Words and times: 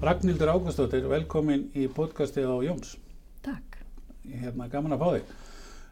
Ragnhildur 0.00 0.48
Ágústóttir, 0.48 1.04
velkomin 1.10 1.66
í 1.76 1.84
podcastið 1.92 2.48
á 2.48 2.56
Jóns. 2.64 2.94
Takk. 3.44 3.76
Hérna, 4.24 4.68
gaman 4.72 4.94
að 4.96 5.02
fá 5.02 5.08
þig. 5.16 5.34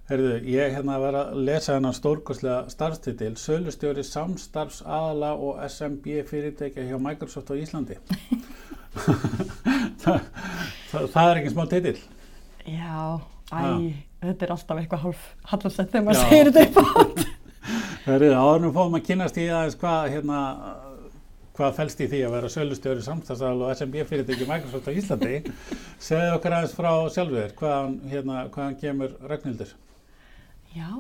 Herðu, 0.09 0.31
ég 0.49 0.73
hérna 0.73 0.97
var 1.03 1.19
að 1.19 1.35
lesa 1.45 1.75
hennar 1.77 1.97
stórkostlega 1.97 2.71
starfstitil, 2.73 3.35
Sölustjóri 3.37 4.05
samstarfs 4.09 4.81
aðala 4.87 5.35
og 5.37 5.61
SMB 5.69 6.23
fyrirtækja 6.30 6.87
hjá 6.89 6.97
Microsoft 7.05 7.52
á 7.52 7.55
Íslandi. 7.61 7.99
það, 10.02 10.25
það, 10.88 11.05
það 11.13 11.25
er 11.35 11.43
ekki 11.43 11.52
smá 11.52 11.65
titil. 11.75 11.97
Já, 12.65 13.02
æ, 13.52 13.59
Ha. 13.59 13.69
þetta 14.25 14.45
er 14.49 14.51
alltaf 14.57 14.80
eitthvað 14.80 15.05
hálf 15.05 15.29
hallarsett 15.52 15.93
þegar 15.93 16.09
maður 16.09 16.25
segir 16.25 16.51
þetta 16.57 16.65
upp 16.65 17.02
átt. 17.05 17.23
Herðu, 18.09 18.33
áðurum 18.41 18.73
fóðum 18.73 18.97
að 19.02 19.07
kynast 19.11 19.37
í 19.41 19.47
aðeins 19.52 19.77
hvað, 19.80 20.11
hérna, 20.16 20.41
hvað 21.59 21.75
felst 21.75 22.03
í 22.05 22.07
því 22.07 22.21
að 22.27 22.35
vera 22.37 22.51
sölustjóri 22.55 23.03
samstarfsaðal 23.03 23.65
og 23.66 23.73
SMB 23.75 24.05
fyrirtæki 24.07 24.47
Microsoft 24.47 24.91
á 24.91 24.93
Íslandi. 24.95 25.39
Segðu 25.99 26.35
okkur 26.37 26.55
aðeins 26.55 26.75
frá 26.77 26.91
sjálfur 27.15 27.55
hvaðan, 27.59 27.97
hérna, 28.12 28.43
hvaðan 28.55 28.77
kemur 28.79 29.16
Ragnhildur? 29.27 29.73
Já, 30.77 30.91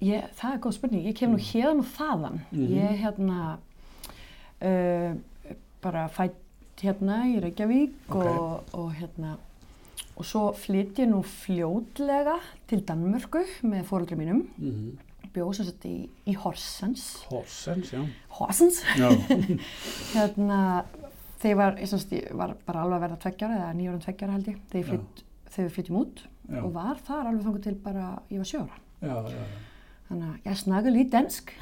ég, 0.00 0.30
það 0.40 0.54
er 0.54 0.62
góð 0.64 0.76
spurning. 0.78 1.04
Ég 1.10 1.18
kem 1.18 1.34
nú 1.34 1.42
hérðan 1.50 1.82
og 1.84 1.90
þaðan. 1.98 2.40
Mhm. 2.48 2.72
Ég 2.78 3.04
hérna 3.04 3.42
uh, 4.64 5.60
bara 5.84 6.08
fætt 6.16 6.40
hérna 6.80 7.20
í 7.28 7.36
Reykjavík 7.44 8.08
Ok. 8.08 8.24
og, 8.24 8.74
og 8.80 8.90
hérna 8.96 9.36
og 10.16 10.24
svo 10.28 10.50
flytt 10.56 10.98
ég 11.00 11.08
nú 11.08 11.20
fljótlega 11.24 12.38
til 12.68 12.80
Danmörku 12.88 13.44
með 13.68 13.86
fóröldri 13.88 14.16
mínum. 14.16 14.46
Mm 14.56 14.72
-hmm. 14.72 15.09
Bjóð 15.34 15.52
sem 15.56 15.68
sagt 15.68 15.84
í, 15.86 15.94
í 16.26 16.34
Horsens. 16.34 17.04
Horsens, 17.30 17.92
já. 17.94 18.00
Horsens? 18.40 18.80
Hérna, 20.14 20.60
þegar 21.40 21.52
ég 21.52 21.58
var, 21.60 21.80
semst, 21.92 22.12
ég 22.16 22.34
var 22.36 22.54
bara 22.66 22.84
alveg 22.84 22.98
að 22.98 23.04
verða 23.06 23.18
tveggjára 23.24 23.58
eða 23.60 23.72
nýjóra 23.78 24.02
tveggjára 24.04 24.36
held 24.36 24.50
ég 24.50 24.60
þegar, 24.72 25.00
þegar 25.48 25.68
við 25.68 25.74
flytjum 25.76 26.00
út 26.00 26.22
Já. 26.50 26.60
og 26.64 26.70
var 26.74 27.00
þar 27.06 27.28
alveg 27.30 27.44
þangur 27.46 27.62
til 27.62 27.76
bara 27.84 28.06
ég 28.32 28.40
var 28.42 28.48
sjóra 28.48 28.78
já, 29.00 29.14
já. 29.30 29.42
þannig 30.08 30.26
að 30.26 30.48
ég 30.50 30.58
snaga 30.58 30.92
lítið 30.94 31.18
ensk 31.20 31.52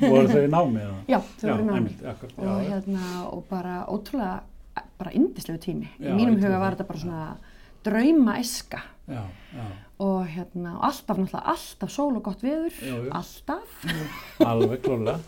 voru 0.00 0.30
þau 0.30 0.40
í 0.40 0.50
námi 0.54 0.80
eða? 0.80 0.98
já, 1.12 1.18
þau 1.42 1.46
voru 1.50 1.66
námi 1.66 1.80
einmitt, 1.82 2.04
og 2.40 2.62
hérna 2.64 3.10
og 3.28 3.44
bara 3.50 3.74
ótrúlega 3.92 4.86
bara 5.00 5.14
indislegu 5.16 5.60
tími 5.60 5.90
í 6.00 6.14
mínum 6.16 6.40
huga 6.40 6.62
var 6.62 6.76
þetta 6.78 6.88
bara 6.88 7.02
svona 7.04 7.24
drauma 7.84 8.38
eska 8.40 8.82
Já, 9.10 9.24
já, 9.56 9.64
og 9.98 10.26
hérna 10.30 10.76
alltaf 10.86 11.18
náttúrulega 11.18 11.42
alltaf 11.50 11.90
sól 11.90 12.16
og 12.16 12.22
gott 12.28 12.42
viður 12.44 12.70
Jú, 12.78 12.98
jú. 13.06 13.10
alltaf 13.10 13.86
alveg 14.50 14.82
klólega. 14.84 15.18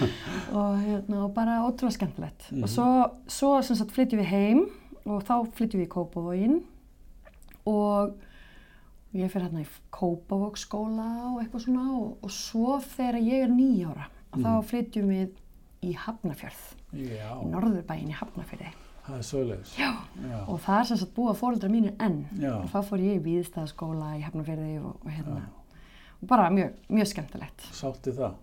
og, 0.56 0.78
hérna, 0.80 1.24
og 1.26 1.34
bara 1.36 1.58
ótrúlega 1.66 1.96
skemmtilegt 1.98 2.46
Mhm. 2.52 2.62
og 2.62 2.68
svo, 2.68 2.86
svo 3.28 3.62
sem 3.62 3.76
sagt 3.76 3.92
flytjum 3.92 4.20
við 4.22 4.30
heim 4.32 4.62
og 5.04 5.22
þá 5.28 5.34
flytjum 5.52 5.82
við 5.82 5.86
í 5.88 5.92
Kópavógin 5.92 6.56
og 7.66 8.16
ég 9.16 9.30
fyrir 9.32 9.46
hérna 9.50 9.62
í 9.64 9.68
Kópavóksskóla 9.92 11.08
og 11.34 11.42
eitthvað 11.42 11.64
svona 11.66 11.84
og, 11.98 12.16
og 12.22 12.30
svo 12.32 12.78
þegar 12.80 13.20
ég 13.20 13.44
er 13.46 13.52
nýjára 13.52 14.08
mm. 14.08 14.40
þá 14.42 14.48
Mhm. 14.48 14.64
flytjum 14.70 15.08
við 15.12 15.28
í 15.86 15.92
Hafnarfjörð 15.94 16.64
Já, 16.96 17.30
í 17.42 17.46
norðurbæin 17.52 18.08
í 18.10 18.16
Hafnarfjörði 18.16 18.72
það 19.06 19.16
er 19.18 19.26
svoleiðis. 19.30 19.74
Já. 19.78 19.90
Já, 20.26 20.38
og 20.48 20.58
það 20.64 20.80
er 20.80 20.88
sem 20.90 21.00
sagt 21.02 21.14
búa 21.16 21.34
fóreldrar 21.38 21.72
mínir 21.72 21.94
enn 22.02 22.18
Já. 22.40 22.52
og 22.58 22.68
þá 22.72 22.78
fór 22.90 23.04
ég 23.04 23.20
í 23.20 23.24
Víðstæðaskóla 23.26 24.10
í 24.18 24.24
Hafnarfjörði 24.26 24.74
og, 24.82 24.98
og 25.04 25.10
hérna 25.14 25.44
og 26.16 26.28
bara 26.30 26.50
mjög, 26.50 26.76
mjög 26.88 27.10
skemmtilegt 27.12 27.66
sátti 27.76 28.14
það. 28.16 28.36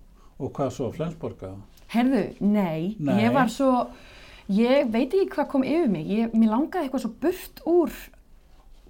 Og 0.44 0.52
hvað 0.56 0.74
svo, 0.76 0.90
Flensborga? 0.94 1.54
Herðu, 1.94 2.24
nei, 2.42 2.96
Nei. 3.00 3.16
ég 3.22 3.34
var 3.36 3.50
svo, 3.54 3.70
ég 4.50 4.90
veit 4.94 5.14
ekki 5.14 5.30
hvað 5.36 5.50
kom 5.52 5.66
yfir 5.68 5.92
mig, 5.94 6.08
ég, 6.10 6.34
mér 6.34 6.54
langaði 6.56 6.88
eitthvað 6.88 7.04
svo 7.06 7.12
burt 7.22 7.62
úr 7.70 7.94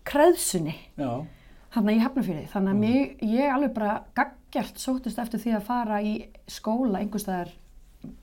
kreðsunni, 0.08 0.76
Já, 1.00 1.12
þannig 1.74 1.90
að 1.90 1.98
ég 1.98 2.06
hefna 2.06 2.24
fyrir 2.28 2.40
því, 2.44 2.52
þannig 2.54 2.74
að 2.74 2.82
mig, 2.84 3.18
ég 3.34 3.54
alveg 3.56 3.74
bara 3.76 3.98
gaggjart 4.18 4.80
sóttist 4.82 5.20
eftir 5.24 5.42
því 5.44 5.56
að 5.58 5.68
fara 5.68 6.00
í 6.04 6.14
skóla 6.52 7.02
einhverstaðar 7.04 7.52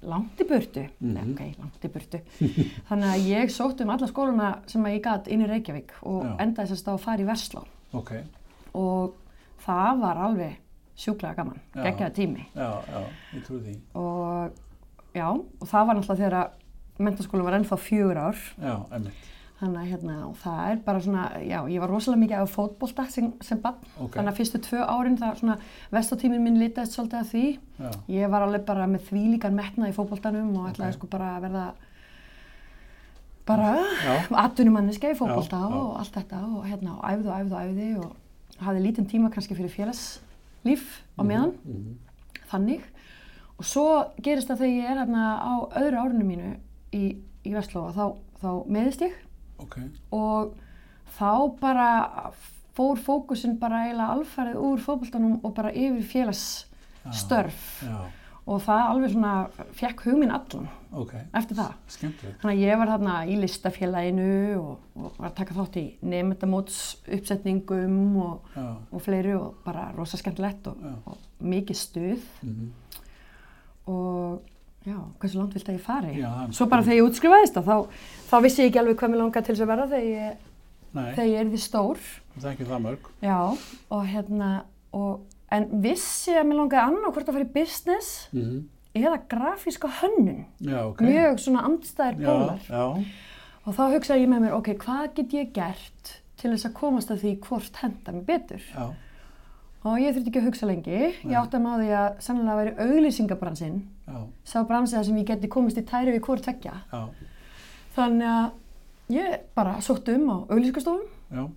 langt 0.02 0.40
í 0.40 0.44
burtu, 0.48 0.86
nei, 1.00 1.22
Mhm. 1.22 1.32
ok, 1.32 1.58
langt 1.58 1.84
í 1.84 1.88
burtu, 1.92 2.20
þannig 2.88 3.10
að 3.14 3.26
ég 3.30 3.50
sótt 3.50 3.80
um 3.80 3.90
alla 3.90 4.06
skóluna 4.06 4.50
sem 4.66 4.82
að 4.84 4.94
ég 4.98 5.02
gat 5.02 5.28
inn 5.28 5.42
í 5.44 5.48
Reykjavík 5.48 5.92
og 6.02 6.24
Já. 6.24 6.36
endaði 6.44 6.68
sérst 6.72 6.88
á 6.88 6.92
að 6.94 7.00
fara 7.00 7.22
í 7.22 7.26
Versló 7.26 7.64
ok. 7.92 8.12
og 8.74 9.14
það 9.64 10.00
var 10.00 10.16
alveg 10.16 10.56
sjúklega 11.00 11.34
gaman, 11.36 11.60
geggjaði 11.74 12.14
tími. 12.14 12.46
Já, 12.54 12.70
já, 12.84 13.00
ég 13.34 13.44
trúi 13.46 13.60
því. 13.64 13.76
og 13.94 14.52
já, 15.14 15.26
og 15.30 15.66
það 15.68 15.86
var 15.86 15.94
náttúrulega 15.96 16.20
þegar 16.20 16.38
að 16.40 16.50
mentaskólinn 17.00 17.44
var 17.48 17.54
ennþá 17.60 17.78
fjögur 17.80 18.18
ár 18.20 18.36
Já, 18.60 18.74
einmitt. 18.92 19.28
Þannig 19.60 19.80
að 19.80 19.90
hérna, 19.92 20.14
og 20.24 20.36
það 20.40 20.60
er 20.70 20.78
bara 20.86 21.02
svona 21.04 21.24
já, 21.44 21.58
ég 21.68 21.82
var 21.82 21.92
rosalega 21.92 22.20
mikið 22.22 22.38
af 22.38 22.54
fótbolta 22.54 23.04
sem, 23.12 23.28
sem 23.44 23.60
bann, 23.60 23.76
Ok. 23.98 24.14
þannig 24.14 24.32
að 24.32 24.38
fyrstu 24.38 24.60
tvö 24.64 24.80
árin 24.88 25.18
það 25.20 25.36
svona, 25.42 25.56
vestátíminn 25.92 26.44
minn 26.46 26.58
litaðist 26.60 26.96
svolítið 26.96 27.20
að 27.20 27.30
því 27.34 27.44
Já, 27.80 27.90
ég 28.16 28.32
var 28.32 28.46
alveg 28.46 28.64
bara 28.68 28.88
með 28.88 29.04
þvílíkan 29.10 29.56
metna 29.56 29.90
í 29.90 29.96
fótboltanum 29.96 30.56
og 30.56 30.70
ætlaði 30.70 30.94
Ok. 30.94 30.98
sko 30.98 31.10
bara 31.12 31.36
að 31.36 31.46
verða 31.46 31.66
bara 33.50 33.70
atvinnumanniska 34.46 35.12
í 35.12 35.18
fótbolta 35.18 35.60
Já, 35.60 35.68
já. 35.68 35.76
og 35.76 36.00
allt 36.00 36.16
þetta 36.16 36.42
og 36.48 36.66
hérna, 36.70 36.96
og 36.96 37.04
æfði 37.12 37.28
og 37.28 37.36
æfði 37.36 37.52
og 37.52 37.60
æfði 37.60 37.90
og 38.00 38.64
hafði 38.64 38.84
lítinn 38.86 39.10
tíma 39.12 39.32
kannski 39.32 39.56
fyrir 39.58 39.74
félagslíf 39.76 40.86
á 41.20 41.22
meðan 41.22 41.56
mhm. 41.64 41.96
þannig 42.48 42.84
og 43.60 43.66
svo 43.68 43.88
gerist 44.24 44.48
það 44.48 44.64
þegar 44.64 44.76
ég 44.78 44.88
er 44.88 45.02
hérna 45.04 45.24
á 45.36 45.52
öðru 45.82 46.00
árinu 46.00 46.24
mínu 46.24 46.54
í, 46.96 47.18
í 47.44 47.52
Vestlóa 47.52 47.92
þá, 47.92 48.06
þá 48.40 48.50
meðist 48.72 49.04
ég 49.04 49.26
ok. 49.64 49.76
og 50.16 50.54
þá 51.18 51.32
bara 51.60 51.90
fór 52.76 53.00
fókusin 53.02 53.58
bara 53.60 53.84
eiginlega 53.86 54.16
alfarið 54.16 54.62
úr 54.64 54.82
fótboltanum 54.84 55.38
og 55.44 55.54
bara 55.56 55.72
yfir 55.74 56.04
félagsstörf 56.14 57.62
Já, 57.84 57.98
og 58.50 58.62
það 58.64 58.84
alveg 58.88 59.14
svona 59.14 59.32
fekk 59.78 60.04
hugminn 60.06 60.32
allan 60.34 60.68
ok. 60.96 61.12
eftir 61.36 61.58
það. 61.58 61.74
Skemmtilegt. 61.94 62.38
Þannig 62.42 62.56
að 62.56 62.62
ég 62.64 62.80
var 62.80 62.92
þarna 62.94 63.16
í 63.30 63.36
listafélaginu 63.40 64.30
og, 64.58 64.86
og 64.96 65.18
var 65.18 65.30
að 65.30 65.36
taka 65.40 65.56
þátt 65.58 65.80
í 65.80 65.84
nefndamóts 66.12 66.78
uppsetningum 67.18 67.98
og, 68.24 68.54
Já, 68.56 68.68
og 68.90 69.04
fleiri 69.04 69.34
og 69.38 69.60
bara 69.66 69.90
rosa 69.96 70.20
skemmtilegt 70.20 70.70
og, 70.70 70.80
Já. 70.82 70.94
og 71.12 71.44
mikið 71.52 71.80
stuð 71.82 72.24
mhm. 72.46 72.72
og 73.90 74.49
já, 74.86 74.96
hversu 75.20 75.40
langt 75.40 75.54
vilt 75.56 75.68
að 75.68 75.76
ég 75.78 75.84
fari? 75.84 76.14
Já, 76.20 76.30
Svo 76.56 76.66
bara 76.70 76.86
þegar 76.86 76.98
ég 77.00 77.10
útskrifaðist 77.10 77.60
þá, 77.60 77.76
þá 78.30 78.36
vissi 78.46 78.62
ég 78.64 78.70
ekki 78.70 78.82
alveg 78.82 78.98
hvað 79.00 79.12
mér 79.14 79.22
langaði 79.24 79.46
til 79.46 79.54
þess 79.54 79.66
að 79.66 79.72
verða 79.74 79.88
þegar 79.92 80.10
ég, 80.10 80.48
þegar 80.96 81.30
ég 81.30 81.38
er 81.40 81.52
því 81.52 81.62
stór. 81.66 82.02
það 82.36 82.48
er 82.48 82.52
ekki 82.54 82.68
það 82.72 82.84
mörg. 82.88 83.08
Já, 83.24 83.38
og 83.96 84.04
hérna, 84.10 84.50
og, 84.96 85.24
en 85.50 85.70
vissi 85.84 86.36
að 86.36 86.46
mér 86.50 86.62
langaði 86.62 86.84
annað 86.86 87.16
hvort 87.16 87.32
að 87.32 87.38
fara 87.40 87.48
í 87.48 87.54
business 87.60 88.12
Mm 88.32 88.60
eða 88.94 89.20
grafíska 89.30 89.88
hönnun. 90.00 90.46
Já, 90.58 90.80
ok. 90.88 91.02
Mjög 91.06 91.36
svona 91.44 91.60
andstæðir 91.68 92.24
pólar. 92.24 92.64
Já, 92.66 92.72
já, 92.74 93.04
Og 93.68 93.76
þá 93.76 93.82
hugsaði 93.92 94.24
ég 94.24 94.30
með 94.32 94.40
mér, 94.46 94.54
ok, 94.56 94.68
hvað 94.80 95.02
get 95.18 95.34
ég 95.36 95.50
gert 95.54 96.12
til 96.40 96.50
þess 96.54 96.66
að 96.70 96.76
komast 96.78 97.10
að 97.12 97.20
því 97.22 97.32
hvort 97.44 97.80
henda 97.82 98.14
mér 98.16 98.24
betur? 98.26 98.62
já, 98.72 98.86
Og 99.88 99.96
ég 99.96 100.12
þurfti 100.12 100.28
ekki 100.28 100.40
að 100.42 100.46
hugsa 100.50 100.66
lengi. 100.68 100.96
Ég 101.24 101.36
átti 101.40 101.56
að 101.56 101.62
maður 101.64 101.84
því 101.86 101.92
að 101.96 102.08
sannlega 102.26 102.56
væri 102.58 102.72
auglýsingabransinn. 102.84 103.78
Sá 104.44 104.58
bransi 104.68 104.96
þar 104.98 105.06
sem 105.08 105.16
ég 105.22 105.28
geti 105.30 105.48
komist 105.48 105.78
í 105.80 105.84
tæri 105.88 106.12
við 106.12 106.20
hvort 106.26 106.44
tekja. 106.44 106.74
Þannig 107.96 108.28
að 108.28 109.14
ég 109.16 109.38
bara 109.56 109.78
sótt 109.82 110.08
um 110.12 110.28
á 110.30 110.36
auglýsingastofum, 110.52 111.48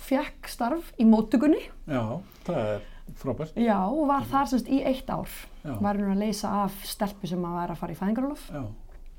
fekk 0.00 0.48
starf 0.48 0.92
í 1.00 1.04
móttökunni, 1.08 1.60
já, 1.90 2.02
það 2.46 2.60
er 2.60 2.84
frábært. 3.20 3.56
já, 3.60 3.76
og 3.88 4.06
var 4.08 4.24
þar 4.30 4.46
semst 4.52 4.68
í 4.72 4.78
eitt 4.86 5.10
ár. 5.10 5.28
Já. 5.64 5.74
Var 5.80 5.98
nú 6.00 6.12
að 6.14 6.22
leysa 6.22 6.52
af 6.64 6.76
stelpu 6.88 7.26
sem 7.28 7.42
að 7.44 7.56
var 7.58 7.72
að 7.74 7.80
fara 7.82 7.92
í 7.96 7.98
fæðingarólof. 7.98 8.46
Já, 8.52 8.62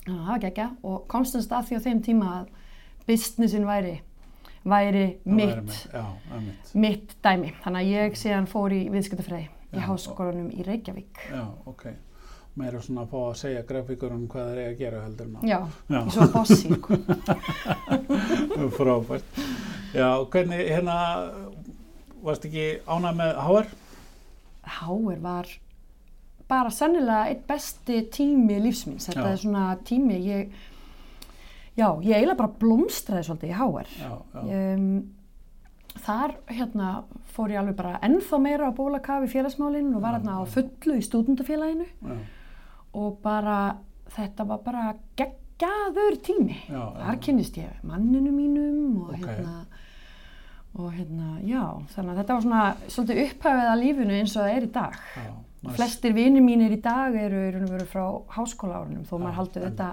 Þannig 0.05 0.15
að 0.17 0.25
það 0.25 0.31
var 0.31 0.39
geggja 0.45 0.69
og 0.89 1.03
komst 1.11 1.35
þess 1.35 1.51
að 1.53 1.67
því 1.67 1.77
á 1.77 1.85
þeim 1.85 1.99
tíma 2.07 2.29
að 2.39 2.47
businessin 3.07 3.67
væri, 3.69 3.91
væri 4.63 5.05
það 5.23 5.39
væri 5.39 5.61
mitt, 5.63 5.87
Já, 5.93 6.05
mitt 6.73 7.15
dæmi. 7.23 7.53
Þannig 7.63 7.81
að 7.81 7.91
ég 7.91 8.15
síðan 8.21 8.47
fór 8.51 8.75
í 8.75 8.81
viðskiptafræði 8.93 9.47
í 9.71 9.83
háskólanum 9.87 10.49
í 10.53 10.65
Reykjavík. 10.67 11.21
Já, 11.31 11.43
ok. 11.65 11.85
Meira 12.59 12.81
svona 12.83 13.05
að 13.05 13.13
fá 13.13 13.19
að 13.29 13.35
segja 13.39 13.61
grafíkurum 13.63 14.25
hvað 14.27 14.49
þeir 14.51 14.59
eiga 14.59 14.71
að 14.73 14.79
gera 14.81 15.01
heldur 15.05 15.27
að. 15.31 15.43
Já, 15.47 15.59
Já. 15.87 15.99
ég 16.01 16.11
svo 16.11 16.27
bossi. 16.33 16.73
sko. 16.75 16.97
Frábært. 18.77 19.39
Já, 19.95 20.09
hvernig, 20.33 20.63
hérna, 20.67 20.97
varst 22.23 22.45
ekki 22.49 22.65
ánað 22.87 23.17
með 23.21 23.39
HR? 23.45 23.71
Háir 24.81 25.21
var 25.23 25.47
bara 26.51 26.71
sennilega 26.75 27.29
eitt 27.31 27.45
besti 27.47 28.01
tími 28.11 28.59
lífsmins. 28.65 29.07
Þetta 29.07 29.23
Já. 29.23 29.31
er 29.31 29.41
svona 29.45 29.65
tími, 29.87 30.19
ég, 30.27 30.51
já, 31.77 31.87
ég 32.03 32.15
eiginlega 32.15 32.37
bara 32.37 32.53
blómstraði 32.59 33.23
svolítið 33.27 33.49
í 33.53 33.57
Háir. 33.59 33.91
Já, 33.99 34.11
já, 34.33 34.41
Um, 34.75 35.13
þar 36.05 36.35
hérna 36.47 37.03
fór 37.35 37.51
ég 37.51 37.59
alveg 37.59 37.75
bara 37.75 37.99
ennþá 38.03 38.39
meira 38.41 38.69
á 38.71 38.75
bólakaf 38.75 39.25
í 39.27 39.31
félagsmálinn 39.31 39.93
og 39.95 40.01
var 40.01 40.15
hérna 40.19 40.39
á 40.39 40.41
fullu 40.47 40.95
í 40.97 41.03
stúdendafélaginu 41.03 41.85
og 42.93 43.17
bara 43.23 43.75
þetta 44.15 44.45
var 44.47 44.57
bara 44.65 44.95
geggja 45.15 45.37
geggjaður 45.61 46.15
tími. 46.25 46.55
Já, 46.73 46.81
Þar 46.97 47.13
já. 47.13 47.19
kynnist 47.21 47.57
ég 47.59 47.81
manninu 47.85 48.31
mínum 48.33 49.03
og 49.03 49.09
Ok. 49.13 49.19
hérna, 49.21 49.65
og 50.73 50.87
hérna, 50.95 51.27
já, 51.45 51.61
þannig 51.93 52.11
að 52.11 52.17
þetta 52.17 52.33
var 52.33 52.41
svona 52.41 52.63
svolítið 52.87 53.19
upphafið 53.27 53.69
að 53.69 53.81
lífinu 53.83 54.15
eins 54.17 54.33
og 54.37 54.41
það 54.41 54.55
er 54.55 54.63
í 54.65 54.71
dag. 54.71 54.95
Já, 55.21 55.33
Flestir 55.75 56.13
vinir 56.13 56.41
mínir 56.41 56.71
í 56.73 56.81
dag 56.81 57.13
eru 57.13 57.67
veru 57.69 57.85
frá 57.85 58.07
háskólaárunum 58.33 59.05
þó 59.05 59.13
Já, 59.19 59.21
maður 59.21 59.37
haldi 59.37 59.59
þetta 59.67 59.91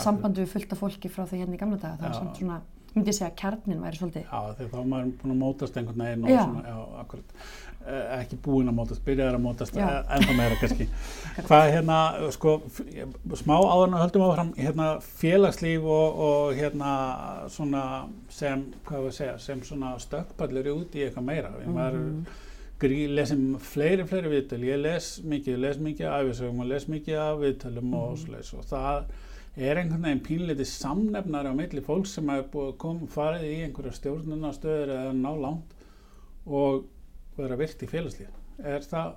sambandi 0.00 0.44
við 0.44 0.54
fullt 0.54 0.72
af 0.72 0.80
fólki 0.84 1.10
frá 1.12 1.26
því 1.26 1.42
hérna 1.42 1.58
í 1.58 1.60
gamla 1.60 1.80
daga. 1.82 1.98
Það 2.00 2.08
er 2.08 2.14
Já. 2.14 2.18
samt 2.20 2.40
svona, 2.40 2.60
myndi 2.94 3.10
ég 3.12 3.18
segja 3.18 3.30
að 3.30 3.36
kjarnin 3.42 3.84
væri 3.84 4.00
svolítið. 4.00 4.24
Já, 4.30 4.40
þegar 4.58 4.72
þá 4.72 4.80
er 4.80 4.88
maður 4.92 5.12
búin 5.20 5.34
að 5.34 5.38
mótast 5.42 5.78
einhvern 5.78 6.04
veginn 6.04 6.24
og 6.24 6.34
svona, 6.34 6.64
já, 6.68 6.78
akkurat. 7.04 7.36
Eh, 7.84 8.04
ekki 8.16 8.38
búin 8.40 8.70
að 8.70 8.76
mótast, 8.78 9.04
byrjaðar 9.04 9.36
að 9.36 9.42
mótast 9.44 9.74
eh, 9.76 9.96
ennþá 10.16 10.36
meira 10.38 10.60
kannski. 10.60 10.86
Hvað 11.48 11.64
hérna, 11.74 11.98
sko, 12.32 12.54
smá 13.36 13.54
áður 13.58 13.84
en 13.84 13.96
við 13.96 14.04
höldum 14.04 14.24
áfram, 14.24 14.54
hérna, 14.56 14.86
félagslíf 15.20 15.84
og, 15.84 16.22
og 16.28 16.54
hérna, 16.56 16.94
svona, 17.52 17.84
sem, 18.32 18.64
hvað 18.88 19.10
við 19.10 19.14
segja, 19.18 19.36
sem 19.42 19.60
svona 19.68 19.92
stökkpallur 20.00 20.72
út 20.72 20.96
í 20.96 21.04
eitthvað 21.04 21.28
meira. 21.28 21.52
Mm 21.52 21.60
-hmm. 21.66 21.76
Maður 21.76 22.40
grí, 22.84 23.04
lesum 23.12 23.44
fleiri, 23.62 24.06
fleiri 24.08 24.32
viðtöl, 24.32 24.62
ég 24.66 24.80
les 24.80 25.10
mikið, 25.24 25.60
les 25.62 25.78
mikið 25.78 26.08
af 26.08 26.24
æfisögum 26.24 26.64
og 26.64 26.70
les 26.72 26.88
mikið 26.90 27.20
af 27.20 27.38
viðtölum 27.42 27.94
og 28.00 28.16
svoleiðis 28.22 28.54
og 28.58 28.64
það 28.70 29.04
er 29.56 29.78
einhvern 29.78 30.02
veginn 30.02 30.22
pínleiti 30.26 30.64
samnefnari 30.66 31.52
á 31.52 31.54
milli 31.54 31.80
fólk 31.84 32.06
sem 32.10 32.28
hefur 32.32 32.72
að 32.72 33.04
farið 33.14 33.44
í 33.52 33.60
einhverja 33.68 33.92
stjórnunastöður 34.00 34.90
eða 34.96 35.12
ná 35.14 35.30
langt 35.40 35.74
og 36.46 36.84
vera 37.38 37.56
virt 37.56 37.82
í 37.82 37.86
félagslíf. 37.90 38.32
Er 38.62 38.80
það, 38.80 39.14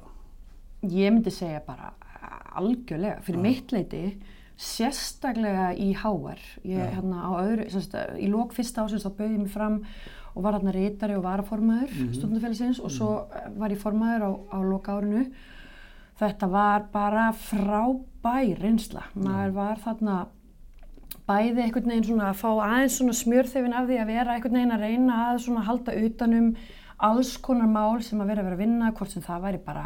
Ég 0.88 1.10
myndi 1.12 1.32
segja 1.34 1.60
bara 1.66 1.94
algjörlega, 2.58 3.22
fyrir 3.26 3.40
Já. 3.40 3.42
mitt 3.42 3.72
leiti, 3.74 4.04
sérstaklega 4.58 5.72
í 5.78 5.92
HR. 5.98 6.38
Ég, 6.66 6.78
Já. 6.78 6.92
hérna, 6.94 7.24
á 7.26 7.32
öðru, 7.42 7.66
semst, 7.74 7.96
í 8.22 8.30
lók 8.30 8.54
fyrsta 8.54 8.86
ásins 8.86 9.06
þá 9.06 9.12
bauði 9.18 9.34
ég 9.34 9.42
mig 9.44 9.52
fram 9.54 9.80
og 10.36 10.44
var 10.46 10.54
hérna 10.60 10.74
reytari 10.76 11.16
og 11.18 11.24
varaformaður 11.26 11.90
mm 11.94 12.08
Mhm. 12.08 12.14
stundafélagsins 12.14 12.80
og 12.84 12.92
svo 12.92 13.28
var 13.58 13.70
ég 13.74 13.78
formaður 13.82 14.22
á, 14.22 14.32
á 14.54 14.58
loka 14.62 14.92
árinu. 15.02 15.32
Þetta 16.18 16.50
var 16.50 16.88
bara 16.94 17.28
frábær 17.38 18.58
reynsla. 18.64 19.06
Maður 19.14 19.54
var 19.58 19.82
þarna 19.84 20.18
bæði 21.28 21.64
einhvern 21.66 21.92
veginn 21.92 22.08
svona 22.08 22.32
að 22.32 22.40
fá 22.40 22.50
aðeins 22.50 22.98
svona 22.98 23.16
smjörþefin 23.20 23.76
af 23.76 23.88
því 23.90 23.98
að 24.02 24.12
vera 24.14 24.36
einhvern 24.36 24.58
veginn 24.58 24.76
að 24.76 24.86
reyna 24.86 25.18
að 25.28 25.42
svona 25.44 25.66
halda 25.68 25.96
utanum 26.08 26.52
alls 27.08 27.34
konar 27.44 27.70
mál 27.70 28.02
sem 28.02 28.22
að 28.22 28.32
vera 28.32 28.42
að 28.42 28.48
vera 28.48 28.58
að 28.58 28.64
vinna, 28.64 28.94
hvort 28.98 29.14
sem 29.14 29.26
það 29.26 29.44
væri 29.46 29.60
bara 29.66 29.84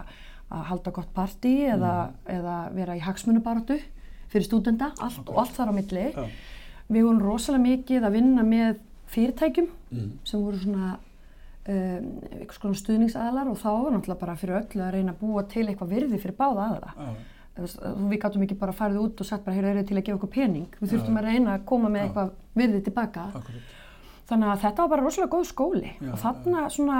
að 0.52 0.64
halda 0.70 0.94
gott 0.96 1.12
partí 1.16 1.54
eða, 1.72 1.94
eða 2.30 2.56
vera 2.76 2.96
í 2.96 3.04
hagsmunubaratu 3.04 3.78
fyrir 4.32 4.48
stúdenda, 4.48 4.92
allt 5.04 5.28
og 5.28 5.42
allt 5.42 5.58
þar 5.58 5.72
á 5.72 5.74
milli. 5.76 6.08
já, 6.16 6.26
Við 6.92 7.08
vorum 7.08 7.24
rosalega 7.24 7.66
mikið 7.66 8.08
að 8.08 8.16
vinna 8.18 8.44
með 8.48 8.80
fyrirtækjum 9.12 9.68
mm, 9.92 10.10
sem 10.28 10.44
voru 10.44 10.60
svona 10.60 10.98
einhvers 11.70 12.58
konar 12.62 12.78
stuðningsaðalar 12.80 13.50
og 13.52 13.58
þá 13.62 13.68
var 13.70 13.92
náttúrulega 13.94 14.20
bara 14.24 14.36
fyrir 14.40 14.58
öllu 14.62 14.82
að 14.86 14.94
reyna 14.96 15.14
að 15.14 15.20
búa 15.22 15.44
til 15.52 15.68
eitthvað 15.68 15.92
virði 15.94 16.20
fyrir 16.24 16.38
báða 16.40 16.80
Þú 17.52 17.62
veist, 17.66 17.82
Við 18.10 18.20
gáttum 18.24 18.44
ekki 18.46 18.56
bara 18.62 18.72
farið 18.74 18.98
út 19.02 19.22
og 19.22 19.28
sagt 19.28 19.44
bara, 19.44 19.56
heyrðu, 19.58 19.70
eru 19.74 19.82
þið 19.82 19.88
til 19.90 19.98
að 20.00 20.04
gefa 20.08 20.18
okkur 20.22 20.30
pening. 20.32 20.68
Við 20.80 20.92
þurftum 20.94 21.18
Já. 21.18 21.20
að 21.20 21.26
reyna 21.28 21.56
að 21.58 21.66
koma 21.68 21.90
með 21.92 22.00
Já. 22.00 22.06
eitthvað 22.08 22.30
virði 22.56 22.80
tilbaka. 22.86 23.26
akkurat. 23.36 23.74
Þannig 24.32 24.48
að 24.54 24.62
þetta 24.64 24.82
var 24.86 24.90
bara 24.94 25.04
rosalega 25.04 25.32
góð 25.36 25.44
skóli. 25.50 25.92
Já, 26.00 26.12
og 26.14 26.20
þarna 26.22 26.62
svona, 26.72 27.00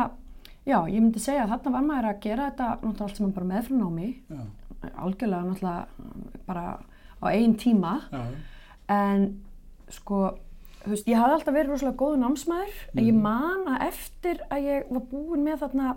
já, 0.68 0.78
ég 0.92 1.00
myndi 1.06 1.20
segja 1.24 1.46
að 1.46 1.54
þarna 1.54 1.72
var 1.78 1.86
maður 1.88 2.10
að 2.12 2.20
gera 2.28 2.50
þetta 2.52 2.68
náttúrulega 2.82 3.08
allt 3.08 3.16
sem 3.22 3.32
bara 3.32 3.50
meðfrunámi. 3.54 4.10
Já, 4.28 4.42
Algjörlega 5.06 5.48
náttúrulega 5.48 5.86
bara 6.52 6.66
á 7.24 7.26
einn 7.32 7.56
tíma. 7.56 7.94
já, 8.12 8.22
En 8.92 9.26
sko, 9.88 10.36
veist, 10.90 11.08
ég 11.08 11.18
hafði 11.20 11.36
alltaf 11.38 11.54
verið 11.56 11.70
rosalega 11.72 11.98
góðu 12.02 12.18
námsmaður. 12.22 12.74
En 12.96 13.06
ég 13.06 13.14
man 13.22 13.68
að 13.76 13.88
eftir 13.88 14.42
að 14.50 14.64
ég 14.66 14.90
var 14.90 15.04
búin 15.12 15.44
með 15.46 15.60
þarna 15.66 15.96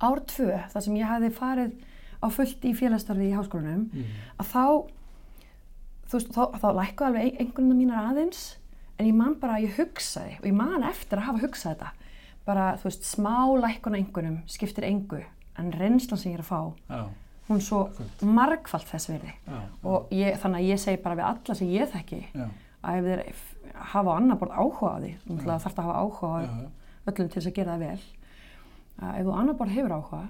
ár 0.00 0.20
tvö, 0.30 0.54
þar 0.72 0.82
sem 0.86 0.96
ég 0.96 1.10
hafði 1.10 1.30
farið 1.36 1.72
á 2.20 2.26
fullt 2.32 2.64
í 2.64 2.72
félagsstarfi 2.76 3.28
í 3.30 3.34
háskólanum, 3.36 3.86
mm, 3.92 4.16
að 4.40 4.46
þá, 4.52 4.64
þú 6.10 6.16
veist, 6.18 6.32
þá, 6.34 6.42
þá 6.60 6.68
lækkuði 6.78 7.08
alveg 7.10 7.40
einhvern 7.44 7.70
mínar 7.76 8.08
aðeins, 8.10 8.40
en 9.00 9.06
ég 9.08 9.16
man 9.16 9.34
bara 9.40 9.56
að 9.58 9.66
ég 9.68 9.78
hugsaði, 9.78 10.36
og 10.40 10.46
ég 10.50 10.56
man 10.56 10.84
eftir 10.88 11.20
að 11.20 11.28
hafa 11.30 11.42
hugsað 11.44 11.74
þetta, 11.74 11.90
bara, 12.48 12.66
þú 12.80 12.88
veist, 12.90 13.04
smá 13.08 13.34
lækkun 13.62 13.96
á 13.96 14.00
einhvernum 14.00 14.38
skiptir 14.50 14.84
engu, 14.88 15.22
en 15.60 15.72
reynslan 15.76 16.20
sem 16.20 16.32
ég 16.32 16.40
er 16.40 16.44
að 16.44 16.50
fá, 16.50 16.60
já, 16.90 17.00
hún 17.50 17.60
svo 17.64 17.80
Akkurat. 17.88 18.24
margfalt 18.40 18.88
þess 18.90 19.08
verði. 19.10 19.32
já, 19.46 19.60
Og 19.84 20.12
ég, 20.14 20.36
þannig 20.40 20.60
að 20.60 20.68
ég 20.70 20.80
segi 20.84 21.02
bara 21.02 21.16
við 21.20 21.28
alla 21.30 21.54
sem 21.60 21.72
ég 21.72 21.88
þekki, 21.94 22.20
já, 22.34 22.48
að 22.84 23.00
ef 23.00 23.08
þeir 23.10 23.24
hafa 23.92 24.10
á 24.10 24.16
annar 24.16 24.38
borð 24.40 24.56
áhuga 24.56 24.90
á 24.90 24.98
því, 25.00 25.12
að 25.40 25.64
þarf 25.64 25.78
að 25.78 25.86
hafa 25.86 26.00
áhuga 26.02 26.30
á 26.30 26.38
já, 26.40 26.50
öllum 27.10 27.30
til 27.30 27.38
þess 27.40 27.50
að 27.50 27.56
gera 27.60 27.76
það 27.76 27.86
vel, 27.86 28.02
að 29.00 29.16
ef 29.20 29.24
þú 29.26 29.38
annar 29.40 29.58
borð 29.60 29.74
hefur 29.78 29.96
áhuga, 29.96 30.20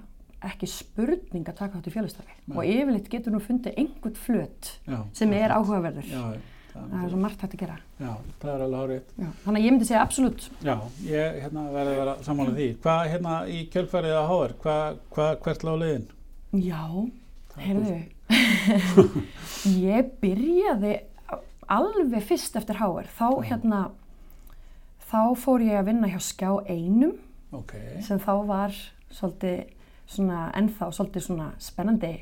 ekki 0.51 0.67
spurning 0.71 1.49
að 1.51 1.59
taka 1.59 1.77
þátt 1.77 1.91
í. 1.91 1.93
Nei. 2.01 2.55
Og 2.55 2.63
yfirleitt 2.65 3.11
getur 3.11 3.35
nú 3.35 3.41
fundið 3.43 3.77
einhvern 3.77 4.15
flöt 4.17 4.71
já, 4.87 4.97
sem 5.13 5.33
er 5.37 5.53
áhugaverður. 5.53 6.09
Það 6.11 6.39
Það 6.71 7.01
er 7.03 7.09
svo 7.11 7.17
margt 7.19 7.41
hægt 7.43 7.53
að 7.57 7.61
gera. 7.65 7.73
já, 7.99 8.11
það 8.39 8.51
er 8.53 8.61
alveg 8.65 8.81
árið. 8.85 9.09
Já. 9.19 9.27
Þannig 9.43 9.59
að 9.59 9.65
ég 9.65 9.73
myndi 9.73 9.87
segja 9.89 10.03
absolutt. 10.05 10.45
Já, 10.63 10.75
ég 11.03 11.39
hérna, 11.43 11.63
verði 11.73 11.91
að 11.91 11.99
vera 11.99 12.13
sammála 12.23 12.53
því. 12.55 12.67
Hvað 12.85 13.01
hérna 13.11 13.33
í 13.51 13.57
kjölfærið 13.73 14.15
að 14.15 14.29
HR, 14.31 14.53
hvað, 14.61 15.01
hvað, 15.11 15.33
hvert 15.43 15.65
lág 15.67 15.81
leiðin? 15.81 16.05
Já, 16.63 16.83
Það 17.51 17.65
heyrðu, 17.67 17.97
ég 19.91 20.11
byrjaði 20.23 20.93
alveg 21.71 22.23
fyrst 22.27 22.55
eftir 22.59 22.79
HR. 22.81 23.07
Þá 23.17 23.27
Já. 23.31 23.43
hérna, 23.51 23.81
þá 25.11 25.21
fór 25.39 25.63
ég 25.65 25.79
að 25.79 25.87
vinna 25.91 26.09
hjá 26.11 26.19
Skjá 26.23 26.51
einum 26.71 27.15
Ok, 27.51 27.73
sem 28.05 28.19
þá 28.23 28.31
var 28.47 28.75
svolítið 29.11 29.65
svona, 30.07 30.45
ennþá 30.55 30.87
svolítið 30.95 31.25
svona 31.25 31.49
spennandi 31.59 32.13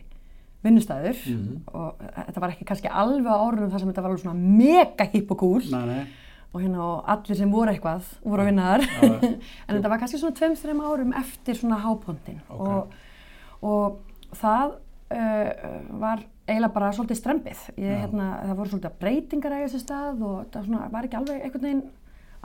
vinnustæður 0.65 1.19
Mhm. 1.29 1.59
og 1.73 1.99
þetta 2.01 2.41
var 2.43 2.49
ekki 2.55 2.65
kannski 2.67 2.89
alveg 2.91 3.29
á 3.29 3.37
árunum 3.37 3.69
þar 3.71 3.79
sem 3.79 3.91
þetta 3.91 4.01
var 4.03 4.09
alveg 4.11 4.23
svona 4.23 4.57
mega 4.57 5.05
hipp 5.13 5.31
og 5.31 5.37
cool 5.39 5.61
næ, 5.61 5.85
nei, 5.85 6.07
og 6.53 6.61
hérna 6.61 6.79
og 6.81 7.05
allir 7.07 7.37
sem 7.37 7.51
voru 7.53 7.71
eitthvað 7.71 8.09
voru 8.25 8.41
að 8.43 8.49
vinna 8.49 8.65
þar 8.73 9.23
en 9.69 9.77
þetta 9.77 9.89
var 9.93 9.99
kannski 10.01 10.19
svona 10.19 10.35
tveim, 10.35 10.57
þreim 10.59 10.81
árum 10.81 11.13
eftir 11.15 11.55
svona 11.61 11.77
hápontin 11.85 12.41
Ok. 12.49 12.67
og, 12.67 12.93
og 13.61 13.99
það 14.35 14.73
uh, 15.13 15.99
var 16.01 16.25
eiginlega 16.49 16.75
bara 16.75 16.91
svolítið 16.97 17.19
strempið 17.19 17.63
ég, 17.77 17.95
hérna, 18.03 18.27
það 18.47 18.59
voru 18.59 18.73
svolítið 18.73 18.99
breytingar 19.03 19.55
að 19.55 19.65
sér 19.73 19.83
stað 19.83 20.23
og 20.25 20.37
það 20.53 20.67
svona, 20.67 20.91
var 20.93 21.07
ekki 21.07 21.19
alveg 21.19 21.41
einhvern 21.45 21.67
veginn 21.67 21.87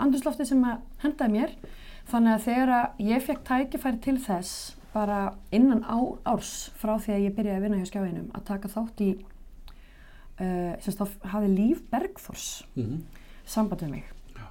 andurslofti 0.05 0.47
sem 0.49 0.65
að 0.67 0.81
hendaði 1.05 1.37
mér. 1.39 1.53
Þannig 2.11 2.35
að 2.35 2.47
þegar 2.49 2.73
að 2.77 3.05
ég 3.09 3.23
fekk 3.25 3.45
tækifæri 3.49 4.01
til 4.05 4.17
þess 4.21 4.57
bara 4.95 5.21
innan 5.55 5.83
á, 5.87 5.99
árs 6.31 6.71
frá 6.79 6.95
því 7.03 7.15
að 7.15 7.25
ég 7.25 7.37
byrjaði 7.37 7.59
að 7.59 7.65
vinna 7.67 7.79
hjá 7.81 7.89
skjáinum 7.91 8.27
að 8.37 8.45
taka 8.51 8.71
þátt 8.71 9.01
í 9.03 9.11
uh, 10.39 10.75
sem 10.85 10.99
þá 10.99 11.31
hafði 11.33 11.55
Líf 11.55 11.81
Bergþórs 11.91 12.49
mhm, 12.77 13.01
samband 13.47 13.87
við 13.87 13.95
mig. 13.97 14.13
Já. 14.37 14.45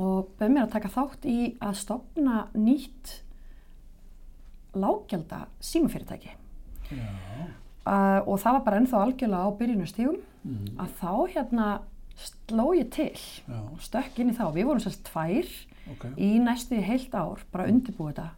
og 0.00 0.30
bauð 0.38 0.54
mér 0.54 0.64
að 0.64 0.72
taka 0.76 0.92
þátt 0.94 1.28
í 1.28 1.38
að 1.60 1.76
stopna 1.82 2.44
nýtt 2.56 3.18
lággjaldar 4.78 5.50
símafyrirtæki 5.66 6.32
já, 6.94 7.04
uh, 7.86 8.20
og 8.26 8.40
það 8.42 8.56
var 8.56 8.66
bara 8.66 8.80
ennþá 8.80 9.04
algjörlega 9.04 9.46
á 9.46 9.58
byrjunastígum 9.60 10.18
mhm, 10.42 10.74
að 10.80 10.98
þá 11.00 11.12
hérna 11.36 11.70
sló 12.20 12.66
ég 12.76 12.90
til 12.92 13.14
já, 13.16 13.56
og 13.56 13.80
stökk 13.84 14.20
inn 14.20 14.32
í 14.32 14.36
þá. 14.36 14.44
Við 14.52 14.68
vorum 14.68 14.82
sérst 14.84 15.06
tvær 15.08 15.48
ok, 15.94 16.04
í 16.20 16.34
næstu 16.42 16.80
heilt 16.84 17.14
ár, 17.16 17.40
bara 17.52 17.70
undirbúið 17.70 18.18
þetta 18.18 18.28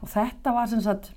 og 0.00 0.12
þetta 0.12 0.52
var 0.56 0.68
sem 0.68 0.82
sagt 0.84 1.12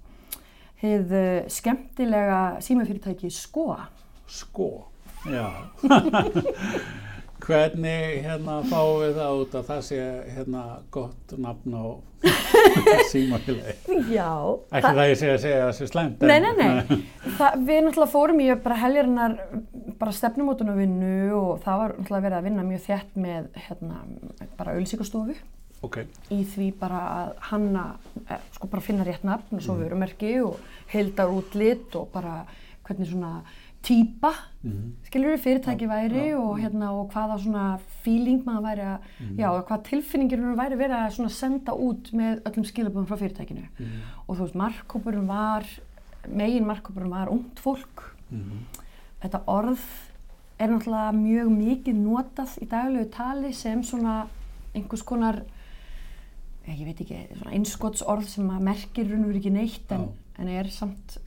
hið 0.83 1.13
uh, 1.15 1.45
skemmtilega 1.51 2.39
símafyrirtæki 2.63 3.31
Skoa. 3.31 3.87
sko, 4.27 4.87
já. 5.27 5.47
Hvernig 7.43 8.23
hérna 8.23 8.61
fáum 8.71 9.01
við 9.01 9.17
það 9.19 9.39
út 9.41 9.55
að 9.59 9.65
það 9.67 9.81
sé 9.89 9.99
hérna 10.31 10.63
gott 10.95 11.33
nafn 11.35 11.75
á 11.75 11.85
símafélagi? 13.11 13.75
Já. 14.13 14.29
Ekki 14.71 14.91
það 14.97 15.09
ég 15.09 15.19
segja 15.19 15.33
að 15.35 15.41
segja 15.43 15.71
sé 15.77 15.87
slæmt. 15.89 16.23
Nei, 16.27 16.39
nei, 16.43 16.51
nei. 16.59 17.01
Það, 17.39 17.57
við 17.67 17.81
náttúrulega 17.85 18.11
fórum 18.13 18.43
í 18.43 18.49
bara 18.63 18.79
heljarinnar 18.83 19.35
bara 19.99 20.13
stefnumótunarvinnu 20.15 21.15
og 21.37 21.63
það 21.63 21.81
var 21.81 21.95
náttúrulega 21.97 22.27
verið 22.27 22.37
að 22.39 22.47
vinna 22.49 22.67
mjög 22.67 22.85
þétt 22.87 23.19
með 23.25 23.49
hérna, 23.67 23.99
bara 24.59 24.75
auðlýsingastofu 24.75 25.37
Ok, 25.83 25.97
í 26.31 26.43
því 26.47 26.69
bara 26.79 26.99
að 27.11 27.31
hanna, 27.49 27.83
eh, 28.31 28.43
sko 28.55 28.69
bara 28.71 28.83
finna 28.85 29.03
rétt 29.03 29.25
nafn 29.27 29.57
og 29.57 29.63
svo 29.65 29.75
vörumerki 29.81 30.37
og 30.39 30.61
heildar 30.93 31.31
útlit 31.33 31.95
og 31.99 32.07
bara 32.13 32.45
hvernig 32.87 33.09
svona 33.09 33.41
típa, 33.83 34.31
mhm, 34.63 34.91
skilur 35.07 35.33
við, 35.33 35.41
fyrirtæki 35.43 35.87
Já, 35.87 35.91
væri 35.91 36.21
já, 36.29 36.37
og 36.39 36.59
hérna 36.61 36.91
og 36.95 37.11
hvaða 37.11 37.39
svona 37.43 37.65
feeling 38.03 38.45
maður 38.45 38.63
væri 38.69 38.85
að, 38.87 39.09
já, 39.37 39.47
og 39.51 39.65
hvað 39.67 39.83
tilfinningir 39.89 40.39
maður 40.39 40.61
væri 40.61 40.79
verið 40.79 40.95
að 40.99 41.33
senda 41.35 41.75
út 41.75 42.13
með 42.15 42.39
öllum 42.47 42.67
skilabóðum 42.69 43.09
frá 43.09 43.17
fyrirtækinu. 43.19 43.65
mhm, 43.79 43.99
Og 44.27 44.37
þú 44.37 44.45
veist, 44.45 44.55
markkópurinn 44.55 45.27
var, 45.27 45.67
megin 46.27 46.65
markkópurinn 46.65 47.11
var 47.11 47.27
ungt 47.33 47.59
fólk. 47.59 48.07
mhm, 48.31 48.63
Þetta 49.23 49.43
orð 49.47 49.83
er 50.59 50.69
náttúrulega 50.69 51.11
mjög 51.17 51.51
mikið 51.51 51.95
notað 51.99 52.57
í 52.61 52.67
daglegu 52.69 53.09
tali 53.11 53.53
sem 53.53 53.83
svona 53.83 54.27
einhvers 54.75 55.03
konar, 55.03 55.43
ég 56.67 56.85
veit 56.85 56.99
ekki, 57.01 57.19
svona 57.37 57.53
einskotsorð 57.57 58.27
sem 58.27 58.49
að 58.49 58.61
merkir 58.67 59.09
raun 59.09 59.23
og 59.25 59.31
veru 59.31 59.39
ekki 59.41 59.51
neitt 59.53 59.91
en, 59.91 60.07
en 60.39 60.47
er 60.47 60.69
samt, 60.71 61.17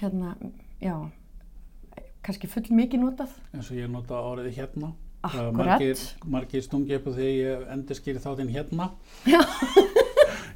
hérna, 0.00 0.34
já, 0.80 0.94
kannski 2.26 2.50
full 2.50 2.66
mikið 2.70 3.04
notað. 3.04 3.30
eins 3.54 3.70
og 3.70 3.76
ég 3.76 3.90
nota 3.90 4.14
orðið 4.14 4.58
hérna. 4.58 4.92
Akkurat. 5.20 5.52
Margir, 5.52 6.02
margir 6.24 6.62
stungi 6.64 6.96
upp 6.96 7.08
á 7.08 7.12
því 7.12 7.28
ég 7.28 7.64
endurskýri 7.74 8.22
þáttinn 8.22 8.52
hérna. 8.54 8.90
Já. 9.28 9.42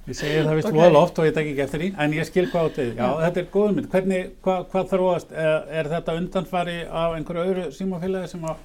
Ég 0.04 0.16
segi 0.18 0.40
það 0.44 0.58
vist 0.58 0.68
Ok. 0.68 0.74
okay. 0.76 0.96
oft 1.00 1.18
og 1.18 1.24
ég 1.24 1.32
tek 1.32 1.46
ekki 1.48 1.62
eftir 1.64 1.80
því, 1.80 1.86
en 2.04 2.12
ég 2.12 2.26
skil 2.28 2.44
hvað 2.52 2.66
átt 2.68 2.78
við. 2.82 2.90
Já, 2.98 3.06
þetta 3.22 3.40
er 3.40 3.46
góð 3.54 3.70
mynd. 3.72 3.86
Hvernig, 3.94 4.26
hvað, 4.44 4.66
hvað 4.74 4.90
þróast, 4.90 5.32
er, 5.32 5.54
er 5.80 5.88
þetta 5.94 6.16
undanfari 6.20 6.74
af 6.84 7.14
einhverju 7.16 7.44
öðru 7.44 7.64
símafélagi 7.72 8.32
sem 8.34 8.44
að 8.44 8.60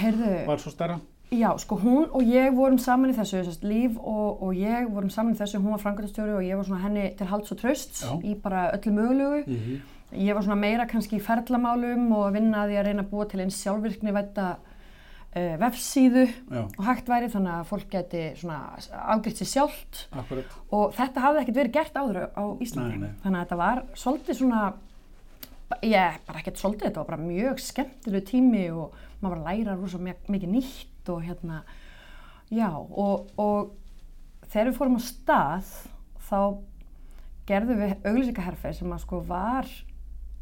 Heyrðu, 0.00 0.32
var 0.48 0.62
svo 0.62 0.72
stærra? 0.74 0.98
Já, 1.30 1.52
sko 1.62 1.78
hún 1.78 2.08
og 2.10 2.26
ég 2.26 2.50
vorum 2.56 2.78
saman 2.82 3.12
í 3.12 3.14
þessu, 3.14 3.44
sérst, 3.46 3.62
Líf 3.62 3.94
og, 4.02 4.42
og 4.42 4.58
ég 4.58 4.90
vorum 4.90 5.12
saman 5.14 5.36
í 5.36 5.38
þessu, 5.38 5.60
hún 5.62 5.76
var 5.76 5.82
frangatastjóri 5.84 6.34
og 6.34 6.42
ég 6.42 6.58
var 6.58 6.82
henni 6.82 7.06
til 7.18 7.30
halds 7.30 7.54
og 7.54 7.60
trösts 7.62 8.02
Já. 8.02 8.16
í 8.26 8.34
bara 8.34 8.72
öllu 8.74 8.96
mögulegu. 8.96 9.44
Mm 9.46 9.60
-hmm. 9.62 9.78
Ég 10.16 10.34
var 10.34 10.42
svona 10.42 10.58
meira 10.58 10.86
kannski 10.90 11.18
í 11.18 11.22
ferðlamálum 11.22 12.08
og 12.16 12.24
að 12.28 12.36
vinna 12.40 12.64
að 12.64 12.72
reyna 12.88 13.04
að 13.04 13.10
búa 13.12 13.26
til 13.30 13.40
eins 13.44 13.58
sjálfvirkni 13.62 14.10
vætta 14.16 14.46
uh, 14.58 15.56
vefsíðu 15.62 16.24
Já, 16.26 16.62
og 16.64 16.84
hægt 16.88 17.10
væri 17.12 17.28
þannig 17.30 17.52
að 17.54 17.68
fólk 17.70 17.88
geti 17.92 18.22
svona 18.40 18.56
afgriðt 19.14 19.42
sér 19.44 19.50
sjálft 19.52 20.00
akkurat. 20.18 20.56
og 20.74 20.94
þetta 20.98 21.22
hafði 21.26 21.42
ekkert 21.44 21.60
verið 21.60 21.76
gert 21.78 21.98
áður 22.00 22.18
á 22.34 22.42
Íslandi. 22.66 22.96
Nei, 22.96 23.04
nei. 23.06 23.12
Þannig 23.22 23.38
að 23.38 23.44
þetta 23.44 23.58
var 23.60 23.82
svolítið 24.02 24.38
svona, 24.40 24.62
ég, 25.86 26.18
bara 26.26 26.42
ekkert 26.42 26.58
svolítið, 26.62 26.88
þetta 26.88 27.02
var 27.04 27.10
bara 27.12 27.28
mjög 27.28 27.62
skemmtilegu 27.62 28.26
tími 28.32 28.64
og 28.74 28.96
maður 29.20 29.36
var 29.36 29.42
að 29.44 29.46
læra 29.52 29.76
rosa 29.78 30.00
mi- 30.02 30.16
mikið 30.32 30.54
nýtt 30.56 31.12
og 31.14 31.22
hérna, 31.28 31.60
já, 32.50 32.68
og, 32.74 33.30
og 33.38 33.70
þegar 34.50 34.72
við 34.72 34.80
fórum 34.80 34.98
á 34.98 35.02
stað 35.06 35.70
þá 36.26 36.40
gerðum 37.50 37.80
við 37.84 37.94
auglýsingaherferð 38.10 38.76
sem 38.80 38.92
að 38.94 39.04
sko 39.04 39.20
var 39.30 39.70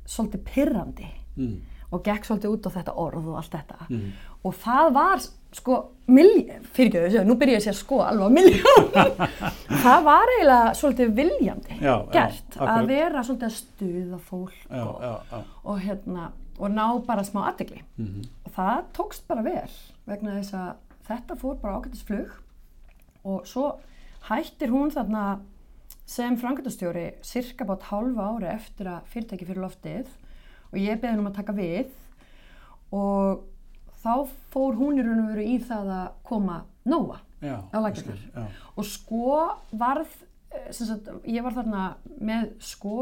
svolítið 0.09 0.45
pirrandi 0.55 1.11
Mm. 1.39 1.59
og 1.93 2.03
gekk 2.05 2.25
svolítið 2.27 2.51
út 2.57 2.67
á 2.67 2.71
þetta 2.75 2.93
orð 2.99 3.27
og 3.31 3.37
allt 3.39 3.53
þetta 3.55 3.85
Mm. 3.89 4.09
og 4.45 4.55
það 4.55 4.89
var 4.97 5.19
sko 5.53 5.77
miljón, 6.09 6.65
fyrir 6.75 6.89
ekki 6.91 7.03
þessu, 7.05 7.23
nú 7.25 7.37
byrja 7.39 7.55
ég 7.55 7.61
að 7.61 7.65
segja 7.69 7.79
sko 7.79 8.01
alveg 8.05 8.33
miljón 8.35 8.89
það 9.85 10.03
var 10.05 10.33
eiginlega 10.35 10.75
svolítið 10.81 11.15
viljandi 11.17 11.79
Já, 11.79 11.95
já, 11.95 12.11
gert 12.13 12.51
akkurat. 12.57 12.75
að 12.75 12.87
vera 12.91 13.23
svolítið 13.23 13.49
að 13.49 13.57
stuða 13.61 14.19
fólk 14.19 14.59
Já, 14.71 14.83
og, 14.83 15.01
já, 15.03 15.13
já. 15.31 15.43
og 15.65 15.81
hérna 15.87 16.27
og 16.59 16.71
ná 16.75 16.87
bara 17.07 17.23
smá 17.25 17.41
aðdegli 17.53 17.83
Mm 17.99 18.23
og 18.49 18.53
það 18.57 18.85
tókst 18.99 19.27
bara 19.29 19.43
vel 19.47 19.71
vegna 20.09 20.35
þess 20.41 20.55
að 20.59 20.75
þetta 21.09 21.37
fór 21.39 21.55
bara 21.63 21.79
ágættis 21.79 22.03
flug 22.09 22.31
og 23.25 23.47
svo 23.47 23.77
hættir 24.29 24.69
hún 24.73 24.91
þarna 24.91 25.39
sem 26.09 26.39
frangatastjóri 26.41 27.11
cirka 27.27 27.67
bát 27.69 27.85
hálfa 27.91 28.31
ári 28.33 28.51
eftir 28.55 28.89
að 28.95 29.09
fyrirtæki 29.13 29.49
fyrir 29.49 29.65
loftið 29.67 30.11
og 30.71 30.79
ég 30.81 31.01
beði 31.01 31.13
henni 31.13 31.25
um 31.25 31.31
að 31.31 31.39
taka 31.41 31.55
við 31.57 31.91
og 32.97 33.45
þá 34.03 34.13
fór 34.53 34.79
hún 34.79 35.01
í 35.01 35.05
raun 35.05 35.25
og 35.27 35.33
veru 35.35 35.45
í 35.45 35.59
það 35.69 35.91
að 35.99 36.07
koma 36.29 36.63
nóa 36.89 37.21
Já, 37.39 37.61
Á 37.71 37.79
Já, 38.35 38.47
og 38.75 38.87
sko 38.89 39.35
varð 39.79 40.15
eh, 40.51 40.71
sagt, 40.75 41.11
ég 41.29 41.45
var 41.45 41.55
þarna 41.55 41.83
með 42.19 42.49
sko 42.67 42.97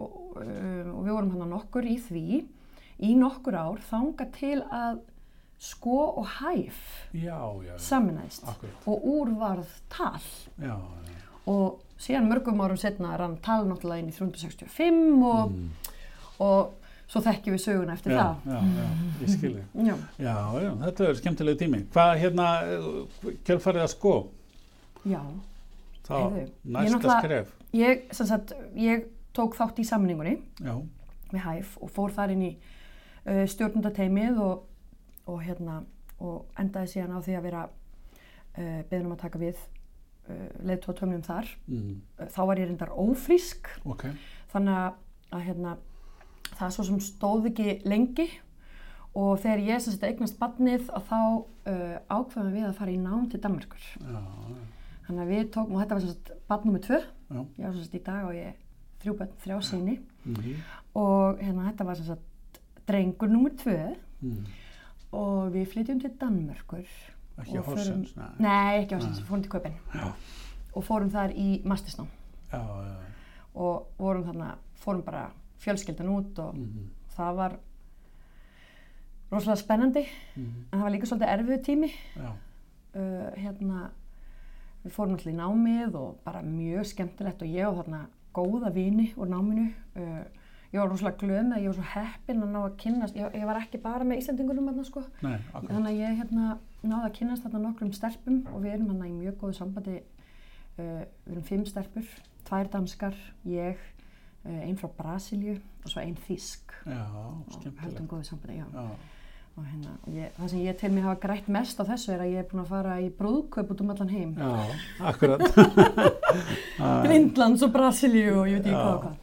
og, 0.00 0.38
um, 0.40 0.94
og 0.94 1.02
við 1.04 1.10
vorum 1.12 1.34
hann 1.34 1.50
nokkur 1.52 1.88
í 1.88 1.98
því 2.00 2.38
í 3.04 3.10
nokkur 3.18 3.58
ár 3.58 3.82
þanga 3.90 4.28
til 4.38 4.60
að 4.72 5.02
sko 5.64 5.98
og 6.20 6.30
hæf 6.38 6.80
akkurat. 8.54 8.88
og 8.90 9.04
úr 9.08 9.34
varð 9.38 9.76
tal. 9.92 10.24
Já, 10.56 10.74
já. 10.78 11.18
og 11.52 11.83
síðan 11.98 12.28
mörgum 12.28 12.60
árum 12.64 12.76
setna 12.80 13.16
rann 13.16 13.36
tal 13.42 13.64
náttúrulega 13.68 14.02
inn 14.02 14.08
í 14.10 14.16
365 14.16 15.22
og, 15.24 15.52
Mm. 15.52 15.68
og 16.40 16.72
svo 17.06 17.20
þekkjum 17.20 17.54
við 17.54 17.62
söguna 17.62 17.92
eftir 17.94 18.12
Já, 18.12 18.18
það 18.18 18.36
já, 18.50 18.60
já, 18.78 18.86
ég 19.22 19.28
skil 19.34 19.52
þig. 19.54 19.86
Já. 19.86 19.96
Já, 20.18 20.36
já, 20.64 20.70
þetta 20.84 21.08
er 21.08 21.14
skemmtileg 21.20 21.58
tími. 21.60 21.80
Hvað 21.92 22.14
hérna, 22.22 22.46
kjölfarið 23.44 23.82
að 23.84 23.90
sko, 23.92 24.14
Já, 25.04 25.20
þá 26.08 26.14
Heyrðu, 26.16 26.46
næsta 26.64 27.18
skref. 27.20 27.52
ég, 27.76 28.02
sem 28.16 28.26
sagt, 28.26 28.52
ég 28.74 29.04
tók 29.36 29.54
þátt 29.58 29.78
í 29.78 29.84
samningunni 29.84 30.38
Já, 30.64 30.74
við 31.32 31.40
hæf 31.44 31.76
og 31.82 31.90
fór 31.92 32.10
þar 32.16 32.32
inn 32.32 32.42
í 32.42 32.56
uh, 33.26 33.44
stjórnundateimið 33.46 34.38
og, 34.40 34.64
og, 35.26 35.42
hérna, 35.44 35.82
og 36.20 36.46
endaði 36.58 36.88
síðan 36.94 37.16
á 37.16 37.20
því 37.20 37.36
að 37.38 37.42
vera 37.50 37.62
uh, 37.68 38.82
beðin 38.90 39.06
um 39.06 39.12
að 39.16 39.22
taka 39.26 39.38
við 39.38 39.56
uh, 40.28 40.46
leiðtóa 40.66 40.94
tömnum 41.00 41.22
þar. 41.26 41.50
mm, 41.68 41.92
Uh, 42.18 42.28
þá 42.30 42.40
var 42.46 42.60
ég 42.62 42.68
reyndar 42.70 42.94
ófrísk. 42.94 43.68
Ok, 43.84 44.06
þannig 44.52 44.78
að, 44.80 44.96
að 45.30 45.44
hérna, 45.48 45.76
það 46.54 46.74
svo 46.76 46.84
sem 46.90 47.00
stóð 47.00 47.50
ekki 47.52 47.80
lengi. 47.84 48.28
Og 49.14 49.36
þegar 49.38 49.60
ég 49.62 49.82
sem 49.82 49.94
sagt 49.94 50.06
eignast 50.08 50.38
badnið 50.40 50.88
að 50.90 51.04
þá 51.06 51.18
uh, 51.22 51.98
ákveðum 52.10 52.54
við 52.56 52.64
að 52.66 52.78
fara 52.80 52.90
í 52.90 52.98
nám 52.98 53.28
til 53.30 53.38
Danmarkur. 53.44 53.84
já, 54.00 54.22
Þannig 55.06 55.20
að 55.22 55.30
við 55.34 55.42
tókum, 55.52 55.74
og 55.76 55.82
þetta 55.82 55.94
var 55.94 56.02
sem 56.02 56.14
sagt 56.14 56.30
badn 56.48 56.66
nummer 56.70 56.80
tvö, 56.82 56.98
já, 57.04 57.40
ég 57.58 57.64
var 57.66 57.74
sem 57.76 57.84
sagt 57.84 57.94
í 57.98 58.04
dag 58.06 58.24
og 58.24 58.34
ég 58.34 58.54
þrjú 59.04 59.14
börn, 59.18 59.34
þrjá 59.44 59.56
síni 59.68 59.94
mm, 60.24 60.62
og 60.96 61.42
hérna 61.44 61.66
þetta 61.68 61.84
var 61.84 61.98
sem 61.98 62.06
sagt 62.08 62.60
drengur 62.88 63.28
nummer 63.28 63.52
tvö. 63.60 63.76
Mm, 64.24 64.46
og 65.14 65.52
við 65.54 65.68
flytjum 65.74 66.00
til 66.00 66.10
Danmörkur 66.18 66.88
ekki 67.42 67.58
að 67.58 67.70
horsens, 67.70 68.14
nei, 68.16 68.28
nei 68.38 68.82
ekki 68.82 68.94
á 68.94 68.98
Horsens, 68.98 69.20
við 69.20 69.30
fórum 69.30 69.44
til 69.44 69.52
Kaupin. 69.54 69.78
Já, 69.94 70.06
og 70.74 70.86
fórum 70.86 71.10
þar 71.14 71.34
í 71.34 71.48
mastisnám 71.66 72.12
og 73.54 73.86
vorum 73.98 74.24
þarna, 74.26 74.54
fórum 74.82 75.04
bara 75.06 75.28
fjölskyldan 75.62 76.10
út 76.12 76.38
og 76.42 76.56
mm, 76.58 76.88
það 77.14 77.38
var 77.38 77.56
rosalega 79.32 79.60
spennandi. 79.62 80.04
Mm, 80.34 80.48
en 80.64 80.78
það 80.78 80.86
var 80.86 80.94
líka 80.94 81.10
svolítið 81.10 81.34
erfiðu 81.34 81.60
tími. 81.68 81.90
Uh, 82.94 83.30
hérna 83.38 83.88
við 84.84 84.94
fórum 84.94 85.16
alltaf 85.16 85.32
í 85.32 85.36
námið 85.38 85.98
og 85.98 86.18
bara 86.26 86.42
mjög 86.46 86.90
skemmtilegt 86.90 87.42
og 87.42 87.54
ég 87.54 87.68
og 87.70 87.78
þarna 87.80 88.04
góða 88.34 88.74
vini 88.74 89.08
úr 89.16 89.30
náminu. 89.30 89.70
Uh, 89.96 90.22
ég 90.74 90.82
var 90.82 90.90
rosalega 90.90 91.22
glöð 91.22 91.42
með 91.48 91.56
að 91.56 91.64
ég 91.64 91.70
var 91.70 91.78
svo 91.78 91.88
heppin 91.94 92.44
að 92.44 92.52
ná 92.54 92.60
að 92.64 92.78
kynnast 92.82 93.18
ég, 93.18 93.34
ég 93.38 93.48
var 93.48 93.60
ekki 93.62 93.80
bara 93.82 94.06
með 94.06 94.22
Íslandingunum 94.22 94.70
þarna 94.72 94.86
sko. 94.90 95.04
Nei, 95.22 95.36
Þannig 95.54 95.90
að 95.92 96.00
ég 96.02 96.16
hérna 96.22 96.54
náði 96.90 97.08
að 97.08 97.16
kynast 97.18 97.46
þarna 97.46 97.62
nokkrum 97.68 97.92
stelpum 97.96 98.42
og 98.52 98.62
við 98.64 98.74
erum 98.76 98.90
hérna 98.92 99.08
í 99.08 99.14
mjög 99.16 99.36
góðu 99.42 99.56
sambandi. 99.60 99.96
Uh, 100.74 101.02
við 101.26 101.32
erum 101.36 101.42
fimm 101.48 101.64
stelpur, 101.70 102.06
tvær 102.48 102.70
danskar, 102.72 103.14
ég, 103.46 103.76
uh, 104.44 104.60
einn 104.66 104.76
frá 104.80 104.88
Brasilíu 104.98 105.56
og 105.84 105.90
svo 105.92 106.00
einn 106.02 106.16
þísk. 106.26 106.72
já, 106.86 107.04
Og 107.14 107.68
höldum 107.84 108.08
góðu 108.10 108.24
sambandi, 108.30 108.56
já. 108.58 108.66
já, 108.74 108.88
Og 109.56 109.62
hérna, 109.70 109.92
ég, 110.10 110.32
það 110.34 110.48
sem 110.50 110.58
ég 110.66 110.76
til 110.80 110.90
mig 110.90 111.04
hafa 111.04 111.20
grætt 111.22 111.48
mest 111.48 111.78
á 111.78 111.84
þessu 111.86 112.10
er 112.10 112.24
að 112.24 112.32
ég 112.32 112.38
er 112.42 112.48
búin 112.50 112.64
að 112.64 112.72
fara 112.72 112.96
í 112.98 113.10
brúðkaup 113.14 113.68
út 113.70 113.80
um 113.84 113.90
allan 113.94 114.08
heim. 114.10 114.32
já, 114.34 114.74
akkurat, 114.98 115.44
Til 117.04 117.14
Indlands 117.14 117.62
og 117.62 117.70
Brasilíu 117.72 118.32
og 118.40 118.48
ég 118.50 118.58
veit 118.58 118.66
ekki 118.66 118.74
hvað 118.74 118.94
og 118.96 119.04
hvað. 119.04 119.14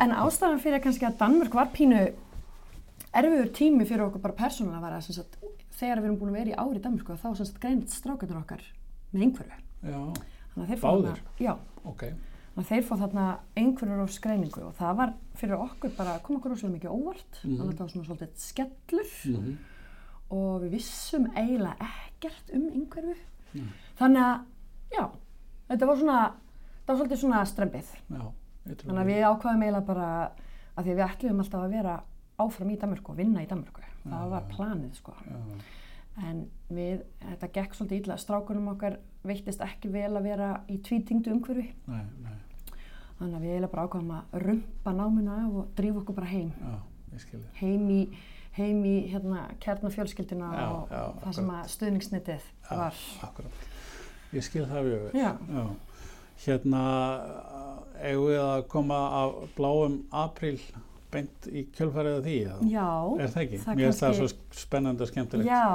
En- 0.00 0.16
ástæðan 0.24 0.62
fyrir 0.64 0.80
kannski 0.80 1.04
að 1.04 1.18
Danmörk 1.20 1.52
var 1.60 1.68
pínu 1.76 2.00
erfiður 3.14 3.50
tími 3.52 3.84
fyrir 3.86 4.06
okkur 4.08 4.22
bara 4.24 4.34
persónulega 4.40 4.80
var 4.80 4.96
að 4.96 5.04
þegar 5.78 6.00
við 6.00 6.04
erum 6.08 6.18
búin 6.20 6.30
að 6.32 6.38
vera 6.38 6.50
í 6.52 6.58
ári 6.64 6.78
í 6.78 6.82
Danmörku 6.84 7.16
þá 7.18 7.26
sem 7.36 7.46
sagt 7.48 7.60
greinit 7.62 7.90
strákarnir 7.94 8.38
okkar 8.42 8.62
með 9.14 9.22
einhverju. 9.26 9.58
já, 9.84 10.00
Báðir? 10.54 10.78
þarna- 10.80 11.16
Já, 11.40 11.54
ok, 11.84 12.02
þannig 12.54 12.64
að 12.64 12.68
þeir 12.70 12.84
fá 12.88 12.94
þarna 13.02 13.24
einhverjur 13.56 14.04
á 14.04 14.08
skreiningu 14.14 14.62
og 14.68 14.74
það 14.78 14.96
var 14.96 15.12
fyrir 15.34 15.58
okkur 15.58 15.96
bara, 15.96 16.18
kom 16.22 16.36
okkur 16.38 16.50
rosalega 16.54 16.78
mikið 16.78 16.94
óvart, 16.94 17.40
Mhm. 17.44 17.56
þannig 17.56 17.64
að 17.64 17.72
þetta 17.72 17.84
var 17.84 17.88
svona 17.88 18.06
svolítið 18.06 18.36
skellur 18.36 19.10
mm, 19.26 19.56
og 20.30 20.62
við 20.62 20.70
vissum 20.70 21.26
eiginlega 21.34 21.76
ekkert 21.90 22.54
um 22.54 22.70
einhverju. 22.70 23.16
Nei. 23.54 23.66
Þannig 23.98 24.22
að, 24.22 24.44
já, 24.94 25.10
þetta 25.70 25.86
var 25.86 25.96
svona, 25.96 26.32
það 26.86 26.96
var 26.96 26.96
svolítið 27.06 27.18
svona 27.24 27.44
strempið. 27.46 27.86
já, 28.10 28.32
Þannig 28.64 29.02
að 29.02 29.10
við 29.10 29.22
ákvaðum 29.28 29.62
eiginlega 29.62 29.86
bara 29.86 30.30
að 30.78 30.84
því 30.84 30.94
við 30.94 31.04
ætluðum 31.08 31.40
alltaf 31.42 31.60
að 31.64 31.70
vera 31.70 32.02
áfram 32.38 32.70
í 32.70 32.78
Danmörku 32.80 33.10
og 33.10 33.16
vinna 33.16 33.40
í 33.42 33.46
Danmörku. 33.46 33.82
Það 34.04 34.30
var 34.34 34.44
planið, 34.52 34.92
sko. 34.98 35.14
En 36.24 36.44
við, 36.70 37.00
þetta 37.24 37.48
gekk 37.56 37.74
svolítið 37.74 38.02
illa, 38.04 38.16
strákunum 38.22 38.68
okkar 38.74 38.98
veittist 39.26 39.62
ekki 39.64 39.88
vel 39.90 40.12
að 40.14 40.22
vera 40.28 40.50
í 40.70 40.76
tvítingdu 40.84 41.32
umhverfi. 41.34 41.70
nei, 41.88 42.04
nei, 42.22 42.36
Þannig 43.18 43.34
að 43.38 43.42
við 43.44 43.50
eiginlega 43.54 43.72
bara 43.72 43.86
ákvæðum 43.88 44.12
að 44.14 44.36
rumpa 44.44 44.92
náminu 44.92 45.30
af 45.34 45.56
og 45.62 45.68
drífa 45.78 46.00
okkur 46.02 46.14
bara 46.14 46.26
heim. 46.26 46.52
já, 46.60 46.78
Heim 47.60 47.90
í, 47.90 48.00
heim 48.58 48.84
í 48.84 48.94
hérna, 49.10 49.44
kjarnafjölskylduna 49.62 50.48
Já, 50.54 50.64
og 50.74 50.88
já, 50.90 51.02
það 51.24 51.34
sem 51.38 51.50
að 51.54 51.68
stuðningsnetið 51.74 52.48
Já. 52.70 52.76
var. 52.76 52.94
akkurat, 53.22 53.52
ég 54.34 54.42
skil 54.42 54.66
það. 54.66 54.90
Já, 55.14 55.30
hérna 56.44 56.82
eigum 58.02 58.26
við 58.28 58.40
að 58.42 58.66
koma 58.68 58.98
af 59.22 59.36
bláum 59.56 60.00
apríl 60.10 60.58
beint 61.14 61.48
í 61.50 61.64
kjölfarið 61.74 62.18
af 62.18 62.26
því, 62.26 62.36
eða? 62.44 62.68
Já, 62.74 62.88
er 63.24 63.32
það 63.34 63.42
ekki? 63.44 63.62
það 63.64 63.80
Mér 63.80 63.88
finnst 63.88 64.04
það 64.04 64.18
svo 64.20 64.28
spennandi 64.64 65.06
og 65.06 65.10
skemmtilegt 65.12 65.50
já, 65.50 65.66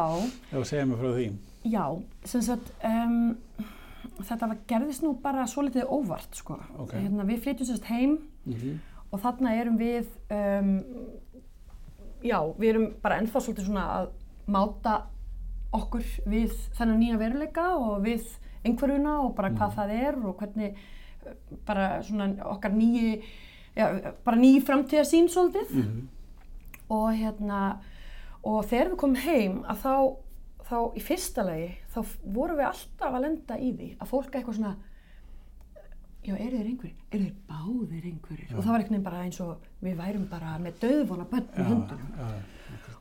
ef 0.52 0.60
að 0.62 0.68
segja 0.72 0.90
mér 0.90 1.02
frá 1.02 1.10
því. 1.16 1.28
já, 1.74 1.86
sem 2.34 2.46
sagt, 2.50 2.74
um, 2.92 3.66
þetta 4.20 4.52
var, 4.52 4.62
gerðist 4.70 5.06
nú 5.06 5.16
bara 5.24 5.48
svolítið 5.50 5.90
óvart, 5.90 6.38
sko. 6.38 6.60
Ok. 6.80 6.94
Hérna, 7.00 7.28
við 7.28 7.44
flytjum 7.48 7.72
sérst 7.72 7.92
heim 7.92 8.20
Mm 8.46 8.80
og 9.10 9.22
þarna 9.24 9.56
erum 9.58 9.78
við, 9.80 10.10
um, 10.34 10.74
já, 12.22 12.38
við 12.60 12.70
erum 12.74 12.88
bara 13.02 13.20
ennþá 13.22 13.42
svolítið 13.42 13.70
svona 13.70 13.86
að 13.96 14.12
máta 14.50 14.96
okkur 15.76 16.06
við 16.30 16.54
þennan 16.78 17.02
nýja 17.02 17.20
veruleika 17.22 17.66
og 17.78 18.04
við 18.06 18.26
einhverjuna 18.66 19.20
og 19.24 19.36
bara 19.38 19.54
hvað 19.54 19.76
það 19.78 19.94
er 19.98 20.18
og 20.22 20.40
hvernig 20.42 20.78
uh, 21.26 21.36
bara 21.66 21.90
svona 22.06 22.32
okkar 22.54 22.74
nýji, 22.76 23.22
já, 23.80 24.14
bara 24.26 24.42
nýji 24.42 24.62
framtíðarsýn 24.68 25.30
svolítið. 25.32 25.72
-hmm. 25.76 26.02
og 26.90 27.08
hérna 27.16 27.62
og 28.44 28.66
þegar 28.66 28.92
við 28.92 29.00
komum 29.02 29.16
heim 29.24 29.58
að 29.68 29.82
þá, 29.84 29.96
þá 30.70 30.78
í 30.96 31.02
fyrsta 31.04 31.44
lagi 31.44 31.72
þá 31.94 32.00
vorum 32.24 32.60
við 32.60 32.70
alltaf 32.70 33.14
að 33.14 33.22
lenda 33.26 33.58
í 33.60 33.74
því 33.74 33.90
að 34.00 34.08
fólk 34.14 34.36
eitthvað 34.36 34.56
svona 34.60 34.76
já, 36.24 36.36
eru 36.36 36.58
þeir 36.58 36.70
einhverjir? 36.70 36.96
Eru 37.12 37.24
þeir 37.24 37.36
báðir 37.50 38.06
einhverjir? 38.12 38.54
Og 38.56 38.64
það 38.64 38.72
var 38.72 38.80
einhvern 38.80 38.94
veginn 38.96 39.10
bara 39.10 39.24
eins 39.26 39.42
og 39.44 39.68
við 39.82 40.00
værum 40.00 40.30
bara 40.30 40.56
með 40.60 40.80
döðvona 40.84 41.28
börn 41.32 41.50
í 41.58 41.68
hundunum 41.68 42.14
Já, 42.20 42.30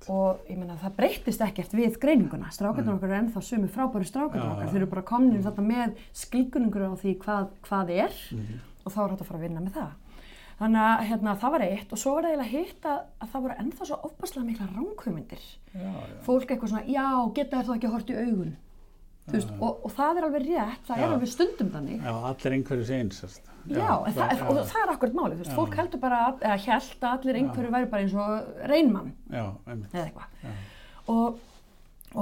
og 0.09 0.49
ég 0.49 0.57
meina 0.59 0.77
það 0.81 0.95
breyttist 0.97 1.43
ekkert 1.45 1.75
við 1.77 1.99
greininguna. 2.01 2.51
Strákarnir 2.55 2.95
okkar 2.95 3.11
eru 3.11 3.19
ennþá 3.19 3.43
sömu 3.45 3.69
frábæru 3.69 4.07
strákarnir 4.09 4.47
Já, 4.47 4.53
okkar. 4.55 4.71
þeir 4.73 4.81
eru 4.81 4.91
bara 4.95 5.03
komnir 5.03 5.43
þarna 5.45 5.65
með 5.69 5.97
skilgunningur 6.17 6.87
á 6.89 6.95
því 6.97 7.15
hvað, 7.25 7.49
hvað 7.69 7.91
er. 7.91 8.13
Mhm. 8.33 8.61
og 8.85 8.93
þá 8.95 9.01
er 9.05 9.11
hægt 9.11 9.21
að 9.21 9.29
fara 9.29 9.39
að 9.39 9.43
vinna 9.45 9.61
með 9.61 9.73
það 9.75 9.91
þannig 10.59 10.85
að 10.85 11.03
hérna, 11.09 11.35
það 11.43 11.53
var 11.55 11.65
eitt 11.69 11.93
og 11.95 12.01
svo 12.03 12.15
var 12.17 12.27
það 12.27 12.33
eiginlega 12.33 12.55
hitt 12.55 12.87
að, 12.91 13.03
að 13.23 13.29
það 13.35 13.45
voru 13.47 13.59
ennþá 13.65 13.89
svo 13.91 13.99
ofbáslega 14.09 14.47
mikla 14.49 14.71
ránkvömyndir 14.75 15.45
Já, 15.75 15.83
já. 15.83 16.17
fólk 16.27 16.49
eitthvað 16.51 16.73
svona, 16.73 16.89
já, 16.91 17.07
geta 17.37 17.61
þér 17.61 17.69
þá 17.69 17.77
ekki 17.77 17.89
að 17.91 17.95
horta 17.99 18.15
í 18.17 18.25
augun 18.27 18.57
veist, 19.29 19.51
og, 19.61 19.83
og 19.85 19.93
það 19.93 20.19
er 20.19 20.27
alveg 20.29 20.47
rétt, 20.49 20.85
það 20.89 20.97
er 20.97 21.03
Já. 21.05 21.09
alveg 21.13 21.31
stundum 21.35 21.71
þannig 21.75 21.99
Já, 22.01 22.13
allir 22.31 22.55
einhverjus 22.57 22.93
eins. 22.97 23.19
Já, 23.69 23.91
en 24.09 24.15
það, 24.17 24.31
já, 24.33 24.47
og 24.49 24.61
það 24.71 24.81
er 24.81 24.93
akkurat 24.95 25.19
málið, 25.19 25.43
veist, 25.43 25.53
fólk 25.59 25.75
heldur 25.77 26.01
bara, 26.01 26.21
eða 26.41 26.57
held 26.65 27.05
að 27.05 27.11
allir 27.19 27.39
einhverju 27.43 27.73
væri 27.75 27.91
bara 27.93 28.07
eins 28.07 28.15
og 28.17 28.63
reynmann 28.71 29.11
Já, 29.29 29.45
einmitt. 29.69 29.93
eða 29.93 30.07
eitthvað. 30.07 30.31
Já. 30.41 30.55
Og, 31.13 31.43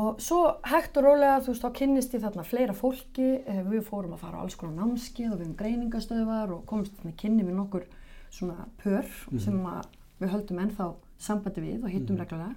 og 0.02 0.18
svo 0.26 0.40
hægt 0.66 0.98
og 0.98 1.06
rólega, 1.06 1.36
þú 1.46 1.52
veist, 1.52 1.62
þá 1.68 1.78
kynnist 1.78 2.16
ég 2.18 2.24
þarna 2.26 2.46
fleira 2.48 2.74
fólki, 2.74 3.28
eh, 3.46 3.62
við 3.70 3.86
fórum 3.86 4.16
að 4.16 4.24
fara 4.24 4.42
á 4.42 4.42
alls 4.42 4.58
konar 4.58 4.74
námskeið 4.80 5.36
og 5.36 5.38
við 5.44 5.46
um 5.52 5.54
greiningastöðvar 5.62 6.56
og 6.56 6.66
komst 6.66 6.98
þarna 6.98 7.14
kynni 7.22 7.46
við 7.46 7.54
nokkur 7.60 7.86
svona 8.30 8.66
pör 8.82 9.06
sem 9.42 9.58
að 9.68 9.88
við 10.20 10.32
höldum 10.32 10.60
ennþá 10.64 10.90
sambandi 11.20 11.64
við 11.64 11.84
og 11.84 11.92
hittum 11.92 12.20
reglulega. 12.20 12.54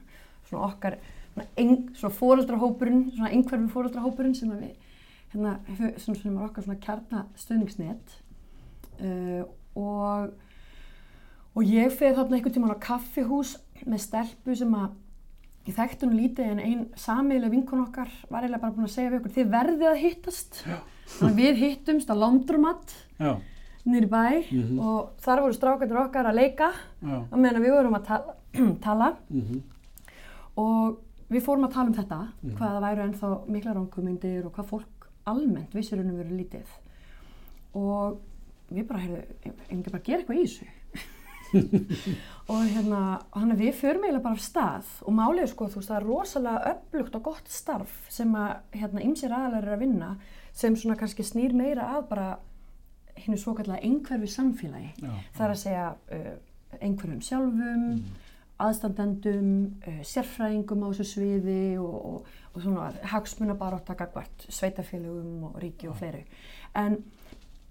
Svona 0.49 0.67
okkar, 0.69 0.97
svona, 1.33 1.47
ein, 1.59 1.89
svona 1.95 3.29
einhverfum 3.29 3.69
fóreldrahópurinn 3.71 4.35
sem 4.35 4.51
að 4.55 4.65
við, 4.65 4.75
hérna, 5.33 5.57
sem, 5.97 6.15
sem 6.15 6.35
er 6.35 6.45
okkar 6.47 6.65
svona 6.65 6.83
kjarnastöðningsnet 6.85 8.15
uh, 9.03 9.43
og 9.79 10.38
og 11.57 11.67
ég 11.67 11.91
fyrir 11.91 12.15
þarna 12.17 12.38
einhvern 12.38 12.55
tímann 12.55 12.75
á 12.77 12.79
kaffihús 12.83 13.55
með 13.83 14.03
stelpu 14.05 14.55
sem 14.55 14.73
að 14.77 14.93
ég 15.67 15.75
þekkti 15.75 16.07
hún 16.07 16.17
lítið 16.17 16.51
en 16.53 16.61
ein 16.63 16.83
samiðileg 16.97 17.53
vinkun 17.53 17.83
okkar 17.83 18.11
var 18.29 18.45
eiginlega 18.45 18.62
bara 18.63 18.75
búin 18.75 18.88
að 18.88 18.93
segja 18.93 19.12
við 19.12 19.19
okkur 19.19 19.36
þið 19.36 19.49
verðið 19.55 19.89
að 19.89 20.01
hittast. 20.03 20.62
Að 21.25 21.41
við 21.41 21.62
hittumst 21.63 22.12
á 22.13 22.15
Laundromat. 22.15 22.93
Já, 23.19 23.32
í 23.85 24.09
bæ 24.09 24.51
Mhm. 24.51 24.79
og 24.79 25.11
þar 25.21 25.41
voru 25.41 25.53
strákandur 25.53 26.01
okkar 26.05 26.25
að 26.25 26.35
leika 26.35 26.71
já. 27.03 27.25
á 27.31 27.35
meðan 27.35 27.61
við 27.63 27.71
vorum 27.71 27.95
að 27.95 28.05
tala, 28.09 28.35
tala 28.81 29.15
Mm 29.31 29.61
og 30.59 30.97
við 31.31 31.43
fórum 31.45 31.63
að 31.67 31.71
tala 31.73 31.87
um 31.87 31.93
þetta 31.93 32.27
Mhm. 32.43 32.57
hvað 32.57 32.71
það 32.73 32.81
væru 32.83 33.03
ennþá 33.07 33.47
mikla 33.47 33.73
ránkumindir 33.77 34.45
og 34.45 34.51
hvað 34.53 34.65
fólk 34.65 35.07
almennt 35.25 35.73
vissir 35.73 35.97
henni 35.97 36.11
verið 36.17 36.39
lítið 36.39 36.65
og 37.75 38.17
við 38.71 38.87
bara, 38.87 38.99
heyrðu, 38.99 39.23
einhver 39.71 39.91
bara 39.91 40.03
gera 40.03 40.19
eitthvað 40.21 40.39
í 40.39 40.43
þessu 40.43 40.65
og 42.49 42.65
hérna, 42.69 43.21
hann 43.33 43.51
að 43.53 43.61
við 43.63 43.73
förum 43.79 44.03
eiginlega 44.05 44.23
bara 44.25 44.35
af 44.37 44.43
stað 44.43 44.85
og 45.05 45.13
málið 45.17 45.47
sko, 45.53 45.65
þú 45.69 45.79
veist, 45.79 45.89
það 45.89 45.97
er 46.01 46.07
rosalega 46.09 46.73
öflugt 46.73 47.15
og 47.15 47.23
gott 47.23 47.47
starf 47.49 47.95
sem 48.09 48.35
að 48.35 48.57
hérna 48.73 49.01
ymsir 49.05 49.31
aðalar 49.33 49.63
er 49.65 49.73
að 49.77 49.79
vinna 49.85 50.11
sem 50.53 50.75
svona 50.75 50.97
kannski 50.99 51.23
snýr 51.25 51.53
meira 51.57 51.87
að 51.95 52.07
bara 52.09 52.27
henni 53.25 53.39
svo 53.41 53.53
kallega 53.58 53.84
einhverfi 53.86 54.29
samfélagi 54.34 54.89
Já. 55.03 55.12
það 55.36 55.45
er 55.45 55.53
að 55.53 55.62
segja 55.63 55.86
uh, 56.17 56.34
einhverjum 56.79 57.21
sjálfum 57.25 57.86
aðstandendum, 58.60 59.51
uh, 59.88 60.01
sérfræðingum 60.03 60.84
á 60.84 60.88
þessu 60.91 61.08
sviði 61.13 61.62
og, 61.82 61.95
og, 62.12 62.34
og 62.53 62.65
svona 62.65 62.89
hagsmunabarótt 63.13 63.93
að 63.93 64.01
gagvart 64.03 64.45
sveitafélögum 64.51 65.47
og 65.49 65.62
ríki 65.63 65.89
og 65.91 65.97
fleiri 65.99 66.25
en 66.79 66.99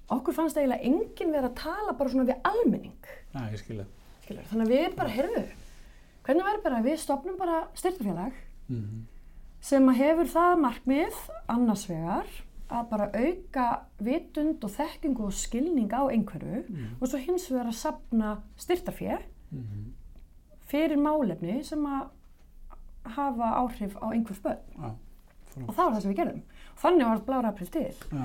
okkur 0.09 0.37
fannst 0.37 0.57
eiginlega 0.59 0.89
enginn 0.89 1.35
verið 1.35 1.51
að 1.51 1.61
tala 1.61 1.97
bara 1.99 2.15
svona 2.15 2.31
við 2.31 2.49
almenning 2.49 3.13
Já, 3.35 3.45
ég 3.53 3.61
skilja. 3.61 3.87
skilur. 4.25 4.49
þannig 4.51 4.67
að 4.67 4.75
við 4.75 4.97
bara, 4.97 5.15
heyrðu 5.19 5.45
hvernig 6.25 6.49
væri 6.49 6.65
bara 6.65 6.83
við 6.85 6.99
stopnum 7.05 7.39
bara 7.41 7.63
styrtafélag 7.77 8.45
Mm 8.69 9.07
sem 9.65 9.89
að 9.91 9.99
hefur 10.03 10.31
það 10.31 10.61
markmið 10.63 11.17
annars 11.51 11.85
vegar 11.91 12.29
að 12.71 12.89
bara 12.91 13.11
auka 13.15 13.67
vitund 14.05 14.65
og 14.65 14.71
þekkingu 14.71 15.25
og 15.25 15.33
skilning 15.33 15.93
á 15.93 16.05
einhverju 16.13 16.65
og 17.01 17.09
svo 17.09 17.19
hins 17.19 17.51
vegar 17.51 17.67
að 17.71 17.79
sapna 17.81 18.37
styrtafér 18.57 19.23
-hmm. 19.53 19.93
fyrir 20.69 20.97
málefni 20.97 21.63
sem 21.65 21.87
að 21.87 22.09
hafa 23.05 23.45
áhrif 23.63 23.97
á 23.97 24.07
einhvers 24.13 24.41
börn 24.43 24.59
Já, 24.79 24.91
og 25.67 25.75
það 25.75 25.85
var 25.85 25.93
það 25.95 26.01
sem 26.03 26.11
við 26.11 26.17
gerðum 26.19 26.43
og 26.75 26.79
þannig 26.83 27.07
var 27.07 27.23
Blára 27.27 27.49
april 27.49 27.69
til 27.69 27.83
já, 28.13 28.25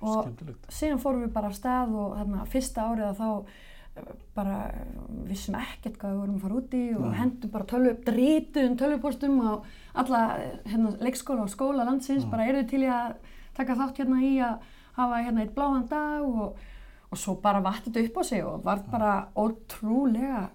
Og- 0.00 0.24
skemmtilegt. 0.24 0.66
síðan 0.68 0.98
fórum 1.00 1.22
við 1.24 1.32
bara 1.32 1.46
af 1.46 1.54
stað 1.54 1.94
og 1.94 2.16
þarna 2.18 2.46
fyrsta 2.46 2.80
árið 2.82 3.04
að 3.08 3.16
þá 3.20 3.44
eh, 3.96 4.02
bara 4.34 4.56
vissum 5.28 5.54
ekkert 5.54 5.98
hvað 5.98 6.10
við 6.12 6.18
vorum 6.20 6.34
að 6.34 6.40
fara 6.42 6.54
út 6.54 6.74
í 6.74 6.96
og 6.96 7.00
Nei. 7.06 7.14
hendum 7.20 7.50
bara 7.50 7.64
tölvu, 7.64 7.94
drítuðum 8.04 8.76
tölvupostum 8.76 9.40
á 9.40 9.62
alla 9.94 10.36
eh, 10.38 10.58
hérna, 10.66 10.96
leikskóla 11.00 11.42
og 11.42 11.48
skóla 11.48 11.84
landsins, 11.84 12.24
bara 12.24 12.46
eru 12.46 12.66
til 12.66 12.82
í 12.82 12.86
að 12.90 13.14
taka 13.56 13.76
þátt 13.80 14.00
hérna 14.02 14.20
í 14.24 14.34
að 14.44 14.70
hafa 14.98 15.20
hérna 15.26 15.44
eitt 15.44 15.54
bláan 15.56 15.86
dag 15.90 16.22
og, 16.24 16.58
og 17.10 17.18
svo 17.18 17.36
bara 17.42 17.62
vatt 17.64 17.86
þetta 17.88 18.04
upp 18.08 18.20
á 18.20 18.22
sig 18.30 18.44
og 18.46 18.64
var 18.66 18.82
bara 18.90 19.14
ótrúlega 19.34 20.48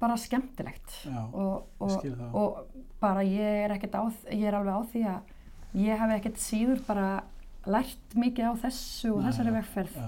bara 0.00 0.16
skemmtilegt. 0.20 0.98
Og, 1.32 1.66
og, 1.80 2.06
og 2.36 2.82
bara 3.00 3.22
ég 3.24 3.64
er 3.64 3.74
ekkert 3.76 3.96
á, 3.96 4.02
ég 4.32 4.44
er 4.48 4.58
alveg 4.58 4.76
á 4.76 4.82
því 4.92 5.04
að 5.12 5.82
ég 5.86 6.00
hef 6.00 6.14
ekkert 6.18 6.40
síður 6.40 6.82
bara 6.86 7.08
lært 7.66 8.16
mikið 8.16 8.50
á 8.50 8.54
þessu 8.66 9.12
og 9.14 9.20
Nei, 9.22 9.28
þessari 9.30 9.54
vegferð. 9.56 10.00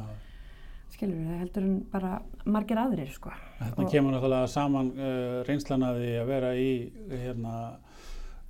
skilur 0.94 1.18
við, 1.18 1.34
heldur 1.42 1.66
en 1.66 1.74
bara 1.92 2.12
margir 2.48 2.80
aðrir 2.80 3.10
sko. 3.12 3.32
Þetta 3.58 3.88
kemur 3.92 4.14
náttúrulega 4.14 4.48
saman 4.50 4.92
uh, 4.96 5.40
reynslan 5.46 5.84
að 5.86 6.00
því 6.02 6.12
að 6.22 6.30
vera 6.32 6.52
í, 6.58 6.70
hérna, 7.12 7.54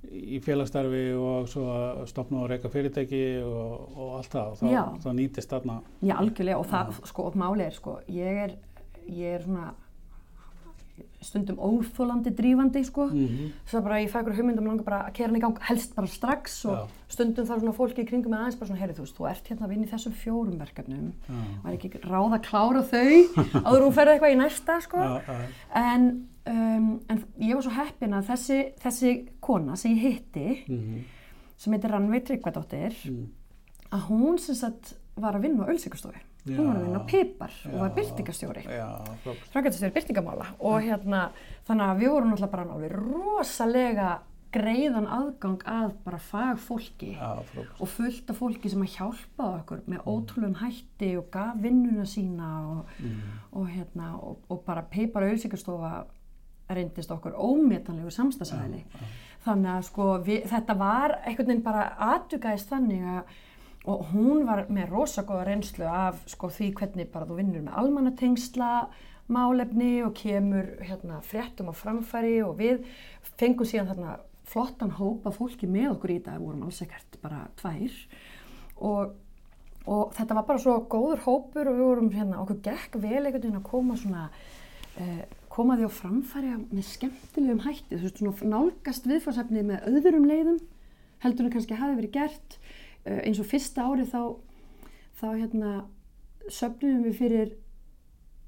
í 0.07 0.39
félagsstarfi 0.43 1.03
og 1.19 1.49
svo 1.51 1.65
að 1.73 2.05
stopna 2.09 2.43
og 2.43 2.49
reyka 2.51 2.71
fyrirtæki 2.71 3.23
og, 3.43 3.73
og 3.97 4.15
allt 4.19 4.31
það. 4.35 4.51
Og 4.53 4.61
þá, 4.61 5.03
þá 5.03 5.09
nýtist 5.17 5.51
þarna, 5.53 5.77
Já, 5.99 6.15
algjörlega. 6.15 6.59
Og 6.61 6.69
það, 6.71 6.93
sko, 7.11 7.27
og 7.29 7.37
máli 7.39 7.65
er 7.67 7.75
sko, 7.75 7.97
ég 8.15 8.41
er, 8.45 8.55
ég 9.09 9.37
er 9.39 9.45
svona 9.45 9.73
stundum 11.23 11.57
óþólandi 11.59 12.31
drífandi 12.35 12.81
sko, 12.87 13.09
mm 13.11 13.49
þess 13.65 13.77
að 13.79 13.85
bara 13.85 13.99
ég 14.01 14.11
fæ 14.11 14.17
ykkur 14.21 14.37
hugmyndum 14.37 14.67
langar 14.69 14.85
bara 14.87 14.99
að 15.07 15.13
kera 15.17 15.29
hann 15.29 15.37
í 15.39 15.41
gang 15.43 15.59
helst 15.67 15.95
bara 15.95 16.07
strax 16.09 16.57
og 16.69 16.75
Já. 16.77 16.95
stundum 17.15 17.47
þarf 17.49 17.63
svona 17.63 17.75
fólki 17.77 18.03
í 18.03 18.07
kringum 18.09 18.33
með 18.33 18.43
aðeins 18.43 18.59
bara 18.59 18.69
svona, 18.69 18.81
heyrðu 18.81 18.97
þú 18.97 19.05
veist, 19.05 19.17
þú 19.19 19.27
ert 19.29 19.51
hérna 19.51 19.65
að 19.67 19.73
vinna 19.73 19.87
í 19.87 19.91
þessum 19.91 20.15
fjórum 20.19 20.57
verkefnum. 20.59 21.11
Var 21.63 21.75
ekki 21.77 21.91
ráð 22.05 22.35
að 22.37 22.43
klára 22.47 22.83
þau 22.89 23.13
áður 23.67 23.85
þú 23.85 23.91
ferði 23.99 24.15
eitthvað 24.15 24.35
í 24.35 24.39
næsta 24.39 24.79
sko. 24.85 25.05
já, 25.05 25.37
en, 25.83 26.07
um, 26.53 26.89
en 27.09 27.23
ég 27.43 27.55
var 27.59 27.65
svo 27.67 27.75
heppin 27.77 28.17
að 28.17 28.31
þessi, 28.31 28.59
þessi 28.83 29.13
kona 29.41 29.75
sem 29.79 29.95
ég 29.97 30.05
hitti 30.07 30.47
mhm, 30.69 31.03
sem 31.59 31.75
heitir 31.75 31.91
Rannveig 31.93 32.25
Tryggvadóttir 32.29 32.95
mm, 33.09 33.27
að 33.91 34.07
hún 34.09 34.39
sem 34.41 34.55
sagt 34.55 34.93
var 35.19 35.35
að 35.35 35.49
vinna 35.49 35.67
á 35.67 35.71
Ölsíkastofi 35.73 36.21
hún 36.57 36.79
vinna 36.83 36.99
á 36.99 37.03
Já. 37.03 37.09
Pipar 37.11 37.51
og 37.73 37.79
var 37.79 37.93
byrtingastjóri 37.97 38.63
frækvæmtastjóri 39.53 39.93
byrtingamála 39.93 40.49
og 40.59 40.81
hérna 40.81 41.29
þannig 41.67 41.85
að 41.91 42.01
við 42.01 42.09
vorum 42.15 42.33
náttúrulega 42.33 42.51
bara 42.55 42.73
alveg 42.73 42.97
rosalega 42.97 44.09
greiðan 44.49 45.05
aðgang 45.13 45.61
að 45.69 45.91
bara 46.03 46.17
fagfólki 46.17 47.11
já, 47.13 47.37
og 47.77 47.87
fullt 47.87 48.31
af 48.33 48.39
fólki 48.39 48.69
sem 48.71 48.81
að 48.81 48.95
hjálpa 48.95 49.49
okkur 49.59 49.83
með 49.85 50.07
ótrúlegum 50.09 50.55
hætti 50.63 51.11
og 51.19 51.27
gaf 51.35 51.59
vinnuna 51.61 52.05
sína 52.09 52.47
og, 52.71 52.95
Mm, 52.99 53.19
og, 53.53 53.67
hérna, 53.69 54.15
og, 54.17 54.39
og 54.49 54.63
bara 54.65 54.81
Peipar 54.81 55.23
auðsíkastofa 55.27 56.05
reyndist 56.69 57.11
okkur 57.11 57.33
ómetanlegu 57.37 58.09
samstagsæðili. 58.11 58.83
Þannig 59.45 59.71
að 59.71 59.85
sko 59.87 60.07
við, 60.25 60.43
þetta 60.49 60.75
var 60.77 61.15
einhvern 61.25 61.47
veginn 61.47 61.63
bara 61.63 61.85
aðdugaðist 62.09 62.69
þannig 62.69 63.05
að 63.05 63.37
og 63.87 64.09
hún 64.11 64.43
var 64.47 64.65
með 64.71 64.91
rosa 64.91 65.23
góða 65.23 65.45
reynslu 65.47 65.85
af 65.87 66.19
sko 66.27 66.49
því 66.51 66.73
hvernig 66.79 67.11
bara 67.13 67.27
þú 67.29 67.37
vinnur 67.39 67.63
með 67.63 67.77
almannatengsla 67.79 68.71
málefni 69.29 70.01
og 70.03 70.15
kemur 70.17 70.73
hérna, 70.81 71.21
fréttum 71.23 71.69
á 71.69 71.73
framfæri 71.77 72.39
og 72.43 72.57
við 72.59 72.83
fengum 73.37 73.67
síðan 73.69 73.91
þarna 73.93 74.17
flottan 74.49 74.95
hópa 74.97 75.31
fólki 75.31 75.69
með 75.69 75.93
okkur 75.93 76.13
í 76.13 76.19
þetta, 76.19 76.37
við 76.37 76.47
vorum 76.47 76.63
alls 76.65 76.81
ekkert 76.81 77.19
bara 77.21 77.43
tvær. 77.59 77.97
Og, 78.89 79.11
og 79.85 80.15
þetta 80.17 80.37
var 80.39 80.47
bara 80.47 80.63
svo 80.63 80.77
góður 80.89 81.21
hópur 81.27 81.69
og 81.69 81.77
við 81.77 81.85
vorum 81.85 82.09
hérna, 82.15 82.41
okkur 82.41 82.63
gekk 82.65 82.97
vel 82.97 83.19
einhvern 83.21 83.43
veginn 83.43 83.59
að 83.61 83.69
koma 83.69 83.99
svona 83.99 84.25
uh, 84.97 85.21
koma 85.53 85.77
því 85.77 85.89
á 85.89 85.91
framfæri 85.93 86.55
með 86.71 86.89
skemmtilegum 86.89 87.63
hætti, 87.67 87.95
þú 87.95 88.03
veist 88.07 88.21
svona 88.23 88.51
nálgast 88.55 89.09
viðfársefni 89.09 89.65
með 89.69 89.87
öðrum 89.93 90.27
leiðum 90.29 90.59
heldur 91.23 91.47
en 91.47 91.53
kannski 91.53 91.77
hafi 91.77 91.97
verið 91.99 92.15
gert 92.15 92.58
eins 93.23 93.39
og 93.41 93.47
fyrsta 93.49 93.87
árið 93.87 94.13
þá 94.13 94.21
þá 95.19 95.25
hérna 95.33 95.71
söfnum 96.49 97.03
við 97.05 97.17
fyrir 97.19 97.51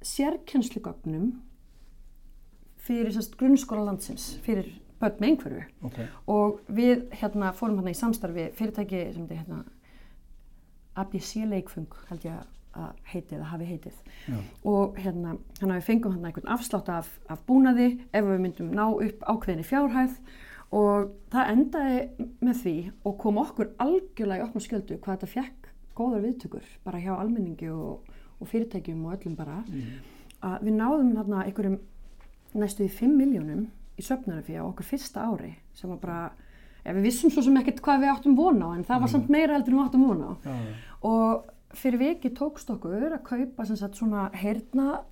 sérkennslugögnum 0.02 1.34
fyrir 2.82 3.12
sérst, 3.14 3.36
grunnskóla 3.38 3.86
landsins 3.86 4.36
fyrir 4.46 4.72
börn 5.02 5.20
með 5.20 5.30
einhverju 5.32 5.68
Okay. 5.82 6.08
og 6.30 6.62
við 6.70 7.08
hérna 7.18 7.52
fórum 7.58 7.80
hérna 7.82 7.94
í 7.94 7.98
samstarfi 7.98 8.50
fyrirtæki 8.58 9.04
sem 9.14 9.28
þetta 9.28 9.40
hérna 9.42 9.64
ABC 11.02 11.46
leikfung 11.50 11.94
held 12.10 12.26
ég 12.28 12.42
að 12.72 12.92
heiti 13.12 13.36
eða 13.36 13.50
hafi 13.52 13.68
heitið 13.68 13.98
Já. 14.30 14.38
og 14.64 15.00
hérna 15.00 15.36
hérna 15.60 15.78
við 15.80 15.88
fengum 15.90 16.14
hérna 16.16 16.30
einhvern 16.30 16.54
afslátt 16.54 16.90
af, 16.90 17.10
af 17.28 17.42
búnaði 17.48 17.90
ef 18.14 18.26
við 18.28 18.44
myndum 18.46 18.72
ná 18.76 18.86
upp 18.88 19.26
ákveðinni 19.28 19.66
fjárhæð 19.68 20.16
og 20.72 21.12
það 21.34 21.52
endaði 21.52 22.28
með 22.40 22.62
því 22.62 22.76
og 23.08 23.18
kom 23.20 23.40
okkur 23.42 23.74
algjörlega 23.84 24.44
í 24.44 24.48
opna 24.48 24.64
skjöldu 24.64 25.00
hvað 25.02 25.18
þetta 25.18 25.32
fekk 25.34 25.70
góðar 25.98 26.24
viðtökur 26.24 26.68
bara 26.86 27.02
hjá 27.04 27.12
almenningi 27.18 27.68
og, 27.74 28.08
og 28.40 28.48
fyrirtækjum 28.48 29.06
og 29.06 29.18
öllum 29.18 29.36
bara. 29.36 29.60
Að 30.42 30.64
við 30.66 30.78
náðum 30.78 31.12
hérna 31.18 31.44
einhverjum 31.46 31.80
næstu 32.58 32.88
í 32.88 32.92
5 32.92 33.18
miljónum 33.18 33.68
í 34.00 34.06
söfnarfi 34.06 34.56
á 34.58 34.64
okkur 34.64 34.88
fyrsta 34.88 35.28
ári 35.28 35.54
sem 35.78 35.92
var 35.92 36.00
bara, 36.02 36.22
ja, 36.86 36.96
við 36.96 37.06
vissum 37.10 37.32
svo 37.34 37.44
sem 37.46 37.58
ekkert 37.60 37.84
hvað 37.84 38.06
við 38.06 38.14
áttum 38.16 38.38
vona 38.40 38.72
á 38.72 38.76
en 38.78 38.88
það 38.88 39.04
var 39.04 39.12
samt 39.14 39.30
meira 39.32 39.58
heldur 39.58 39.76
en 39.76 39.82
við 39.82 39.90
áttum 39.90 40.08
vona 40.08 40.32
á. 40.32 40.34
Já. 40.48 40.56
og 41.12 41.78
fyrir 41.78 42.02
viki 42.02 42.32
tókst 42.36 42.72
okkur 42.74 43.06
að 43.12 43.24
kaupa 43.28 43.68
sem 43.68 43.80
sagt 43.80 44.00
svona 44.00 44.30
heyrna 44.36 45.04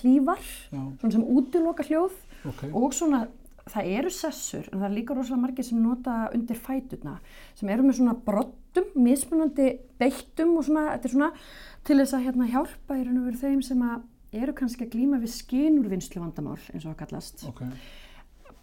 hlífar, 0.00 0.44
Já, 0.72 0.82
svona 1.00 1.12
sem 1.12 1.24
útiloka 1.24 1.84
hljóð 1.86 2.14
ok. 2.50 2.62
og 2.72 2.94
svona 2.96 3.24
það 3.72 3.90
eru 3.98 4.10
sessur 4.12 4.66
en 4.70 4.80
það 4.80 4.88
er 4.88 4.94
líka 4.98 5.16
rosalega 5.16 5.42
margir 5.46 5.66
sem 5.66 5.80
nota 5.80 6.16
undir 6.36 6.58
fæturna 6.60 7.14
sem 7.56 7.70
eru 7.72 7.86
með 7.86 8.00
svona 8.00 8.16
brottum, 8.26 8.90
mismunandi 9.00 9.68
beittum 10.00 10.56
og 10.58 10.66
svona, 10.66 10.90
þetta 10.94 11.08
er 11.08 11.14
svona 11.14 11.30
til 11.84 11.98
þess 12.00 12.16
að 12.16 12.26
hérna 12.28 12.50
hjálpa 12.52 12.98
í 12.98 13.04
raun 13.06 13.20
og 13.22 13.28
veru 13.30 13.40
þeim 13.40 13.62
sem 13.64 13.84
að 13.86 14.02
eru 14.34 14.54
kannski 14.56 14.86
að 14.86 14.96
glíma 14.96 15.20
við 15.22 15.34
skinurvinnslu 15.38 16.22
vandamál 16.22 16.58
eins 16.58 16.82
og 16.82 16.90
það 16.90 16.98
kallast. 17.04 17.44
Ok, 17.48 17.62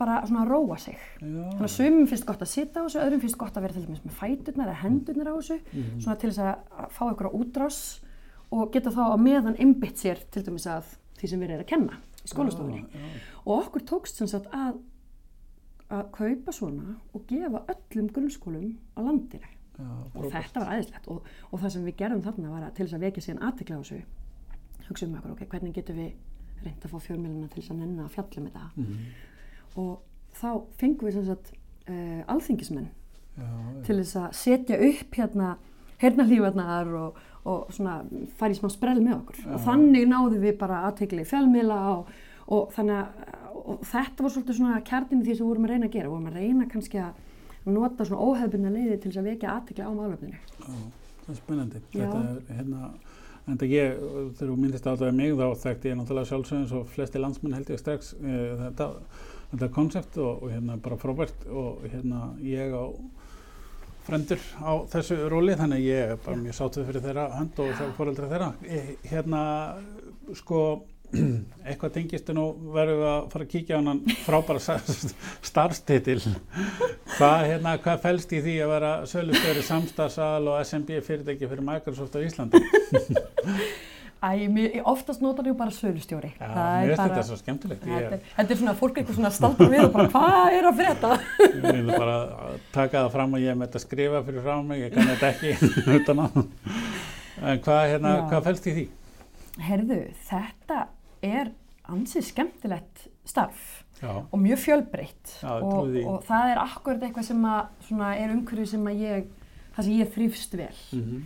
bara 0.02 0.20
svona 0.28 0.44
að 0.44 0.52
róa 0.52 0.78
sig. 0.82 1.00
Já. 1.22 1.26
þannig 1.30 1.66
að 1.68 1.74
sumum 1.76 2.08
finnst 2.12 2.28
gott 2.28 2.44
að 2.44 2.52
sitja 2.52 2.82
á 2.82 2.86
þessu 2.86 3.02
öðrum 3.06 3.24
finnst 3.24 3.40
gott 3.40 3.58
að 3.58 3.68
vera 3.68 3.78
til 3.78 3.86
dæmis 3.86 4.06
með 4.06 4.18
fæturnar 4.20 4.72
eða 4.72 4.82
hendurnar 4.84 5.32
á 5.32 5.36
þessu 5.40 5.60
svona 6.02 6.18
til 6.22 6.32
þess 6.32 6.44
að 6.46 6.54
að 6.84 6.96
fá 6.98 7.04
einhverja 7.08 7.42
útrás 7.42 7.82
og 8.52 8.72
geta 8.74 8.94
þá 8.94 9.04
á 9.16 9.18
meðan 9.22 9.60
einbytt 9.62 10.02
sér 10.02 10.24
til 10.34 10.44
dæmis 10.48 10.68
að 10.68 10.96
því 11.22 11.32
sem 11.32 11.44
verið 11.44 11.60
er 11.60 11.66
að 11.66 11.72
kenna 11.72 12.00
í 12.22 12.32
skólastofunni. 12.32 12.82
Og 13.46 13.54
okkur 13.62 13.86
tókst 13.88 14.20
sem 14.20 14.30
sagt 14.30 14.50
að 14.54 14.82
að 15.92 16.12
kaupa 16.16 16.54
svona 16.56 16.96
og 17.14 17.26
gefa 17.30 17.62
öllum 17.74 18.08
grunnskólum 18.16 18.68
á 18.96 19.00
landinu. 19.06 19.50
Já, 19.82 19.88
og 20.16 20.26
þetta 20.32 20.60
var 20.62 20.72
aðeinslegt 20.76 21.08
og, 21.10 21.24
og 21.52 21.60
það 21.62 21.72
sem 21.74 21.86
við 21.88 21.96
gerðum 22.02 22.22
þarna 22.26 22.50
var 22.54 22.66
að 22.68 22.74
til 22.78 22.86
þess 22.86 22.98
að 22.98 23.06
vekja 23.08 23.24
síðan 23.26 23.44
aðtikla 23.48 23.78
á 23.78 23.82
þessu 23.82 24.02
hugsaðum 24.88 25.14
við 25.16 25.20
okkur, 25.22 25.32
ok, 25.32 25.44
hvernig 25.56 25.74
getum 25.78 25.98
við 26.02 26.12
reynd 26.66 26.86
að 26.86 26.92
fá 26.94 27.00
fjölmjöluna 27.08 27.48
til 27.50 27.62
þess 27.64 27.72
að 27.74 27.80
nenna 27.82 28.06
að 28.06 28.16
fjalla 28.18 28.44
með 28.46 28.56
það 28.58 28.70
Mhm. 28.78 28.98
og 29.82 29.92
þá 30.42 30.50
fengum 30.78 31.08
við 31.08 31.14
sem 31.18 31.26
sagt 31.32 31.52
uh, 31.90 32.22
alþingismenn 32.36 32.90
Já, 32.92 33.44
já. 33.48 33.84
til 33.88 33.98
þess 34.02 34.16
að 34.22 34.34
setja 34.44 34.80
upp 34.92 35.18
hérna 35.18 35.50
hernarlífarnar 36.02 36.88
og, 37.02 37.18
og 37.46 37.72
svona 37.74 37.96
fara 38.38 38.54
í 38.54 38.58
smá 38.60 38.70
sprell 38.74 39.02
með 39.02 39.16
okkur. 39.22 39.42
Og 39.56 39.62
þannig 39.66 40.08
náðum 40.10 40.42
við 40.44 40.58
bara 40.62 40.84
aðtegli 40.90 41.26
fjölmiðla 41.30 41.78
og, 41.96 42.10
og 42.52 42.72
þannig 42.76 42.98
að 42.98 43.38
og 43.66 43.84
þetta 43.92 44.26
var 44.26 44.34
svolítið 44.34 44.58
svona 44.58 44.82
kjarnin 44.88 45.22
í 45.22 45.28
því 45.28 45.36
sem 45.36 45.46
við 45.46 45.52
vorum 45.52 45.68
að 45.68 45.76
reyna 45.76 45.90
að 45.90 45.94
gera 45.98 46.10
við 46.10 46.16
vorum 46.16 46.32
að 46.32 46.40
reyna 46.40 46.72
kannski 46.72 47.04
að 47.04 47.14
nota 47.72 48.08
svona 48.08 48.26
óhefbundna 48.26 48.74
leiði 48.74 48.98
til 48.98 49.12
þess 49.12 49.22
að 49.22 49.30
vekja 49.32 49.54
aðtegli 49.56 49.86
á 49.86 49.92
málöfninu 49.94 50.40
það 51.26 51.34
er 51.34 51.40
spennandi. 51.40 51.82
Já. 51.94 52.06
Þetta 52.06 52.22
er 52.22 52.60
hérna, 52.60 52.90
en 53.48 53.60
það 53.62 53.74
ég, 53.76 54.04
þegar 54.38 54.52
þú 54.52 54.58
myndist 54.60 54.90
áttaði 54.92 55.18
mig 55.18 55.34
þá 55.40 55.64
þekkti 55.64 55.92
ég 55.92 55.98
náttúrulega 56.00 56.30
sjálfsögum 56.32 56.68
svo 56.70 56.84
flesti 56.96 57.22
landsmenn 57.22 57.58
held 57.58 57.72
ég 57.74 57.82
strax 57.82 58.14
e, 58.20 58.38
þetta, 58.66 58.88
þetta 59.54 59.72
konsept 59.78 60.22
og, 60.22 60.46
og 60.46 60.54
hérna 60.54 60.78
bara 60.82 61.00
frábært 61.02 61.48
og 61.50 61.86
hérna 61.88 62.32
ég 62.46 62.76
á 62.76 62.86
frendur 64.02 64.42
á 64.66 64.74
þessu 64.92 65.18
róli 65.30 65.56
þannig 65.58 65.84
ég 65.86 66.16
er 66.16 66.22
bara 66.24 66.40
mjög 66.42 66.58
sáttuð 66.58 66.88
fyrir 66.90 67.06
þeirra 67.06 67.28
hönd 67.38 67.60
og 67.62 67.76
þeirra 67.78 67.98
fóreldra 68.00 68.32
þeirra. 68.32 68.52
E, 68.66 68.82
hérna, 69.12 69.44
sko, 70.42 70.62
eitthvað 71.68 71.94
tengist 71.98 72.32
nú 72.36 72.46
verðum 72.76 73.02
við 73.02 73.10
að 73.12 73.30
fara 73.34 73.46
að 73.48 73.52
kíkja 73.52 73.78
á 73.78 73.82
hann 73.84 74.02
frábæra 74.26 74.78
starfstitil. 75.52 76.20
Hvað, 77.18 77.46
hérna, 77.52 77.78
hvað 77.84 78.04
felst 78.06 78.36
í 78.36 78.42
því 78.44 78.58
að 78.66 78.74
vera 78.76 78.92
sölustjóri 79.12 79.64
samstarfsal 79.68 80.44
og 80.48 80.60
SMB 80.64 81.02
fyrirtæki 81.08 81.50
fyrir 81.52 81.66
Microsoft 81.68 82.16
á 82.16 82.20
Íslandi? 82.24 82.62
Æ, 84.22 84.46
mér, 84.54 84.76
oftast 84.86 85.22
notar 85.26 85.48
ég 85.50 85.56
bara 85.58 85.74
sölustjóri. 85.74 86.30
Það 86.38 86.58
mér 86.62 86.92
finnst 86.92 87.02
þetta 87.02 87.22
svo 87.26 87.38
skemmtilegt 87.40 87.88
Þetta 87.88 88.18
er, 88.20 88.26
þetta 88.36 88.54
er 88.54 88.60
svona, 88.60 88.74
fólk 88.78 88.92
er 88.94 89.02
eitthvað 89.02 89.18
svona 89.18 89.32
staldra 89.34 89.70
við 89.72 89.86
og 89.88 89.96
bara, 89.96 90.12
hvað 90.14 90.58
er 90.60 90.68
að 90.70 90.78
frétta? 90.78 91.10
ég 91.42 91.66
vil 91.66 91.88
bara 91.90 92.18
taka 92.76 93.00
það 93.00 93.10
fram 93.16 93.34
að 93.34 93.42
ég 93.48 93.56
er 93.56 93.58
með 93.58 93.72
þetta 93.72 93.82
að 93.82 93.86
skrifa 93.88 94.22
fyrir 94.28 94.46
frá 94.46 94.60
mig, 94.68 94.84
ég 94.86 94.94
kann 94.94 95.10
þetta 95.10 95.32
ekki 95.34 95.72
utan 95.98 96.22
á. 96.22 96.28
En 97.42 97.64
hvað, 97.66 97.82
hérna, 97.96 98.14
hvað 98.30 98.46
felst 98.52 98.70
í 98.70 98.76
því? 98.78 98.86
Herðu, 99.72 100.00
þetta 100.30 100.80
er 101.26 101.52
ansið 101.92 102.28
skemmtilegt 102.30 103.08
starf 103.28 103.82
Já, 104.02 104.14
og 104.22 104.40
mjög 104.42 104.64
fjölbreytt 104.64 105.36
og, 105.46 105.92
og 106.10 106.24
það 106.26 106.54
er 106.54 106.62
akkurat 106.62 107.04
eitthvað 107.06 107.28
sem 107.28 107.44
að, 107.46 107.76
svona, 107.86 108.16
er 108.18 108.34
umhverju 108.34 108.72
sem 108.74 108.90
að 108.90 109.04
ég, 109.06 109.30
sem 109.78 109.94
ég 110.00 110.12
þrýfst 110.16 110.58
vel. 110.58 110.74
mm 110.98 111.22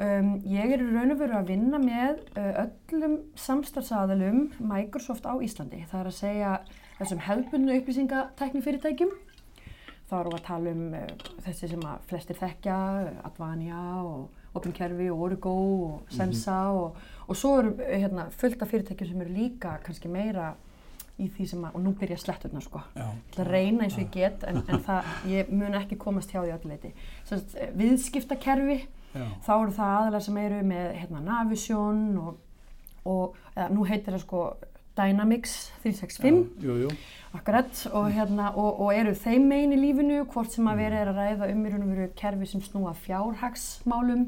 Um, 0.00 0.38
ég 0.48 0.70
er 0.72 0.80
raun 0.80 1.12
og 1.12 1.18
veru 1.20 1.34
að 1.36 1.50
vinna 1.52 1.76
með 1.78 2.22
uh, 2.40 2.62
öllum 2.64 3.18
samstarfsaðalum 3.36 4.46
Microsoft 4.64 5.26
á 5.28 5.36
Íslandi. 5.44 5.82
Það 5.90 6.00
er 6.00 6.08
að 6.08 6.16
segja 6.16 6.52
þessum 6.96 7.20
hefðbundu 7.26 7.74
upplýsingatækni 7.76 8.62
fyrirtækjum. 8.64 9.12
Þá 10.08 10.14
erum 10.16 10.32
við 10.32 10.38
að 10.38 10.46
tala 10.46 10.72
um 10.72 10.96
uh, 10.96 11.28
þessi 11.44 11.70
sem 11.74 11.84
að 11.92 12.08
flestir 12.08 12.40
þekkja, 12.40 12.78
uh, 13.02 13.20
Advania 13.28 13.82
og 14.00 14.56
OpenKerfi 14.56 15.10
og 15.12 15.26
Origo 15.28 15.54
og 15.90 16.16
Sensa 16.16 16.56
og, 16.72 16.96
og 17.26 17.38
svo 17.38 17.54
eru 17.60 17.72
uh, 17.76 17.88
hérna, 17.92 18.28
fullt 18.30 18.62
af 18.62 18.70
fyrirtækjum 18.72 19.10
sem 19.10 19.24
eru 19.24 19.34
líka 19.36 19.76
kannski 19.84 20.10
meira 20.12 20.52
í 21.20 21.28
því 21.28 21.46
sem 21.50 21.66
að, 21.66 21.76
og 21.76 21.84
nú 21.84 21.92
byrja 22.00 22.18
sletturna 22.22 22.62
sko. 22.64 22.80
já, 22.96 23.04
Ég 23.04 23.30
ætla 23.30 23.44
að 23.44 23.52
reyna 23.52 23.84
eins 23.84 23.98
og 23.98 24.02
ég 24.02 24.10
get 24.14 24.46
en, 24.48 24.62
en 24.66 24.82
það, 24.86 25.12
ég 25.30 25.52
mun 25.52 25.78
ekki 25.78 25.98
komast 26.00 26.32
hjá 26.32 26.40
því 26.40 26.54
öllu 26.56 26.72
leiti. 26.72 26.92
Sest, 27.28 27.56
viðskiptakerfi, 27.78 28.78
já, 29.12 29.26
þá 29.46 29.52
eru 29.58 29.76
það 29.76 29.94
aðalega 29.98 30.26
sem 30.26 30.42
eru 30.42 30.60
með 30.72 30.90
hérna, 31.02 31.24
Navision 31.28 32.04
og, 32.22 32.38
og 33.04 33.40
eða, 33.54 33.68
nú 33.76 33.86
heitir 33.88 34.16
það 34.16 34.24
sko 34.24 34.44
Dynamics 34.92 35.72
365 35.82 36.40
jú, 36.60 36.74
jú, 36.84 36.88
akkurat 37.32 37.84
og, 37.96 38.10
hérna, 38.12 38.50
og, 38.60 38.80
og 38.84 38.90
eru 38.92 39.14
þeim 39.16 39.46
megin 39.48 39.72
í 39.72 39.78
lífinu 39.80 40.18
hvort 40.28 40.52
sem 40.52 40.66
að 40.68 40.82
vera 40.82 40.98
er 41.00 41.12
að 41.12 41.20
ræða 41.20 41.48
um 41.48 41.62
í 41.64 41.72
raun 41.72 41.86
og 41.86 41.92
veru 41.94 42.08
kerfi 42.18 42.48
sem 42.50 42.64
snúa 42.64 42.92
fjárhagsmálum 43.00 44.26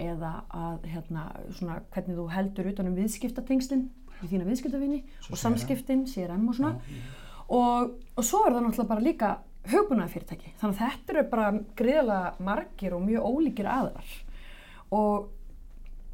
eða 0.00 0.32
að 0.48 0.86
hérna, 0.92 1.26
svona, 1.58 1.80
hvernig 1.94 2.18
þú 2.18 2.28
heldur 2.32 2.70
utan 2.72 2.90
um 2.90 2.98
viðskiptatengslinn 2.98 3.86
í 4.22 4.30
þína 4.30 4.46
viðskiptavinni 4.48 5.00
og 5.02 5.32
CRM. 5.32 5.40
samskiptin, 5.44 6.04
CRM 6.10 6.48
og 6.48 6.58
svona. 6.58 6.76
Og, 7.52 7.96
og 8.16 8.24
svo 8.24 8.44
er 8.46 8.54
það 8.54 8.66
náttúrulega 8.66 8.92
bara 8.94 9.04
líka 9.04 9.32
hugbúnaði 9.70 10.16
fyrirtæki 10.16 10.54
þannig 10.58 10.80
að 10.80 10.82
þetta 10.82 11.14
eru 11.14 11.28
bara 11.30 11.50
greiðlega 11.78 12.32
margir 12.42 12.96
og 12.96 13.04
mjög 13.06 13.28
ólíkir 13.28 13.68
aðrar 13.70 14.14
og 14.92 15.28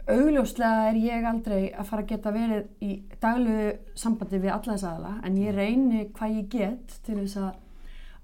augljóslega 0.09 0.89
er 0.91 0.99
ég 1.01 1.29
aldrei 1.29 1.63
að 1.73 1.89
fara 1.89 2.05
að 2.05 2.11
geta 2.13 2.33
verið 2.33 2.85
í 2.85 2.91
daglegu 3.23 3.71
sambandi 3.99 4.41
við 4.43 4.55
alla 4.55 4.75
þess 4.75 4.89
aðala 4.89 5.15
en 5.25 5.41
ég 5.41 5.57
reyni 5.57 6.05
hvað 6.17 6.37
ég 6.37 6.51
get 6.53 6.99
til 7.07 7.19
þess 7.23 7.41
að 7.41 7.51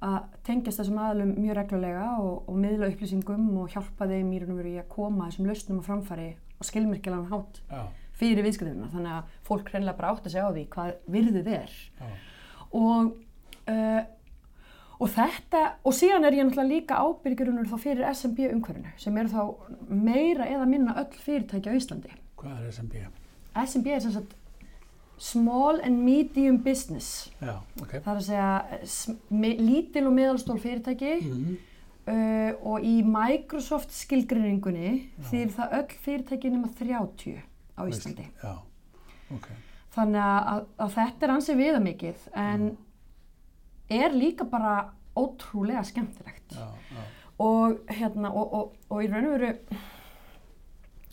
að 0.05 0.17
tengjast 0.47 0.81
þessum 0.81 1.01
aðalum 1.01 1.35
mjög 1.39 1.59
reglulega 1.59 2.07
og, 2.21 2.49
og 2.51 2.57
miðla 2.61 2.91
upplýsingum 2.93 3.45
og 3.63 3.71
hjálpa 3.73 4.09
þeim 4.11 4.33
í 4.35 4.41
raun 4.43 4.55
og 4.55 4.59
veru 4.61 4.73
í 4.75 4.81
að 4.83 4.91
koma 4.93 5.29
þessum 5.29 5.49
lausnum 5.49 5.81
á 5.81 5.87
framfæri 5.87 6.27
og 6.59 6.69
skilmerkilegan 6.69 7.31
hátt 7.31 7.61
já, 7.71 7.81
fyrir 8.19 8.47
viðskiptuna 8.47 8.91
þannig 8.93 9.15
að 9.15 9.39
fólk 9.49 9.71
hreinlega 9.73 9.99
bara 9.99 10.13
átt 10.13 10.29
að 10.29 10.35
segja 10.35 10.51
á 10.51 10.55
því 10.55 10.67
hvað 10.75 10.93
virðið 11.17 11.51
er. 11.55 11.75
Og, 12.75 13.11
uh, 13.73 14.03
og 14.99 15.13
þetta 15.17 15.65
og 15.83 15.97
síðan 15.97 16.29
er 16.29 16.39
ég 16.39 16.49
náttúrulega 16.49 16.75
líka 16.75 17.01
ábyrgjurunur 17.01 17.71
þá 17.73 17.77
fyrir 17.87 18.09
SMB 18.13 18.49
umhverfinu 18.53 18.95
sem 19.01 19.21
eru 19.23 19.33
þá 19.33 19.43
meira 19.89 20.49
eða 20.51 20.69
minna 20.71 20.97
öll 21.01 21.11
fyrirtæki 21.25 21.73
á 21.73 21.79
Íslandi. 21.79 22.13
Hvað 22.41 22.61
er 22.61 22.73
SMB? 22.75 23.05
SMB 23.65 23.95
er 23.95 24.05
sem 24.05 24.15
sagt 24.19 24.37
small 25.25 25.79
and 25.83 26.03
medium 26.05 26.59
business. 26.65 27.31
Já, 27.41 27.55
ok. 27.81 27.95
Það 28.05 28.11
er 28.13 28.19
að 28.19 28.27
segja 28.27 29.59
lítil 29.65 30.07
og 30.11 30.13
meðalstól 30.19 30.59
fyrirtæki 30.61 31.15
Mhm. 31.25 31.55
uh, 32.07 32.53
og 32.73 32.85
í 32.85 32.99
Microsoft 33.09 33.93
skilgrinningunni 33.97 34.91
þýðir 35.31 35.55
það 35.57 35.77
öll 35.79 35.99
fyrirtæki 36.05 36.51
nema 36.53 36.69
30 36.79 37.39
á 37.79 37.83
Íslandi. 37.89 38.27
Já, 38.43 38.53
ok. 39.35 39.49
Þannig 39.95 40.21
að, 40.27 40.65
að 40.85 40.93
þetta 40.99 41.27
er 41.27 41.33
ansið 41.37 41.57
viðamikið 41.63 42.29
en 42.35 42.69
er 43.91 44.11
líka 44.17 44.45
bara 44.51 44.91
ótrúlega 45.17 45.85
skemmtilegt. 45.87 46.53
Já, 46.53 46.69
já. 46.91 47.03
Og, 47.39 47.79
hérna, 47.91 48.31
og, 48.31 48.53
og, 48.55 48.73
og 48.91 49.03
í 49.03 49.09
raun 49.11 49.27
og 49.27 49.39
veru, 49.39 49.53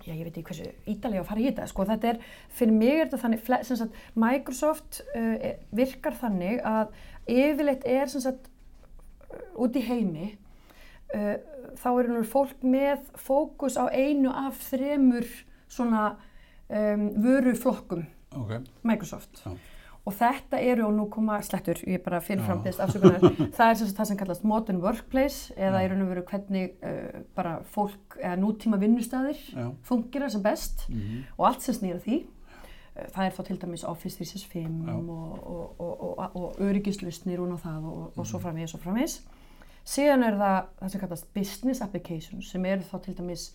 já 0.06 0.14
ég 0.14 0.24
veit 0.26 0.38
ekki 0.38 0.46
hversu 0.50 0.70
ídalega 0.90 1.24
að 1.24 1.30
fara 1.30 1.44
í 1.44 1.48
þetta, 1.50 1.68
sko 1.70 1.86
þetta 1.90 2.12
er, 2.12 2.22
fyrir 2.60 2.78
mig 2.78 2.94
er 2.96 3.04
þetta 3.06 3.22
þannig, 3.26 3.52
sem 3.68 3.80
sagt 3.82 4.00
Microsoft 4.26 5.02
uh, 5.16 5.36
e- 5.38 5.58
virkar 5.78 6.18
þannig 6.22 6.62
að 6.68 6.94
yfirleitt 7.32 7.86
er 7.90 8.12
sem 8.12 8.24
sagt 8.24 8.50
uh, 9.30 9.66
út 9.66 9.78
í 9.78 9.86
heimi, 9.86 10.32
uh, 11.16 11.36
þá 11.82 11.90
er 11.92 12.12
nú 12.14 12.24
fólk 12.28 12.66
með 12.66 13.06
fókus 13.20 13.78
á 13.78 13.86
einu 13.92 14.34
af 14.34 14.60
þremur 14.72 15.30
svona 15.72 16.16
um, 16.68 17.12
vöruflokkum 17.22 18.08
Ok, 18.32 18.52
Microsoft. 18.88 19.42
Já. 19.46 19.52
Og 20.06 20.14
þetta 20.18 20.58
eru, 20.66 20.88
og 20.88 20.94
nú 20.98 21.04
koma 21.14 21.36
slettur, 21.46 21.78
ég 21.86 22.02
bara 22.04 22.20
fyrirfram 22.26 22.58
Já. 22.58 22.64
beðist 22.64 22.80
afsökunar, 22.82 23.20
það 23.58 23.70
er 23.70 23.76
sem 23.78 23.88
sagt 23.88 23.98
það 24.00 24.08
sem 24.10 24.18
kallast 24.18 24.44
modern 24.44 24.80
workplace 24.82 25.54
eða 25.54 25.84
í 25.86 25.90
raun 25.92 26.02
og 26.02 26.10
veru 26.10 26.24
hvernig 26.26 26.72
uh, 26.82 27.20
bara 27.38 27.60
fólk 27.76 28.18
eða 28.18 28.36
nútíma 28.42 28.80
vinnustæðir 28.82 29.38
já. 29.54 29.68
fungera 29.86 30.30
sem 30.30 30.42
best 30.42 30.88
Mhm. 30.90 31.20
og 31.38 31.46
allt 31.48 31.62
sem 31.62 31.76
snýra 31.76 32.00
því. 32.02 32.18
Uh, 32.98 33.06
það 33.14 33.26
er 33.28 33.32
þá 33.38 33.44
til 33.46 33.58
dæmis 33.62 33.84
Office 33.88 34.18
365 34.18 34.88
Já. 34.88 34.96
og, 34.96 35.38
og, 35.48 35.80
og, 35.80 36.18
og, 36.20 36.36
og 36.36 36.56
öryggislusnir 36.60 37.40
og 37.40 37.60
það 37.62 37.86
og, 37.86 38.18
og 38.18 38.26
svo 38.26 38.38
Mhm. 38.40 38.44
framvegis 38.48 38.74
og 38.74 38.80
framvegis. 38.82 39.20
Síðan 39.86 40.24
er 40.26 40.36
það 40.38 40.66
það 40.82 40.90
sem 40.90 41.00
kallast 41.02 41.34
business 41.34 41.82
applications 41.82 42.50
sem 42.52 42.66
eru 42.66 42.82
þá 42.82 42.98
til 43.06 43.14
dæmis 43.18 43.52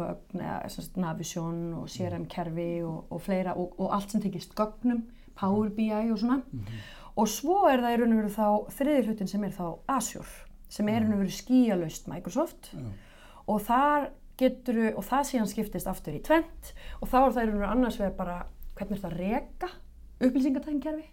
fjárhagsgögn 0.00 0.40
eða 0.40 1.00
Navision 1.00 1.60
og 1.78 1.88
CRM-kerfi 1.88 2.70
og, 2.84 3.06
og 3.10 3.22
fleira 3.22 3.54
og, 3.56 3.74
og 3.78 3.94
allt 3.94 4.10
sem 4.10 4.22
tekist 4.22 4.54
gögnum, 4.58 5.04
Power 5.36 5.68
BI 5.68 5.90
og 6.10 6.18
svona. 6.18 6.40
Og 7.16 7.28
svo 7.28 7.66
er 7.68 7.82
það 7.82 7.94
í 7.94 7.98
raun 8.00 8.14
og 8.14 8.20
veru 8.20 8.32
þá 8.34 8.48
þriði 8.76 9.04
hlutin 9.08 9.28
sem 9.30 9.44
er 9.44 9.52
þá 9.56 9.66
Azure 9.88 10.46
sem 10.70 10.88
er 10.88 11.00
í 11.00 11.04
raun 11.04 11.16
og 11.16 11.22
veru 11.24 11.34
skíalaust 11.34 12.08
Microsoft. 12.08 12.72
Já. 12.74 12.90
og 13.50 13.60
þar 13.66 14.10
getur 14.38 14.76
og 14.94 15.04
það 15.04 15.24
síðan 15.26 15.48
skiptist 15.50 15.88
aftur 15.90 16.14
í 16.14 16.22
tvent 16.22 16.74
og 17.00 17.08
þá 17.10 17.16
er 17.20 17.32
það 17.34 17.42
í 17.42 17.46
raun 17.46 17.54
og 17.54 17.60
veru 17.60 17.70
annars 17.70 17.98
vegar 18.00 18.16
bara 18.16 18.36
hvernig 18.78 18.96
er 18.96 19.02
það 19.02 19.10
að 19.10 19.18
reka 19.20 19.70
upplýsingatæknkerfi 20.20 21.08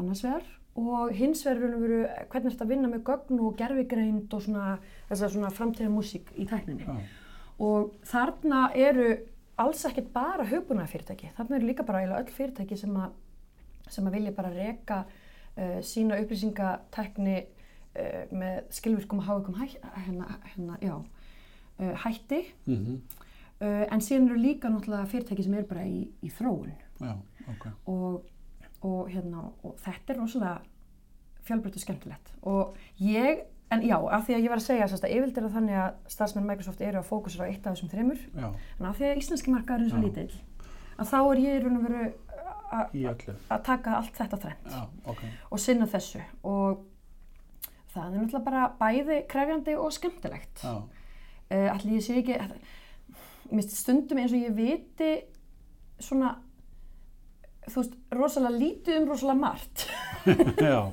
annars 0.00 0.24
vegar. 0.24 0.48
Og 0.80 1.10
hins 1.12 1.44
vegar 1.44 1.58
í 1.58 1.62
raun 1.64 1.76
og 1.78 1.84
veru 1.84 2.00
hvernig 2.32 2.52
er 2.52 2.58
það 2.58 2.66
að 2.66 2.74
vinna 2.74 2.90
með 2.90 3.02
gögn 3.08 3.40
og 3.44 3.56
gerfigreind 3.58 4.34
og 4.34 4.44
svona 4.44 4.78
svona 5.10 5.50
framtíða 5.54 5.90
músík 5.92 6.30
í 6.36 6.46
tækninni. 6.50 6.86
Já. 6.86 7.19
Og 7.60 7.94
þarna 8.08 8.70
eru 8.74 9.10
alls 9.60 9.82
ekkert 9.84 10.12
bara 10.14 10.46
hugbúnaða 10.48 10.88
fyrirtæki 10.94 11.30
þarna 11.36 11.58
eru 11.58 11.66
líka 11.68 11.84
bara 11.86 12.00
öll 12.20 12.30
fyrirtæki 12.32 12.78
sem 12.80 12.94
að 12.96 13.10
sem 13.90 14.06
að 14.06 14.14
vilja 14.16 14.32
bara 14.36 14.52
reka 14.54 15.00
uh, 15.04 15.80
sína 15.84 16.20
upplýsingatækni 16.22 17.36
uh, 17.40 18.22
með 18.32 18.60
skilvirkum 18.76 19.18
og 19.20 19.26
háikum 19.28 19.56
hæ, 19.58 19.66
hérna, 20.06 20.28
hérna, 20.54 20.76
já, 20.80 20.94
uh, 21.80 21.94
hætti 22.04 22.42
Mhm. 22.66 23.00
uh, 23.60 23.84
en 23.92 24.00
síðan 24.00 24.28
eru 24.30 24.38
líka 24.40 24.68
náttúrulega 24.70 25.06
fyrirtæki 25.10 25.42
sem 25.44 25.54
eru 25.54 25.66
bara 25.66 25.84
í, 25.84 26.08
í 26.22 26.30
þróun 26.30 26.72
Já, 27.00 27.16
ok. 27.48 27.66
og, 27.86 28.24
og, 28.82 29.08
hérna, 29.10 29.50
og 29.64 29.76
þetta 29.84 30.14
er 30.14 30.20
rosalega 30.20 30.60
fjölbreytt 31.44 31.76
og 31.76 31.82
skemmtilegt 31.84 32.32
og 32.42 32.76
ég, 33.00 33.42
en 33.70 33.82
já, 33.86 33.96
af 34.10 34.24
því 34.26 34.34
að 34.36 34.42
ég 34.44 34.50
var 34.50 34.60
að 34.60 34.66
segja 34.66 34.86
að 34.86 35.04
yfirleitt 35.14 35.38
er 35.38 35.44
það 35.46 35.56
þannig 35.58 35.76
að 35.84 35.94
starfsmenn 36.14 36.46
Microsoft 36.48 36.80
eru 36.80 36.98
að 36.98 37.08
fókusera 37.10 37.46
á 37.46 37.50
eitt 37.50 37.66
af 37.66 37.76
þessum 37.76 37.90
þreymur 37.92 38.24
en 38.80 38.86
af 38.90 38.96
því 38.98 39.06
að 39.10 39.20
íslenski 39.22 39.54
markaður 39.54 39.84
er 39.86 39.92
svo 39.92 40.00
lítill 40.02 40.34
að 41.00 41.10
þá 41.12 41.18
er 41.20 41.42
ég 41.44 41.62
raun 41.64 41.76
og 41.78 41.84
veru 41.86 42.02
að- 42.70 43.62
taka 43.66 43.96
allt 43.98 44.14
þetta 44.18 44.38
þrennt 44.42 44.70
Já, 44.74 44.82
ok. 45.10 45.22
og 45.50 45.58
sinna 45.58 45.86
þessu. 45.90 46.20
Og 46.44 46.84
það 47.94 48.04
er 48.04 48.18
náttúrulega 48.20 48.44
bara 48.44 48.66
bæði 48.78 49.16
krefjandi 49.28 49.74
og 49.78 49.92
skemmtilegt. 49.96 50.62
Uh, 50.64 51.66
allir 51.72 51.96
ég 51.98 52.04
sé 52.06 52.18
ekki 52.20 52.36
mér 53.50 53.66
stundum 53.74 54.18
eins 54.22 54.30
og 54.36 54.38
ég 54.44 54.54
viti 54.54 55.08
svona 55.98 56.36
þú 57.66 57.80
veist, 57.82 57.96
rosalega 58.14 58.58
lítið 58.60 59.00
um 59.00 59.08
rosalega 59.10 59.40
margt. 59.40 59.86
Já. 60.70 60.92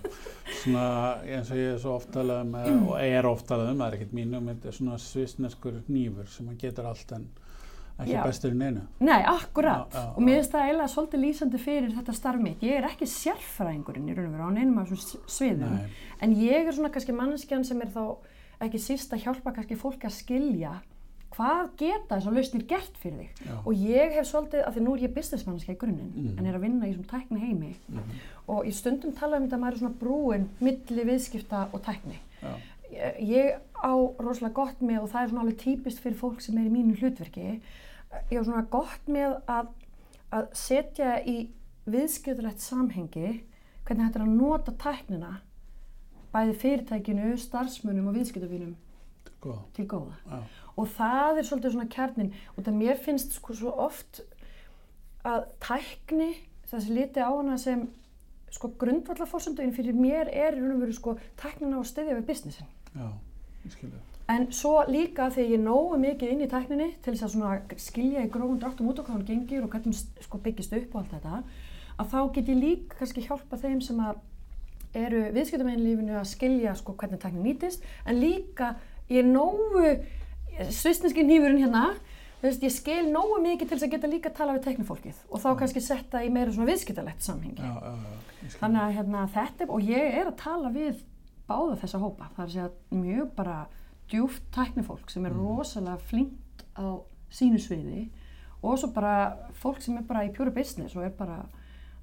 Svona 0.61 0.85
eins 1.25 1.49
og 1.51 1.57
ég 1.59 1.73
er 1.73 1.81
svo 1.81 1.95
oft 1.97 2.11
talað 2.13 2.41
um, 2.45 2.55
eh, 2.55 2.77
og 2.87 2.95
er 3.03 3.25
oft 3.29 3.47
talað 3.49 3.71
um, 3.73 3.81
það 3.81 3.87
er 3.91 3.97
ekkert 3.97 4.13
mínu, 4.17 4.37
um 4.39 4.47
þetta 4.53 4.69
er 4.71 4.77
svona 4.77 4.97
svisneskur 5.01 5.81
nýfur 5.91 6.27
sem 6.31 6.47
að 6.53 6.57
getur 6.63 6.87
allt 6.91 7.11
en 7.17 7.27
ekki 7.97 8.13
Já. 8.13 8.21
bestur 8.27 8.53
í 8.53 8.57
neinu. 8.59 8.81
Nei, 9.01 9.23
akkurat. 9.25 9.89
Já, 9.93 9.97
já, 10.03 10.09
og 10.13 10.21
mér 10.21 10.35
finnst 10.37 10.51
það 10.53 10.65
eiginlega 10.67 10.91
svolítið 10.93 11.23
lýsandi 11.25 11.61
fyrir 11.63 11.95
þetta 11.97 12.13
starf 12.13 12.41
mitt. 12.45 12.61
Ég 12.61 12.77
er 12.77 12.85
ekki 12.91 13.07
sérfræðingurinn 13.09 14.11
í 14.11 14.15
raun 14.17 14.27
og 14.29 14.35
veru 14.37 14.49
á 14.49 14.51
neinum 14.53 14.77
af 14.83 14.91
þessum 14.91 15.01
s- 15.01 15.37
sviðum. 15.39 15.71
Nei, 15.79 15.87
en 16.21 16.35
ég 16.37 16.67
er 16.67 16.75
svona 16.77 16.91
kannski 16.93 17.15
manneskjan 17.17 17.65
sem 17.65 17.81
er 17.81 17.89
þá 17.95 18.03
ekki 18.67 18.77
síst 18.81 19.13
að 19.17 19.23
hjálpa 19.25 19.53
kannski 19.55 19.75
fólk 19.81 20.05
að 20.05 20.13
skilja 20.13 20.75
hvað 21.37 21.67
geta 21.77 22.15
þessar 22.17 22.33
lausnir 22.33 22.63
gert 22.67 22.97
fyrir 22.97 23.17
þig 23.19 23.41
já. 23.47 23.55
og 23.65 23.73
ég 23.75 24.13
hef 24.17 24.25
svolítið, 24.27 24.63
af 24.67 24.75
því 24.75 24.81
nú 24.87 24.93
er 24.97 25.03
ég 25.07 25.13
businessmannskja 25.13 25.73
í 25.75 25.77
grunninn 25.77 26.13
Mhm. 26.15 26.37
en 26.39 26.45
er 26.45 26.55
að 26.57 26.61
vinna 26.61 26.85
í 26.87 26.93
þessum 26.93 27.05
tækni 27.11 27.39
heimi 27.39 27.75
Mhm. 27.89 28.03
og 28.47 28.65
í 28.65 28.71
stundum 28.73 29.13
tala 29.13 29.37
um 29.37 29.43
þetta 29.47 29.55
að 29.57 29.59
maður 29.61 29.73
er 29.73 29.77
svona 29.79 29.99
brúin 29.99 30.47
milli 30.61 31.03
viðskipta 31.05 31.67
og 31.73 31.81
tækni 31.83 32.17
Já, 32.41 32.53
ég, 32.91 33.27
ég 33.27 33.59
á 33.75 33.93
rosalega 34.19 34.53
gott 34.53 34.79
með 34.81 35.01
og 35.03 35.09
það 35.11 35.23
er 35.23 35.27
svona 35.29 35.41
alveg 35.41 35.57
típist 35.57 35.99
fyrir 35.99 36.15
fólk 36.17 36.41
sem 36.41 36.57
er 36.57 36.65
í 36.65 36.71
mínu 36.71 36.95
hlutverki 36.99 37.61
ég 38.31 38.39
á 38.39 38.43
svona 38.43 38.65
gott 38.69 39.07
með 39.07 39.41
að, 39.47 39.67
að 40.31 40.47
setja 40.53 41.19
í 41.25 41.47
viðskiptalegt 41.87 42.59
samhengi 42.59 43.41
hvernig 43.85 44.07
þetta 44.11 44.19
er 44.19 44.25
að 44.25 44.35
nota 44.35 44.71
tæknina 44.71 45.37
bæði 46.33 46.53
fyrirtækinu, 46.61 47.37
starfsmunum 47.37 48.07
og 48.09 48.15
viðskiptavinum 48.15 48.75
góð. 49.41 49.59
til 49.73 49.85
góða 49.87 50.13
Já, 50.29 50.39
og 50.77 50.89
það 50.97 51.39
er 51.41 51.47
svolítið 51.47 51.75
svona 51.75 51.91
kjarnin 51.93 52.33
og 52.55 52.65
það 52.65 52.81
mér 52.81 52.99
finnst 53.01 53.37
sko 53.37 53.55
svo 53.57 53.73
oft 53.87 54.21
að 55.27 55.47
tækni 55.63 56.33
þessi 56.69 56.93
liti 56.95 57.23
á 57.23 57.31
hana 57.31 57.57
sem 57.61 57.87
sko 58.53 58.71
grundvallaforsenduinn 58.79 59.73
fyrir 59.75 59.97
mér 59.97 60.29
er 60.31 60.55
í 60.55 60.61
raun 60.61 60.75
og 60.77 60.83
veru 60.85 60.95
sko 60.95 61.15
tæknina 61.39 61.79
á 61.79 61.81
að 61.81 61.89
styðja 61.91 62.19
við 62.19 62.29
businessin. 62.29 62.69
Já, 62.93 63.09
ég 63.65 63.73
skilja. 63.75 64.03
en 64.27 64.49
svo 64.51 64.81
líka 64.87 65.29
þegar 65.31 65.51
ég 65.55 65.61
nógu 65.63 65.97
mikið 66.03 66.31
inn 66.33 66.43
í 66.43 66.49
tækninni 66.51 66.87
til 67.03 67.13
þess 67.15 67.37
að 67.37 67.75
skilja 67.79 68.25
í 68.25 68.31
grófum 68.31 68.59
dráttum 68.59 68.89
út 68.91 68.99
á 68.99 69.03
hvað 69.03 69.13
hann 69.15 69.27
gengir 69.27 69.63
og 69.63 69.71
hvernig 69.71 69.95
hún 69.95 70.23
sko 70.25 70.39
byggist 70.43 70.73
upp 70.75 70.95
og 70.95 71.01
allt 71.01 71.13
þetta 71.15 71.43
að 71.97 72.09
þá 72.11 72.19
get 72.35 72.51
ég 72.51 72.59
líka 72.59 72.99
kannski 72.99 73.23
hjálpa 73.25 73.59
þeim 73.61 73.79
sem 73.81 74.01
að 74.03 74.19
eru 74.97 75.23
viðskiptamennlífinu 75.35 76.17
að 76.19 76.29
skilja 76.31 76.75
sko 76.77 76.95
hvernig 76.97 77.21
tæknin 77.21 77.45
nýtist. 77.45 77.83
En 78.05 78.19
líka 78.19 78.75
ég 79.11 79.25
nógu 79.27 79.97
svisneski 80.73 81.25
nýfurinn 81.25 81.61
hérna 81.61 81.83
þú 82.37 82.45
veist, 82.47 82.63
ég 82.65 82.73
skil 82.73 83.09
nógu 83.09 83.39
mikið 83.41 83.69
til 83.69 83.77
þess 83.77 83.87
að 83.87 83.93
geta 83.95 84.09
líka 84.11 84.31
að 84.31 84.37
tala 84.37 84.55
við 84.57 84.65
teknifólkið 84.67 85.21
og 85.31 85.41
þá 85.41 85.47
kannski 85.61 85.83
setja 85.83 86.21
í 86.21 86.29
meira 86.33 86.53
svona 86.53 86.69
viðskiptalegt 86.69 87.25
samhengi. 87.25 87.65
Já, 87.65 87.73
já, 87.81 87.93
já, 88.43 88.51
þannig 88.59 88.81
að 88.83 88.95
hérna, 88.99 89.23
þetta 89.33 89.69
og 89.73 89.89
ég 89.89 90.19
er 90.21 90.29
að 90.29 90.37
tala 90.43 90.71
við 90.75 91.01
báða 91.47 91.79
þessa 91.81 92.01
hópa, 92.03 92.29
það 92.35 92.43
er 92.43 92.47
að 92.47 92.55
segja 92.55 93.01
mjög 93.01 93.33
bara 93.37 93.57
djúft 94.11 94.47
tæknifólk 94.55 95.11
sem 95.11 95.25
er 95.27 95.35
rosalega 95.35 95.97
flinkt 96.11 96.65
á 96.77 97.01
sínu 97.33 97.59
sviði 97.59 98.07
og 98.61 98.77
svo 98.79 98.91
bara 98.95 99.15
fólk 99.61 99.81
sem 99.83 99.97
er 99.99 100.05
bara 100.07 100.25
í 100.27 100.33
pure 100.35 100.53
business 100.53 100.95
og 100.95 101.07
er 101.07 101.15
bara 101.17 101.41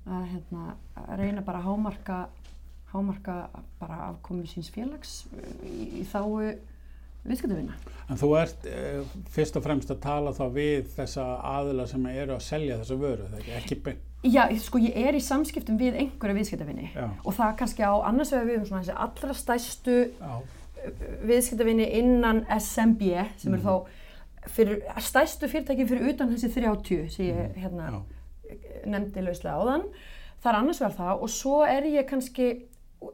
að, 0.04 0.26
hérna, 0.32 0.74
að 0.98 1.14
reyna 1.20 1.44
bara 1.46 1.62
að 1.62 1.70
hámarka 1.70 2.18
hámarka 2.92 3.36
bara 3.80 4.10
afkomi 4.10 4.46
síns 4.46 4.70
félags 4.70 5.24
í, 5.64 6.02
í 6.02 6.04
þáu 6.10 6.52
viðskiptavinna. 7.24 7.76
En 8.10 8.18
þú 8.20 8.28
ert 8.40 8.66
eh, 8.68 9.02
fyrst 9.32 9.56
og 9.56 9.64
fremst 9.64 9.90
að 9.94 10.00
tala 10.04 10.32
þá 10.36 10.42
við 10.52 10.90
þessa 10.96 11.24
aðila 11.54 11.86
sem 11.88 12.06
eru 12.12 12.34
að 12.36 12.42
selja 12.44 12.76
þessa 12.82 12.98
vöru, 13.00 13.28
það 13.30 13.38
er 13.38 13.44
ekki, 13.44 13.54
ekki 13.62 13.78
beint. 13.86 14.02
Já, 14.24 14.42
sko 14.64 14.78
ég 14.80 14.96
er 14.96 15.16
í 15.16 15.20
samskiptum 15.20 15.76
við 15.80 15.96
einhverja 16.00 16.36
viðskiptavinni 16.38 16.86
Já, 16.94 17.08
og 17.24 17.34
það 17.36 17.56
kannski 17.60 17.84
á 17.84 17.92
annars 18.08 18.30
vegar 18.32 18.46
við 18.48 18.58
um 18.62 18.66
svona 18.70 18.80
þessi 18.86 18.94
allra 19.04 19.34
stærstu 19.36 19.96
já, 20.16 20.32
viðskiptavinni 21.28 21.86
innan 21.98 22.44
SMB 22.58 23.02
sem 23.36 23.52
Mhm. 23.52 23.54
eru 23.54 23.62
þá 23.62 23.86
fyrir, 24.54 24.82
stærstu 25.00 25.48
fyrirtæki 25.48 25.86
fyrir 25.88 26.08
utan 26.12 26.32
þessi 26.32 26.52
30 26.54 27.08
sem 27.10 27.26
ég 27.26 27.54
hérna, 27.56 27.90
já, 27.90 28.56
nefndi 28.86 29.20
lauslega 29.24 29.56
áðan. 29.60 29.84
Það 30.42 30.50
er 30.52 30.58
annars 30.60 30.80
vegar 30.80 30.96
það 30.98 31.22
og 31.22 31.28
svo 31.32 31.62
er 31.64 31.82
ég 31.88 32.08
kannski, 32.08 32.48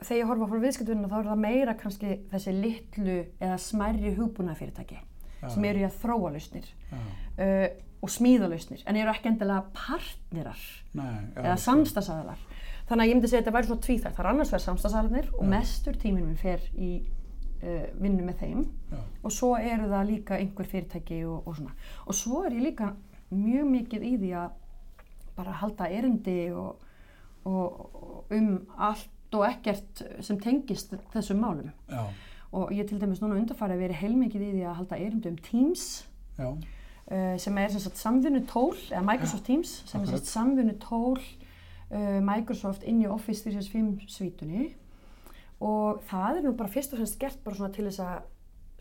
þegar 0.01 0.21
ég 0.21 0.31
horfa 0.31 0.49
frá 0.51 0.65
viðskiptavinnina 0.65 1.11
þá 1.11 1.19
er 1.21 1.29
það 1.31 1.45
meira 1.45 1.77
kannski 1.79 2.17
þessi 2.33 2.57
litlu 2.57 3.19
eða 3.41 3.61
smærri 3.61 4.15
hugbúna 4.17 4.57
fyrirtæki 4.59 4.99
já, 4.99 5.47
sem 5.49 5.69
eru 5.71 5.83
í 5.83 5.87
að 5.89 6.03
þróa 6.03 6.35
lausnir. 6.37 6.75
já, 6.91 7.01
Uh, 7.41 7.69
og 8.01 8.11
smíðalausnir 8.13 8.83
en 8.89 8.97
eru 8.97 9.13
ekki 9.13 9.29
endilega 9.31 9.67
partnerar 9.77 10.61
Nei, 10.97 11.21
já, 11.35 11.43
eða 11.43 11.57
samstagsæðalar. 11.61 12.43
Þannig 12.89 13.05
að 13.05 13.11
ég 13.11 13.17
myndi 13.17 13.31
segja 13.31 13.41
að 13.41 13.45
þetta 13.45 13.55
væri 13.57 13.69
svona 13.69 13.85
tvíþægt. 13.87 14.15
Það 14.17 14.25
er 14.25 14.29
annars 14.31 14.51
vegar 14.51 14.65
samstagsæðalarnir 14.65 15.29
og 15.37 15.51
mestur 15.53 15.99
tíminn 16.01 16.27
minn 16.27 16.41
fer 16.41 16.65
í 16.75 16.91
uh, 17.01 17.87
vinnu 18.01 18.27
með 18.27 18.43
þeim 18.43 18.65
og 19.23 19.35
svo 19.37 19.53
eru 19.61 19.89
það 19.93 20.11
líka 20.15 20.41
einhver 20.41 20.71
fyrirtæki 20.73 21.21
og, 21.29 21.47
og 21.47 21.59
svona. 21.61 21.77
Og 22.07 22.19
svo 22.19 22.43
er 22.49 22.57
ég 22.57 22.67
líka 22.71 22.91
mjög 23.31 23.71
mikið 23.77 24.07
í 24.09 24.13
því 24.25 24.33
að 24.43 24.59
bara 25.37 25.57
halda 25.61 25.89
erindi 25.89 26.39
og, 26.57 26.83
og, 27.49 27.81
og 27.95 28.37
um 28.37 28.53
allt 28.77 29.09
og 29.35 29.47
ekkert 29.49 30.03
sem 30.25 30.39
tengist 30.41 30.95
þessum 31.15 31.41
málum. 31.43 31.71
Já, 31.91 32.05
Og 32.53 32.73
ég 32.75 32.89
til 32.89 32.99
dæmis 32.99 33.21
núna 33.23 33.37
undarfæri 33.39 33.77
að 33.77 33.83
vera 33.85 33.95
heilmikið 34.01 34.43
í 34.43 34.53
því 34.57 34.63
að 34.67 34.79
halda 34.81 34.97
erindi 34.99 35.31
um 35.31 35.37
Teams 35.39 35.85
já, 36.35 36.49
uh, 36.51 37.37
sem 37.39 37.59
er 37.63 37.77
samvinnu 37.79 38.41
tól, 38.51 38.75
eða 38.91 39.05
Microsoft 39.07 39.45
Teams, 39.47 39.77
sem 39.87 40.01
er 40.01 40.09
akkurat. 40.09 40.19
sagt 40.19 40.33
samvinnu 40.33 40.75
tól 40.83 41.21
uh, 41.21 42.19
Microsoft 42.27 42.83
inn 42.83 43.05
í 43.05 43.07
Office 43.07 43.47
365 43.47 44.11
svítunni 44.11 44.73
og 45.61 46.03
það 46.09 46.41
er 46.41 46.47
nú 46.49 46.57
bara 46.57 46.73
fyrst 46.73 46.95
og 46.95 46.99
fremst 47.03 47.21
gert 47.21 47.39
bara 47.45 47.55
svona 47.61 47.73
til 47.75 47.87
þess 47.87 48.03
að 48.03 48.21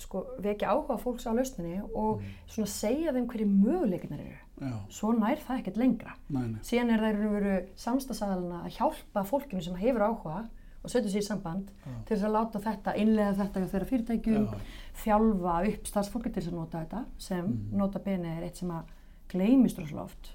sko, 0.01 0.25
vekja 0.39 0.69
áhuga 0.73 0.97
fólks 1.01 1.25
á 1.27 1.31
lausninni 1.33 1.81
og 1.93 2.21
svona 2.47 2.67
segja 2.67 3.11
þeim 3.13 3.27
hverju 3.27 3.47
möguleikinar 3.47 4.19
eru. 4.19 4.37
já, 4.61 4.73
Svo 4.89 5.11
nær 5.13 5.37
það 5.37 5.59
ekkert 5.61 5.77
lengra. 5.77 6.13
nei, 6.29 6.47
nei, 6.47 6.59
Síðan 6.61 6.91
er 6.93 7.03
og 7.27 7.33
veru 7.33 7.57
samstagsæðalina 7.75 8.63
að 8.65 8.77
hjálpa 8.77 9.23
fólkinu 9.25 9.61
sem 9.63 9.75
hefur 9.75 10.01
áhuga 10.09 10.49
og 10.83 10.89
setja 10.89 11.09
sér 11.11 11.19
í 11.23 11.27
samband 11.27 11.67
Já. 11.85 11.91
til 12.05 12.15
þess 12.17 12.25
að 12.25 12.35
láta 12.37 12.59
þetta, 12.63 12.95
innlega 12.95 13.33
þetta 13.35 13.59
hjá 13.59 13.67
þeirra 13.73 13.89
fyrirtækjum, 13.91 14.45
Já. 14.47 14.59
þjálfa 15.03 15.55
upp 15.73 15.87
starfsfólki 15.91 16.33
til 16.33 16.41
þess 16.43 16.51
að 16.51 16.59
nota 16.59 16.83
þetta 16.85 17.05
sem 17.17 17.45
Mhm. 17.45 17.77
nota 17.77 17.99
bene 17.99 18.37
er 18.37 18.43
eitt 18.43 18.55
sem 18.57 18.69
að 18.69 18.83
gleymist 19.29 19.77
rosalega 19.79 20.03
oft. 20.03 20.31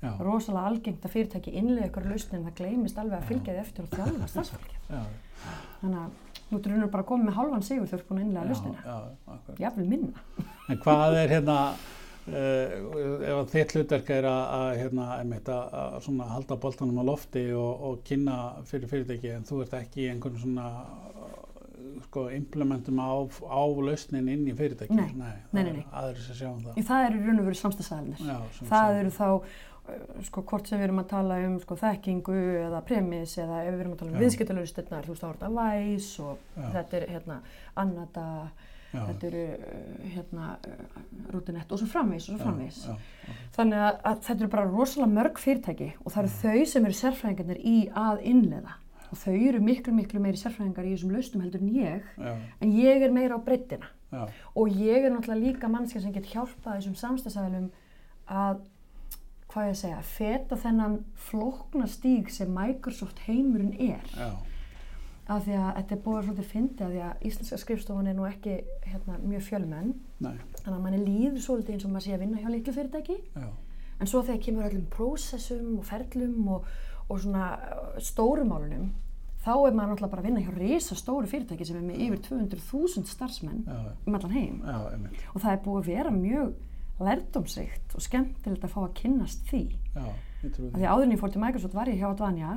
Já, 0.00 0.10
Rosalega 0.24 0.66
algengt 0.70 1.04
að 1.06 1.14
fyrirtæki 1.14 1.54
innlega 1.60 1.90
ykkur 1.90 2.08
lausnin 2.10 2.40
en 2.40 2.48
það 2.48 2.58
gleymist 2.62 2.98
alveg 3.02 3.18
að 3.20 3.30
fylgja 3.30 3.54
því 3.54 3.62
eftir 3.64 3.86
og 3.86 3.94
þjálfa 3.94 4.28
starfsfólki. 4.34 4.82
já, 4.88 5.02
Þannig 5.80 6.02
að 6.02 6.10
nú 6.50 6.58
og 6.88 6.92
bara 6.92 7.06
komið 7.06 7.28
með 7.30 7.38
hálfan 7.38 7.64
sigur 7.66 7.88
ert 8.00 8.08
búin 8.08 8.20
að 8.20 8.26
innlega 8.26 8.50
lausnina. 8.50 8.84
já, 8.84 8.98
akkurat. 9.36 9.60
Jafnvel 9.64 9.88
minna. 9.88 10.24
En 10.68 10.80
hvað 10.84 11.18
er 11.20 11.34
hérna, 11.36 11.58
uh, 12.26 12.74
ef 13.20 13.36
að 13.36 13.52
þitt 13.54 13.76
hlutverk 13.76 14.10
er 14.16 14.28
að, 14.30 14.42
að, 14.56 14.72
hérna, 14.80 15.06
að, 15.54 15.94
að 16.24 16.34
halda 16.34 16.58
boltanum 16.64 17.00
á 17.00 17.04
lofti 17.06 17.44
og, 17.54 17.86
og 17.90 18.02
kynna 18.08 18.40
fyrir 18.70 18.90
fyrirtæki 18.90 19.32
en 19.36 19.46
þú 19.48 19.62
ert 19.64 19.78
ekki 19.80 20.06
í 20.06 20.10
einhvern 20.14 20.42
svona 20.42 20.68
sko, 22.04 22.26
implementum 22.34 22.98
á, 22.98 23.10
á 23.46 23.62
lausnin 23.86 24.28
inn 24.30 24.46
í 24.48 24.54
fyrirtæki. 24.56 24.94
Nei. 24.96 25.10
nei, 25.14 25.34
Nei, 25.54 25.62
nei, 25.68 25.84
aðrir 25.92 26.22
sem 26.24 26.38
sjá 26.38 26.48
um 26.50 26.62
það. 26.64 26.78
Í 26.80 26.84
það 26.88 27.06
eru 27.08 27.20
raun 27.26 27.42
og 27.42 27.48
veru 27.50 27.58
sem 28.58 28.70
Það 28.70 28.98
eru 29.00 29.12
þá, 29.14 29.28
sko, 30.26 30.42
hvort 30.48 30.68
sem 30.68 30.80
við 30.80 30.88
erum 30.88 31.02
að 31.02 31.08
tala 31.12 31.36
um 31.46 31.54
sko, 31.62 31.76
þekkingu 31.80 32.38
eða 32.66 32.80
premis 32.86 33.36
eða 33.38 33.62
ef 33.66 33.74
við 33.74 33.84
erum 33.84 33.94
að 33.94 34.02
tala 34.02 34.10
um 34.10 34.18
Já. 34.18 34.22
viðskiptalauristurnar, 34.24 35.06
þú 35.06 35.14
veist, 35.14 35.24
er 35.24 35.38
þetta 35.38 35.52
Væs 35.56 36.10
og 36.24 36.44
Já. 36.56 36.66
þetta 36.76 36.98
er 37.00 37.06
hérna 37.14 37.38
Annada, 37.80 38.26
já, 38.90 39.00
þetta 39.06 39.30
eru 39.30 39.44
uh, 39.54 40.10
hérna 40.16 40.48
uh, 40.66 41.00
Rútinett 41.34 41.72
og 41.72 41.80
svo 41.80 41.88
framvegis 41.92 42.28
og 42.28 42.36
svo 42.36 42.44
framvegis. 42.44 42.82
Já, 42.86 43.34
Þannig 43.56 43.84
að, 43.86 44.00
að 44.10 44.22
þetta 44.28 44.38
eru 44.44 44.52
bara 44.56 44.68
rosalega 44.70 45.14
mörg 45.14 45.40
fyrirtæki 45.42 45.90
og 46.04 46.12
það 46.14 46.22
eru 46.24 46.34
þau 46.40 46.72
sem 46.74 46.88
eru 46.88 46.98
sérfræðingarnir 47.00 47.62
í 47.62 47.76
að 48.06 48.24
innleiða. 48.32 48.76
Og 49.10 49.18
þau 49.18 49.32
eru 49.34 49.60
miklu, 49.66 49.94
miklu 49.94 50.20
meiri 50.22 50.38
sérfræðingar 50.38 50.86
í 50.86 50.92
þessum 50.94 51.14
lausnum 51.16 51.42
heldur 51.42 51.64
en 51.64 51.72
ég 51.74 52.10
en 52.62 52.74
ég 52.78 53.02
er 53.02 53.10
meira 53.14 53.38
á 53.38 53.42
breyttina 53.42 53.88
og 54.54 54.70
ég 54.70 55.04
er 55.06 55.10
náttúrulega 55.10 55.38
líka 55.42 55.70
mannskja 55.70 56.02
sem 56.02 56.12
get 56.14 56.28
hjálpað 56.30 56.76
þessum 56.80 56.94
samstagsæðilum 56.98 57.66
að 58.30 58.60
hvað 59.50 59.66
ég 59.66 59.74
að 59.74 59.80
segja, 59.80 60.02
feta 60.06 60.58
þennan 60.60 61.00
flókna 61.28 61.88
stíg 61.90 62.30
sem 62.32 62.52
Microsoft 62.54 63.22
heimurinn 63.26 63.74
er. 63.74 64.06
Já, 64.14 64.30
af 65.30 65.44
því 65.46 65.56
að 65.58 65.68
þetta 65.76 65.94
er 65.94 66.02
búið 66.04 66.24
svolítið 66.26 66.48
fyndið 66.50 66.84
af 66.84 66.92
því 66.92 67.02
að 67.06 67.26
íslenska 67.28 67.58
skrifstofan 67.62 68.10
er 68.10 68.16
nú 68.18 68.24
ekki 68.26 68.54
hérna, 68.86 69.18
mjög 69.22 69.44
fjölmenn. 69.46 69.92
Nei, 70.22 70.32
þannig 70.62 70.76
að 70.76 70.86
manni 70.86 71.02
líður 71.04 71.44
svolítið 71.44 71.76
eins 71.76 71.86
og 71.86 71.92
maður 71.94 72.06
sé 72.06 72.16
að 72.16 72.24
vinna 72.24 72.40
hjá 72.42 72.48
litlu 72.54 72.74
fyrirtæki. 72.76 73.18
Já, 73.36 73.50
en 74.00 74.10
svo 74.10 74.24
þegar 74.26 74.42
kemur 74.46 74.66
öllum 74.70 74.88
prósessum 74.90 75.76
og 75.78 75.86
ferlum 75.86 76.50
og, 76.56 76.66
og 77.06 77.22
svona 77.22 77.52
uh, 77.60 77.94
stórumálunum 78.02 78.90
þá 79.40 79.52
er 79.54 79.76
maður 79.76 79.94
náttúrulega 79.94 80.12
bara 80.12 80.22
að 80.22 80.26
vinna 80.28 80.42
hjá 80.44 80.50
risa 80.56 80.96
stóru 80.98 81.30
fyrirtæki 81.30 81.64
sem 81.68 81.78
er 81.78 81.86
með 81.86 82.02
yfir 82.06 82.24
200.000 82.26 83.08
starfsmenn 83.08 83.62
um 83.70 84.18
allan 84.18 84.34
heim. 84.34 84.58
Já, 84.66 85.14
og 85.32 85.38
það 85.40 85.54
er 85.54 85.62
búið 85.64 85.80
að 85.80 85.88
vera 85.94 86.12
mjög 86.12 86.50
lærdomsrikt 87.06 87.94
og 87.96 88.02
skemmtilegt 88.04 88.66
að 88.66 88.74
fá 88.74 88.80
að 88.84 88.92
kynnast 89.00 89.46
því. 89.50 89.62
já, 89.94 90.04
ég 90.44 90.52
trúi 90.54 90.68
því, 90.70 90.74
því 90.76 90.86
áður 90.90 91.06
en 91.06 91.14
ég 91.14 91.20
fór 91.22 91.32
til 91.34 91.42
Microsoft 91.44 91.74
var 91.76 91.88
ég 91.92 91.98
hjá 92.00 92.08
Advanja 92.10 92.52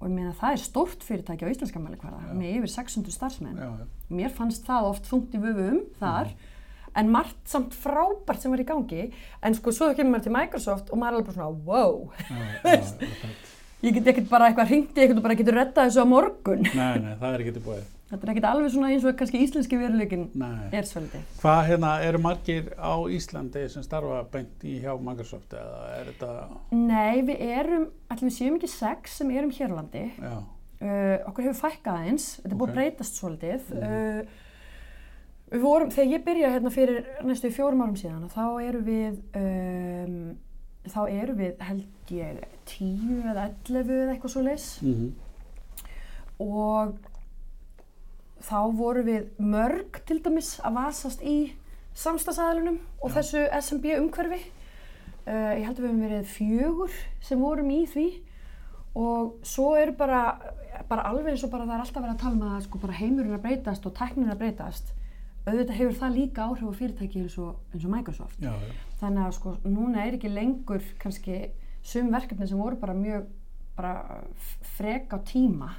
og 0.00 0.08
ég 0.08 0.14
meina 0.14 0.32
það 0.40 0.56
er 0.56 0.62
stórt 0.64 1.04
fyrirtæki 1.06 1.46
á 1.46 1.52
íslenska 1.52 1.80
mælikvarða 1.80 2.20
Já. 2.28 2.34
með 2.36 2.56
yfir 2.58 2.72
600 2.74 3.14
starfsmenn. 3.16 3.56
já, 3.56 3.70
já, 3.80 3.86
Mér 4.10 4.34
fannst 4.36 4.66
það 4.66 4.90
oft 4.90 5.08
þungt 5.08 5.34
í 5.36 5.40
vöfum 5.40 5.80
þar 6.00 6.34
en 6.94 7.08
margt 7.10 7.40
samt 7.50 7.72
frábært 7.74 8.40
sem 8.44 8.52
var 8.54 8.60
í 8.62 8.66
gangi 8.68 9.06
en 9.42 9.54
sko 9.56 9.72
svo 9.74 9.88
kemur 9.96 10.12
maður 10.18 10.26
til 10.28 10.34
Microsoft 10.36 10.92
og 10.94 11.00
maður 11.00 11.08
er 11.08 11.16
alveg 11.16 11.26
bara 11.26 11.38
svona 11.38 11.64
wow, 11.64 12.12
ég 13.84 13.96
get 13.98 14.06
ekkert 14.12 14.28
bara 14.30 14.46
eitthvað 14.50 14.70
hringt 14.70 14.94
í 14.96 15.02
eitthvað 15.02 15.18
og 15.20 15.26
bara 15.26 15.36
getur 15.40 15.58
rettað 15.58 15.88
þessu 15.90 16.04
á 16.04 16.06
morgun. 16.08 16.62
nei, 16.74 16.94
nei, 17.02 17.14
það 17.20 17.34
er 17.34 17.42
ekki 17.44 17.54
til 17.56 17.64
búið, 17.66 17.82
Þetta 18.14 18.28
er 18.28 18.30
ekkert 18.30 18.46
alveg 18.46 18.70
svona 18.70 18.90
eins 18.94 19.04
og 19.08 19.16
kannski 19.18 19.40
íslenski 19.42 19.78
veruleikin 19.80 20.28
er 20.70 20.86
svolítið. 20.86 21.22
Hvað 21.40 21.60
hérna, 21.66 21.88
eru 22.06 22.20
margir 22.22 22.68
á 22.78 22.94
Íslandi 23.10 23.64
sem 23.72 23.82
starfa 23.82 24.20
beint 24.30 24.62
í 24.62 24.76
hjá 24.84 24.92
Microsoft 25.02 25.56
eða 25.58 25.80
er 25.96 26.10
þetta, 26.12 26.34
Nei, 26.78 27.24
við 27.26 27.42
erum, 27.48 27.88
allir 28.14 28.28
við 28.28 28.36
séum 28.36 28.58
ekki 28.60 28.70
sex 28.70 29.18
sem 29.18 29.32
erum 29.34 29.50
hér 29.56 29.74
á 29.74 29.78
landi. 29.80 30.04
Uh, 30.22 31.16
okkur 31.26 31.48
hefur 31.48 31.58
fækkað 31.64 31.98
aðeins, 32.04 32.28
þetta 32.38 32.52
er 32.52 32.60
búið 32.60 32.70
Ok. 32.70 32.76
að 32.76 32.78
breytast 32.78 33.18
svolítið. 33.18 33.66
Uh, 33.74 34.40
við 35.50 35.66
vorum, 35.66 35.92
þegar 35.96 36.14
ég 36.14 36.24
byrjaði 36.28 36.54
hérna 36.58 36.74
fyrir 36.76 37.10
næstu 37.26 37.50
fjórum 37.56 37.82
árum 37.82 37.98
síðan, 37.98 38.30
þá 38.30 38.46
eru 38.62 38.84
við, 38.86 39.18
um, 39.42 40.16
þá 40.86 41.00
eru 41.08 41.36
við 41.42 41.66
held 41.66 42.14
ég 42.14 42.40
tíu 42.70 43.20
eða 43.24 43.50
ellefu 43.50 44.00
eða 44.04 44.14
eitthvað 44.14 44.36
svo 44.36 44.46
leis 44.46 44.70
mm 44.84 45.12
og 46.42 46.96
þá 48.44 48.58
voru 48.76 49.04
við 49.06 49.30
mörg 49.40 50.00
til 50.08 50.20
dæmis 50.24 50.58
að 50.64 50.76
vasast 50.78 51.22
í 51.24 51.54
samstagsæðalunum 51.96 52.78
og 53.00 53.10
Já. 53.10 53.14
þessu 53.20 53.44
SMB 53.60 53.96
umhverfi. 54.00 54.40
Uh, 55.24 55.54
ég 55.56 55.64
held 55.64 55.78
að 55.78 55.84
við 55.84 55.88
hefum 55.88 56.02
verið 56.04 56.32
fjögur 56.34 56.96
sem 57.24 57.40
vorum 57.40 57.70
í 57.72 57.84
því 57.88 58.08
og 59.00 59.38
svo 59.46 59.70
eru 59.80 59.94
bara, 59.96 60.20
bara 60.90 61.06
alveg 61.08 61.32
eins 61.32 61.44
og 61.46 61.52
bara 61.54 61.64
það 61.64 61.78
er 61.78 61.84
alltaf 61.86 62.02
verið 62.02 62.12
að 62.12 62.20
tala 62.20 62.36
um 62.36 62.44
að 62.50 62.66
sko 62.66 62.80
bara 62.82 62.98
heimurinn 62.98 63.38
að 63.38 63.46
breytast 63.46 63.88
og 63.88 63.96
tæknin 63.96 64.34
að 64.34 64.42
breytast. 64.42 64.92
Auðvitað 65.44 65.78
hefur 65.78 65.96
það 66.00 66.18
líka 66.18 66.44
áhrif 66.44 66.68
á 66.68 66.78
fyrirtæki 66.78 67.22
eins 67.24 67.38
og, 67.40 67.56
eins 67.72 67.84
og 67.84 67.92
Microsoft. 67.92 68.36
já, 68.40 68.52
já, 68.52 68.76
Þannig 69.00 69.24
að 69.24 69.34
sko 69.38 69.56
núna 69.64 70.04
er 70.04 70.18
ekki 70.18 70.30
lengur 70.32 70.84
kannski 71.00 71.40
sum 71.84 72.12
verkefni 72.12 72.48
sem 72.48 72.60
voru 72.60 72.78
bara 72.80 72.94
mjög 72.96 73.26
bara 73.76 74.22
frek 74.76 75.12
á 75.12 75.18
tíma. 75.24 75.72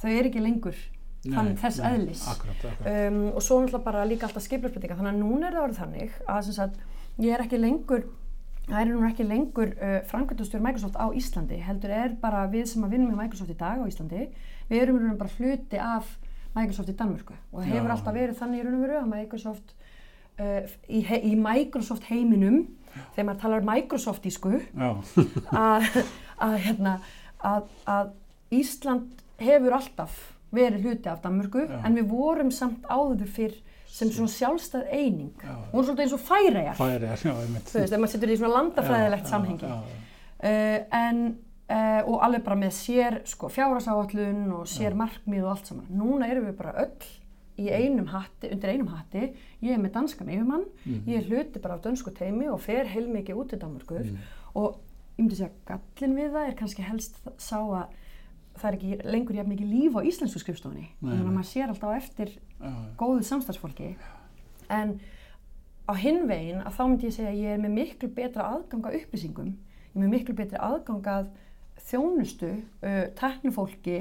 Þau 0.00 0.10
eru 0.10 0.30
ekki 0.30 0.44
lengur 0.44 0.78
þann, 1.26 1.50
þess 1.60 1.82
nei, 1.82 1.90
eðlis. 1.90 2.22
Akkurat, 2.32 2.64
akkurat, 2.64 3.10
Um, 3.10 3.20
og 3.34 3.42
svo 3.44 3.60
náttúrulega 3.60 3.84
bara 3.84 4.06
líka 4.08 4.26
alltaf 4.28 4.46
skiplarsbreytinga. 4.46 4.96
Þannig 4.96 5.12
að 5.12 5.20
núna 5.20 5.48
er 5.48 5.56
það 5.56 5.66
orðið 5.66 5.80
þannig 5.82 6.16
að 6.34 6.50
sagt, 6.56 6.80
ég 7.20 7.34
er 7.34 7.44
ekki 7.44 7.60
lengur, 7.60 8.06
það 8.70 8.80
er 8.80 8.90
nú 8.90 9.04
ekki 9.08 9.26
lengur 9.28 9.74
uh, 9.76 9.98
framkvæmdastjóri 10.10 10.64
Microsoft 10.64 10.96
á 10.96 11.06
Íslandi. 11.20 11.60
Heldur 11.66 11.94
er 11.94 12.16
bara 12.22 12.46
við 12.52 12.66
sem 12.72 12.86
að 12.86 12.96
vinnum 12.96 13.12
með 13.12 13.22
Microsoft 13.24 13.52
í 13.52 13.58
dag 13.60 13.82
á 13.82 13.84
Íslandi, 13.90 14.26
við 14.70 14.82
erum 14.84 15.00
og 15.10 15.20
bara 15.20 15.36
hluti 15.36 15.82
af 15.84 16.16
Microsoft 16.56 16.90
í 16.90 16.96
Danmörku. 16.98 17.36
Og 17.52 17.62
það 17.62 17.68
Já. 17.68 17.74
hefur 17.76 17.94
alltaf 17.94 18.16
verið 18.16 18.40
þannig 18.40 18.60
í 18.60 18.66
raun 18.66 18.78
og 18.78 18.84
veru 18.86 18.98
að 18.98 19.10
Microsoft, 19.12 19.74
uh, 20.40 20.74
í, 20.88 21.04
í 21.04 21.36
Microsoft 21.38 22.08
heiminum, 22.10 22.62
þegar 23.14 23.28
maður 23.28 23.42
talar 23.44 23.66
Microsoftísku, 23.68 24.56
já, 24.58 24.90
að, 25.68 25.88
að, 26.42 26.56
hérna, 26.64 26.96
að, 27.46 27.68
að 27.86 28.10
Ísland 28.50 29.20
hefur 29.40 29.76
alltaf 29.78 30.16
verið 30.52 30.82
hluti 30.86 31.08
af 31.08 31.20
Danmörku 31.22 31.66
Já. 31.68 31.80
en 31.86 31.94
við 31.96 32.08
vorum 32.10 32.50
samt 32.50 32.82
áður 32.90 33.26
fyrr 33.26 33.54
sem 33.90 34.08
svona 34.10 34.28
sjálfstæð 34.30 34.88
eining 34.92 35.32
Já. 35.42 35.54
við 35.54 35.72
vorum 35.72 35.86
svolítið 35.86 36.04
eins 36.04 36.12
og 36.12 36.20
færejar 36.20 36.76
færi, 36.78 37.06
já, 37.06 37.34
einmitt. 37.42 37.68
þú 37.70 37.78
veist, 37.80 37.92
ef 37.92 37.98
maður 38.00 38.12
setur 38.14 38.28
í 38.34 38.36
svona 38.40 38.54
landafræðilegt 38.56 39.24
Já, 39.24 39.30
samhengi 39.30 39.66
já, 39.66 39.78
uh, 40.42 40.78
en 40.92 41.22
uh, 41.70 42.02
og 42.10 42.20
alveg 42.26 42.44
bara 42.44 42.56
með 42.56 42.72
sér 42.74 43.20
sko, 43.26 43.48
fjárhasáallun 43.48 44.52
og 44.60 44.66
sér 44.70 44.94
markmið 44.98 45.44
og 45.44 45.50
allt 45.56 45.66
saman 45.70 45.86
núna 45.90 46.28
erum 46.30 46.46
við 46.50 46.56
bara 46.60 46.74
öll 46.84 47.08
í 47.60 47.66
einum 47.76 48.06
hatti, 48.08 48.48
undir 48.54 48.70
einum 48.72 48.88
hatti 48.94 49.26
ég 49.60 49.74
er 49.74 49.78
með 49.82 49.92
danskan 49.98 50.28
yfirmann 50.32 50.64
Mhm. 50.86 51.02
ég 51.06 51.18
er 51.18 51.26
hluti 51.28 51.60
bara 51.60 51.74
af 51.74 51.82
dönsku 51.84 52.10
teimi 52.16 52.48
og 52.48 52.60
fer 52.60 52.84
heilmikið 52.88 53.36
út 53.36 53.48
til 53.50 53.58
Danmörkur 53.58 54.00
Mm. 54.04 54.16
og 54.54 54.78
ég 55.18 55.24
myndi 55.24 55.36
segja 55.36 55.50
gallin 55.66 56.16
við 56.16 56.30
það 56.32 56.48
er 56.48 56.54
kannski 56.56 56.82
helst 56.82 57.18
sá 57.38 57.58
að 57.60 57.86
það 58.60 58.68
er 58.70 58.76
ekki 58.78 59.10
lengur 59.14 59.38
jafn 59.38 59.52
mikið 59.54 59.72
líf 59.74 59.98
á 59.98 60.00
íslensku 60.10 60.42
skrifstofunni. 60.42 60.86
Þannig 61.00 61.26
að 61.26 61.34
maður 61.34 61.50
sér 61.50 61.72
alltaf 61.72 61.96
eftir 61.96 62.32
já, 62.36 62.70
góðu 63.00 63.26
samstarfsfólki. 63.28 63.90
En 64.70 64.96
á 65.90 65.92
hinn 65.98 66.24
veginn 66.30 66.62
að 66.62 66.76
þá 66.78 66.82
myndi 66.86 67.08
ég 67.08 67.16
segja 67.16 67.32
að 67.32 67.42
ég 67.42 67.54
er 67.56 67.62
með 67.64 67.76
miklu 67.78 68.10
betra 68.16 68.48
aðganga 68.54 68.94
upplýsingum, 69.00 69.54
ég 69.90 69.94
er 69.96 70.04
með 70.04 70.14
miklu 70.14 70.36
betri 70.38 70.60
aðgangað 70.62 71.30
þjónustu, 71.90 72.50
uh, 72.84 73.04
teknufólki, 73.18 74.00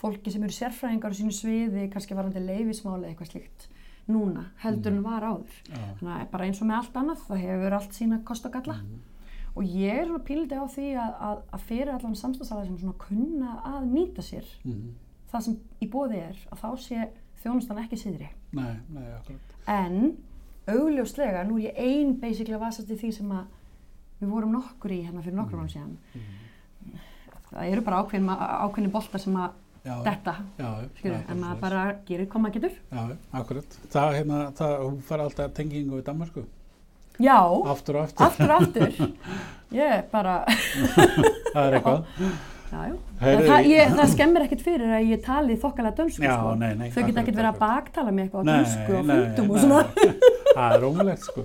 fólki 0.00 0.32
sem 0.32 0.44
eru 0.46 0.54
sérfræðingar 0.56 1.14
á 1.14 1.18
sínu 1.18 1.34
sviði, 1.34 1.88
kannski 1.92 2.16
varandi 2.18 2.42
leifismáli 2.42 3.10
eitthvað 3.10 3.34
slíkt 3.34 3.68
núna 4.08 4.46
heldur 4.62 4.94
en 4.94 5.04
var 5.04 5.26
áður. 5.26 5.56
Já. 5.68 5.82
Þannig 6.00 6.14
að 6.14 6.26
bara 6.32 6.48
eins 6.48 6.62
og 6.62 6.68
með 6.68 6.78
allt 6.80 6.98
annað, 7.02 7.24
það 7.28 7.42
hefur 7.44 7.76
allt 7.78 7.96
sína 7.98 8.20
kost 8.24 8.48
og 8.48 8.54
galla. 8.56 8.76
Og 9.56 9.64
ég 9.64 9.98
er 10.02 10.06
svona 10.06 10.24
píldi 10.24 10.54
á 10.58 10.64
því 10.70 10.86
að, 11.00 11.12
að, 11.28 11.38
að 11.56 11.60
fyrir 11.68 11.92
allan 11.94 12.14
samstagsala 12.18 12.64
sem 12.66 12.78
svona 12.78 12.98
kunna 12.98 13.54
að 13.64 13.86
nýta 13.92 14.22
sér 14.22 14.44
Mhm. 14.64 14.94
það 15.32 15.40
sem 15.44 15.56
í 15.82 15.88
bóði 15.92 16.20
er, 16.28 16.36
að 16.52 16.58
þá 16.62 16.68
sé 16.78 17.08
þjónustan 17.42 17.78
ekki 17.84 17.96
síðri. 18.00 18.28
Nei, 18.52 18.76
nei. 18.88 19.04
En 19.66 20.16
augljóslega, 20.68 21.44
nú 21.48 21.58
er 21.58 21.68
ég 21.72 21.78
ein 21.78 22.14
basically 22.20 22.54
að 22.56 22.60
vasast 22.66 22.90
í 22.90 22.96
því 22.96 23.12
sem 23.12 23.30
að 23.30 23.44
við 24.20 24.28
vorum 24.32 24.52
nokkur 24.52 24.90
í 24.90 25.02
hérna 25.04 25.22
fyrir 25.22 25.36
nokkur 25.36 25.58
árum 25.60 25.68
síðan. 25.68 25.96
Það 27.48 27.70
eru 27.72 27.84
bara 27.86 28.02
ákveðin, 28.02 28.28
ákveðin 28.36 28.92
boltar 28.92 29.20
sem 29.22 29.36
að 29.40 29.50
Já, 29.88 29.94
detta, 30.04 30.32
já, 30.58 30.64
já, 30.82 30.88
það 31.00 31.12
er 31.14 31.30
en 31.32 31.38
maður 31.40 31.60
bara 31.62 31.82
gerir 32.04 32.26
maður 32.34 32.54
getur. 32.58 32.74
Já, 32.90 32.98
já, 33.08 33.16
akkurat. 33.40 33.76
Það, 33.94 34.08
hérna, 34.18 34.38
það, 34.58 34.72
hún 34.82 34.98
fara 35.06 35.24
alltaf 35.28 35.52
tengingu 35.56 35.96
við 35.96 36.04
Danmarku. 36.08 36.42
Já, 37.18 37.38
Aftur 37.72 37.96
og 37.98 38.04
aftur. 38.06 38.26
aftur 38.26 38.52
og 38.52 38.62
aftur. 38.62 39.10
Ég 39.78 39.90
er 39.98 40.04
bara, 40.12 40.36
það 41.52 41.58
er 41.66 41.74
eitthvað. 41.76 42.04
já, 42.70 42.78
já. 42.88 42.94
Heyrðu, 43.18 43.48
það, 43.50 43.66
ég, 43.68 43.90
það 43.98 44.10
skemmir 44.14 44.44
ekkert 44.46 44.62
fyrir 44.64 44.92
að 44.96 45.10
ég 45.10 45.20
tali 45.26 45.56
þokkalega 45.60 45.96
dönsku, 45.98 46.22
Já, 46.24 46.34
sko. 46.38 46.54
nei, 46.60 46.70
nei, 46.78 46.88
Þau 46.94 47.02
geta 47.08 47.20
ekkert 47.24 47.38
verið 47.40 47.50
að 47.50 47.58
baktala 47.64 48.12
mig 48.14 48.28
eitthvað 48.28 48.40
á 48.40 48.50
dönsku 48.52 48.96
og 48.96 49.10
fundum 49.10 49.50
og 49.50 49.58
svona. 49.64 49.82
Það 50.54 50.76
er 50.78 50.86
ómulegt, 50.88 51.26
sko. 51.28 51.44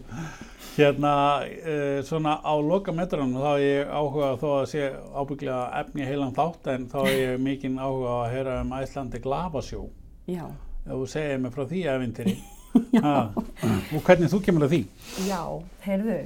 Hérna, 0.74 1.12
uh, 1.44 2.00
svona 2.08 2.38
á 2.42 2.54
loka 2.66 2.94
metranum 2.96 3.36
þá 3.38 3.50
hef 3.52 3.66
ég 3.66 3.92
áhuga 3.94 4.30
þó 4.42 4.48
að 4.62 4.64
sé 4.72 4.88
ábygglega 5.22 5.60
efni 5.84 6.08
heilan 6.08 6.32
þátt 6.38 6.70
en 6.74 6.88
þá 6.90 6.98
hef 7.04 7.20
ég 7.20 7.44
mikinn 7.50 7.76
áhuga 7.78 8.16
að 8.24 8.32
heyra 8.38 8.56
um 8.64 8.72
Æslandi 8.80 9.22
Glavasjó. 9.26 9.84
Já, 10.32 10.48
Ef 10.84 10.96
þú 10.98 11.06
segir 11.08 11.38
mig 11.44 11.54
frá 11.56 11.64
því 11.70 11.84
eventiri. 11.94 12.34
Og 12.74 14.00
hvernig 14.06 14.32
þú 14.32 14.40
kemur 14.46 14.66
að 14.68 14.74
því? 14.74 14.82
já, 15.28 15.42
heyrðu, 15.86 16.18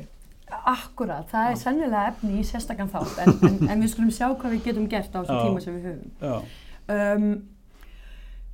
akkurat, 0.71 1.27
það 1.31 1.51
er 1.51 1.59
sennilega 1.61 2.05
efni 2.13 2.39
í 2.39 2.45
sérstakann 2.47 2.91
þátt, 2.91 3.19
en, 3.23 3.35
en, 3.49 3.59
en 3.67 3.83
við 3.83 3.93
skulum 3.93 4.13
sjá 4.15 4.29
hvað 4.29 4.55
við 4.55 4.63
getum 4.69 4.87
gert 4.91 5.15
á 5.15 5.19
þessum 5.19 5.43
tíma 5.43 5.63
sem 5.63 5.77
við 5.77 5.89
höfum. 5.91 6.51
Um, 6.87 7.27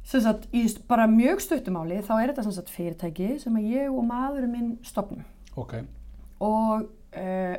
sem 0.04 0.24
sagt, 0.24 0.50
í 0.52 0.66
bara 0.90 1.06
mjög 1.08 1.44
stuttumáli 1.46 2.02
þá 2.04 2.16
er 2.18 2.32
þetta 2.32 2.48
sem 2.48 2.56
sagt 2.58 2.74
fyrirtæki 2.74 3.30
sem 3.44 3.60
að 3.60 3.70
ég 3.72 3.94
og 3.94 4.04
maðurinn 4.08 4.52
minn 4.52 4.74
stopnum 4.86 5.24
ok. 5.56 5.78
og 6.44 6.90
uh, 6.90 7.56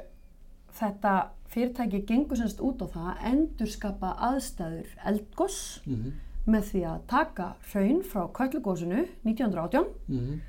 þetta 0.77 1.15
fyrirtæki 1.55 2.03
gengur 2.09 2.41
sem 2.41 2.51
sagt 2.51 2.65
út 2.67 2.83
á 2.85 2.87
það 2.91 3.09
að 3.15 3.25
endurskapa 3.33 4.13
aðstæður 4.33 4.95
eldgoss 5.13 5.81
Mm 5.87 6.13
með 6.51 6.69
því 6.71 6.83
að 6.91 6.99
taka 7.11 7.47
hraun 7.71 8.03
frá 8.05 8.27
köllugósinu 8.37 9.07
1918, 9.25 9.89
-hmm. 10.09 10.43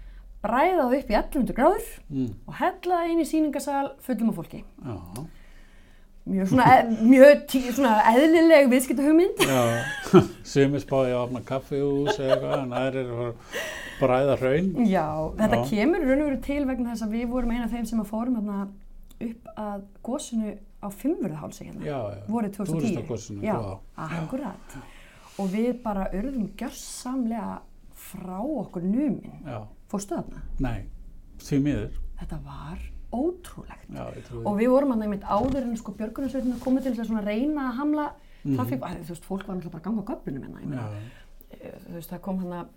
bræða 0.43 0.83
það 0.83 0.97
upp 0.99 1.09
í 1.09 1.17
1100 1.21 1.57
gráður 1.57 1.89
mm. 2.09 2.29
og 2.47 2.59
hella 2.59 2.99
það 2.99 3.11
inn 3.11 3.23
í 3.23 3.29
sýningasal 3.31 3.87
fullum 4.05 4.29
af 4.29 4.39
fólki. 4.41 4.63
Já, 4.85 5.25
Mjög 6.25 6.47
svona, 6.49 6.65
e 6.79 6.83
mjög 7.13 7.41
tí, 7.45 7.59
svona 7.71 8.01
eðlileg 8.09 8.69
viðskiptahugmynd. 8.69 9.43
já. 9.45 9.61
Sumi 10.51 10.79
spáði 10.81 11.13
að 11.13 11.21
opna 11.21 11.41
kaffihús 11.45 12.17
eða 12.17 12.31
eitthvað, 12.33 12.63
en 12.63 12.73
aðrir 12.73 13.11
er 13.13 13.35
bræða 13.99 14.37
hraun. 14.41 14.71
Já, 14.89 15.05
þetta 15.37 15.59
Já. 15.59 15.67
kemur 15.69 16.01
raun 16.01 16.23
og 16.23 16.29
veru 16.31 16.39
til 16.41 16.63
vegna 16.65 16.95
þess 16.95 17.05
að 17.05 17.13
við 17.19 17.29
vorum 17.29 17.53
eina 17.53 17.67
af 17.67 17.75
þeim 17.75 17.85
sem 17.85 18.01
að 18.01 18.09
fórum 18.09 18.39
hérna 18.39 18.63
upp 19.25 19.53
að 19.55 19.85
gósinu 20.03 20.55
á 20.81 20.87
fimmvörðahálsi 20.89 21.69
hérna. 21.69 22.01
Vorið 22.27 22.57
2010. 22.57 22.73
Túristagossinu, 22.73 23.45
Já, 23.45 23.55
akkurat. 23.95 24.77
Og 25.39 25.49
við 25.51 25.81
bara 25.83 26.07
urðum 26.15 26.49
gjörsamlega 26.57 27.59
frá 27.95 28.37
okkur 28.39 28.83
numin. 28.83 29.41
Já, 29.45 29.61
Fórstu 29.91 30.15
þarna? 30.15 30.41
nei, 30.59 30.85
því 31.39 31.59
miður. 31.65 31.97
Þetta 32.19 32.37
var 32.45 32.77
ótrúlegt. 33.15 33.89
Já, 33.93 34.05
Og 34.45 34.57
við 34.59 34.69
vorum 34.71 34.91
hann 34.91 35.01
einmitt 35.03 35.23
áður 35.27 35.61
en 35.63 35.75
sko 35.77 35.91
björgunarsveitina 35.99 36.55
komið 36.63 36.83
til 36.83 36.95
þess 36.95 37.11
að 37.11 37.25
reyna 37.27 37.69
að 37.71 37.75
hamla 37.81 38.07
Mhm. 38.45 38.55
trafík. 38.57 38.79
Mm 38.79 39.03
Þú 39.05 39.09
veist, 39.09 39.25
fólk 39.25 39.45
var 39.47 39.55
náttúrulega 39.55 39.71
bara 39.71 39.81
að 39.81 39.83
ganga 39.83 40.01
á 40.01 40.09
göflunum 40.11 40.43
hérna. 40.43 40.55
meina. 40.59 40.75
Já, 40.75 40.87
Eh, 41.61 41.71
Þú 41.87 41.93
veist, 41.93 42.09
það 42.11 42.21
kom 42.21 42.37
hann 42.39 42.51
að 42.51 42.67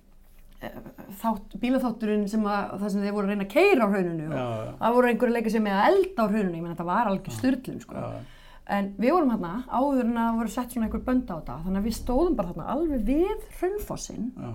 þátt, 1.20 1.58
bílaþátturinn 1.60 2.28
sem 2.28 2.42
að 2.44 2.80
það 2.80 2.90
sem 2.90 3.02
þeir 3.02 3.12
voru 3.12 3.26
að 3.26 3.32
reyna 3.32 3.44
að 3.44 3.52
keira 3.52 3.84
á 3.86 3.88
hrauninu 3.92 4.26
og 4.26 4.32
já, 4.32 4.46
já. 4.66 4.72
það 4.78 4.94
voru 4.96 5.08
einhverju 5.12 5.32
leika 5.36 5.50
sem 5.50 5.64
með 5.64 5.76
að 5.78 5.88
elda 5.92 6.22
á 6.22 6.26
hrauninu, 6.28 6.56
ég 6.58 6.62
menn 6.62 6.74
þetta 6.74 6.84
var 6.88 7.06
alveg 7.06 7.30
styrlum 7.38 7.80
sko. 7.80 7.94
já. 7.94 8.20
En 8.68 8.90
við 9.00 9.14
vorum 9.16 9.30
hérna 9.32 9.64
áður 9.72 10.04
en 10.04 10.18
að 10.20 10.38
voru 10.42 10.52
sett 10.52 10.74
svona 10.74 10.88
einhver 10.88 11.04
bönd 11.06 11.30
á 11.32 11.40
þetta, 11.40 11.60
þannig 11.64 11.80
að 11.80 11.86
við 11.88 11.94
stóðum 11.96 12.34
bara 12.36 12.50
þarna 12.52 12.72
alveg 12.74 13.06
við 13.08 13.46
hraunfossinn 13.60 14.26
já. 14.36 14.50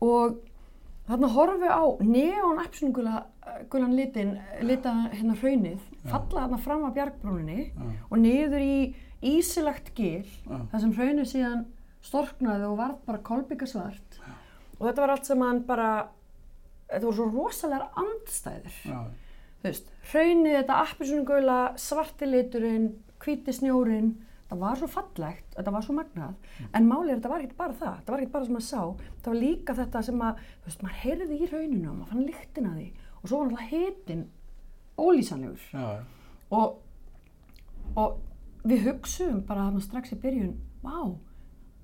og 0.00 0.38
þarna 1.08 1.28
horfum 1.34 1.60
við 1.60 1.74
á 1.76 1.84
neon 2.08 2.62
gulan 3.70 3.94
litin, 3.96 4.34
lita 4.64 4.92
hérna 5.12 5.36
hraunið, 5.40 5.80
falla 6.08 6.44
þarna 6.44 6.58
fram 6.62 6.84
á 6.84 6.90
bjargbrúninni 6.96 7.68
Já. 7.68 7.86
og 8.10 8.20
niður 8.22 8.64
í 8.64 8.76
ísilagt 9.24 9.92
gil, 9.96 10.26
þar 10.46 10.82
sem 10.82 10.92
hraunið 10.96 11.30
síðan 11.32 11.64
storknaði 12.04 12.68
og 12.68 12.76
varð 12.78 13.00
bara 13.08 13.22
kolbygga 13.26 13.68
svart. 13.68 14.20
Og 14.78 14.84
þetta 14.86 15.02
var 15.02 15.14
allt 15.14 15.26
saman 15.28 15.64
bara, 15.66 15.88
þetta 16.92 17.08
voru 17.08 17.16
svo 17.18 17.30
rosalega 17.32 17.88
andstæður. 17.98 18.78
já. 18.84 19.00
Þú 19.58 19.66
veist, 19.66 19.88
hraunið, 20.12 20.52
þetta 20.60 20.74
appisungula, 20.84 21.58
svarti 21.82 22.28
hvíti 23.24 23.54
snjórin, 23.56 24.10
það 24.48 24.62
var 24.62 24.78
svo 24.80 24.88
fallegt, 24.88 25.48
þetta 25.56 25.72
var 25.74 25.84
svo 25.84 25.94
magnað, 25.98 26.52
en 26.72 26.88
málið 26.88 27.10
er 27.12 27.18
þetta 27.18 27.32
var 27.32 27.44
ekkert 27.44 27.58
bara 27.58 27.76
það, 27.76 27.96
þetta 27.98 28.14
var 28.14 28.22
ekkert 28.22 28.34
bara 28.36 28.48
sem 28.48 28.56
maður 28.56 28.68
sá, 28.68 29.10
það 29.22 29.32
var 29.32 29.40
líka 29.42 29.76
þetta 29.78 30.02
sem 30.08 30.22
að, 30.28 30.42
þú 30.62 30.70
veist, 30.70 30.84
maður 30.86 31.00
heyrði 31.02 31.38
í 31.38 31.48
hrauninu 31.50 31.90
og 31.90 31.96
maður 31.98 32.12
fann 32.14 32.28
lyktina 32.28 32.74
því. 32.76 32.86
Og 33.18 33.26
svo 33.28 33.40
var 33.40 33.50
náttúrulega 33.50 33.68
hitin 33.72 34.24
ólýsanlegur. 34.98 35.66
Já. 35.74 35.88
og, 36.50 36.78
og 37.98 38.18
við 38.68 38.88
hugsuðum 38.88 39.42
bara 39.48 39.68
þarna 39.68 39.84
strax 39.84 40.14
í 40.14 40.20
byrjun, 40.22 40.54
vá, 40.82 40.96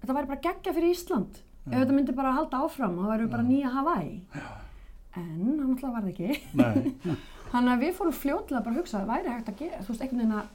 þetta 0.00 0.16
væri 0.16 0.30
bara 0.32 0.44
geggja 0.48 0.74
fyrir 0.76 0.94
Ísland, 0.94 1.40
ef 1.68 1.76
þetta 1.76 1.96
myndi 1.96 2.16
bara 2.16 2.34
halda 2.38 2.64
áfram, 2.64 2.96
þá 2.98 3.12
væri 3.12 3.26
við 3.26 3.32
bara 3.36 3.46
nýja 3.48 3.72
Hawaii, 3.76 4.16
en 5.14 5.30
það 5.36 5.62
náttúrulega 5.68 5.94
var 5.94 6.08
það 6.08 6.12
ekki. 6.14 6.30
Þannig 7.54 7.70
að 7.70 7.82
við 7.84 7.92
fórum 7.94 8.16
fljótlega 8.18 8.64
bara 8.64 8.74
að 8.74 8.80
hugsa 8.80 9.00
að 9.00 9.10
væri 9.12 9.30
hægt 9.30 9.50
að 9.52 9.60
gera, 9.60 9.82
þú 9.84 9.92
veist, 9.92 10.02
einhvern 10.02 10.22
veginn 10.24 10.38
að, 10.40 10.46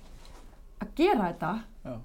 að 0.84 0.94
gera 1.00 1.30
þetta 1.32 1.52
já, 1.86 1.96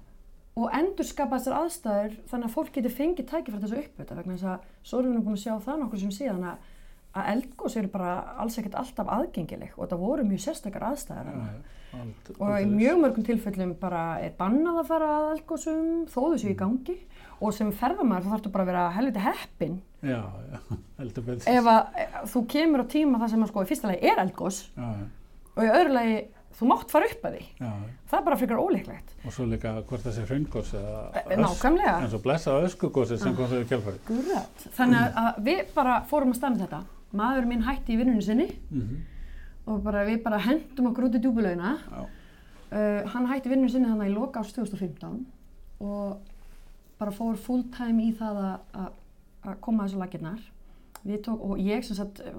og 0.55 0.69
endurskapa 0.79 1.39
þessar 1.39 1.57
aðstæður 1.61 2.15
þannig 2.31 2.47
að 2.49 2.55
fólk 2.55 2.71
geti 2.77 2.91
fengið 2.95 3.29
tækifært 3.31 3.65
þessu 3.65 3.81
uppvita 3.83 4.15
vegna 4.19 4.37
þess 4.37 4.49
að 4.53 4.69
svo 4.87 4.99
erum 5.01 5.17
við 5.17 5.25
búin 5.27 5.37
að 5.39 5.43
sjá 5.45 5.55
það 5.65 5.79
nokkur 5.83 6.03
sem 6.05 6.13
síðan 6.15 6.45
að, 6.51 6.69
að 7.15 7.31
eldgós 7.35 7.75
eru 7.81 7.91
bara 7.95 8.13
alls 8.43 8.59
ekkert 8.61 8.77
alltaf 8.79 9.11
aðgengileg 9.17 9.73
og 9.75 9.83
þetta 9.85 9.99
voru 10.03 10.27
mjög 10.29 10.43
sérstakar 10.45 10.85
aðstæður 10.91 11.33
já. 11.33 11.55
Ald- 11.95 12.29
og 12.35 12.39
í 12.41 12.51
aldeilis. 12.51 12.73
mjög 12.75 12.97
mörgum 13.05 13.23
tilfellum 13.27 13.73
bara 13.79 14.01
er 14.19 14.33
bannað 14.39 14.79
að 14.81 14.87
fara 14.89 15.11
að 15.19 15.27
eldgósum 15.35 15.85
þó 16.11 16.17
þau 16.25 16.39
séu 16.41 16.51
í 16.51 16.57
gangi 16.59 16.95
og 17.39 17.53
sem 17.55 17.69
ferðamæður 17.75 18.25
þá 18.25 18.31
þarftu 18.33 18.51
bara 18.55 18.65
að 18.65 18.71
vera 18.73 18.85
helviti 18.97 19.23
heppin 19.23 19.77
Já, 20.05 20.19
já, 20.51 20.57
heldur 20.99 21.23
betur. 21.29 21.47
ef 21.51 21.69
að 21.71 22.01
ef 22.03 22.17
þú 22.33 22.41
kemur 22.51 22.83
á 22.83 22.91
tíma 22.95 23.19
þar 23.23 23.31
sem 23.31 23.45
að 23.45 23.51
sko 23.53 23.63
í 23.63 23.69
fyrsta 23.71 23.91
lagi 23.91 24.11
er 24.11 24.21
eldgós 24.25 24.59
Já, 24.75 24.87
já, 24.91 25.05
og 25.55 25.63
í 25.63 25.71
öðru 25.71 25.95
lagi 25.95 26.17
þú 26.55 26.67
mátt 26.71 26.91
fara 26.91 27.05
upp 27.11 27.23
að 27.27 27.33
því 27.37 27.45
já. 27.59 27.71
það 28.09 28.17
er 28.19 28.25
bara 28.25 28.37
frekar 28.41 28.61
ólíklegt 28.63 29.13
Og 29.25 29.33
svo 29.33 29.45
líka 29.49 29.73
hvort 29.89 30.03
það 30.05 30.13
sé 30.17 30.25
hraungos 30.29 30.73
Eh, 30.75 31.37
nákvæmlega. 31.37 31.95
En 32.03 32.09
svo 32.09 32.19
blessað 32.23 32.67
öskugosið 32.69 33.17
sem 33.23 33.35
kom 33.35 33.47
fyrir 33.49 33.65
kjálfari. 33.69 33.99
Gurrat. 34.07 34.65
Þannig 34.77 34.99
að- 35.01 35.15
að 35.23 35.43
við 35.43 35.73
bara 35.75 35.95
fórum 36.09 36.29
að 36.31 36.35
standa 36.35 36.65
þetta. 36.67 36.83
Maður 37.13 37.47
minn 37.47 37.63
hætti 37.63 37.93
í 37.93 37.97
vinnunni 37.97 38.21
sinni 38.23 38.47
Mm 38.71 39.03
og 39.67 39.79
bara, 39.83 40.03
við 40.05 40.21
bara 40.23 40.37
hendum 40.37 40.91
okkur 40.91 41.05
út 41.09 41.15
í 41.15 41.19
djúbulauna. 41.23 41.77
Já, 41.89 42.05
Uh, 42.71 43.07
hann 43.07 43.25
hætti 43.27 43.49
vinnunni 43.49 43.69
sinni 43.71 43.87
þannig 43.87 44.09
í 44.09 44.13
loka 44.13 44.39
árs 44.39 44.51
2015 44.53 45.25
og 45.79 46.19
bara 46.99 47.11
fór 47.11 47.37
full 47.37 47.63
time 47.71 48.01
í 48.01 48.11
það 48.17 48.35
að- 48.41 48.59
að 48.73 48.91
að 49.45 49.59
koma 49.61 49.83
að 49.83 49.89
þessu 49.89 49.99
tók, 51.21 51.39
og 51.41 51.57
ég 51.57 51.83
sem 51.83 51.95
sagt, 51.95 52.19
eh, 52.19 52.31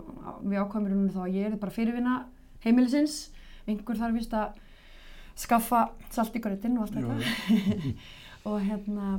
við 0.44 0.58
ákvæmum 0.58 0.86
í 0.86 0.90
rauninu 0.90 1.12
þá 1.12 1.22
að 1.22 1.34
ég 1.34 1.52
er 1.52 1.56
bara 1.56 1.72
fyrirvinna 1.72 2.24
heimilisins. 2.64 3.30
Einhver 3.66 3.98
þarf 3.98 4.18
vist 4.18 4.36
að 4.36 4.60
skaffa 5.36 5.86
salt 6.14 6.36
í 6.36 6.42
gröttin 6.42 6.78
og 6.78 6.86
allt 6.86 6.98
þetta. 7.00 7.56
og 8.48 8.58
hérna, 8.62 9.12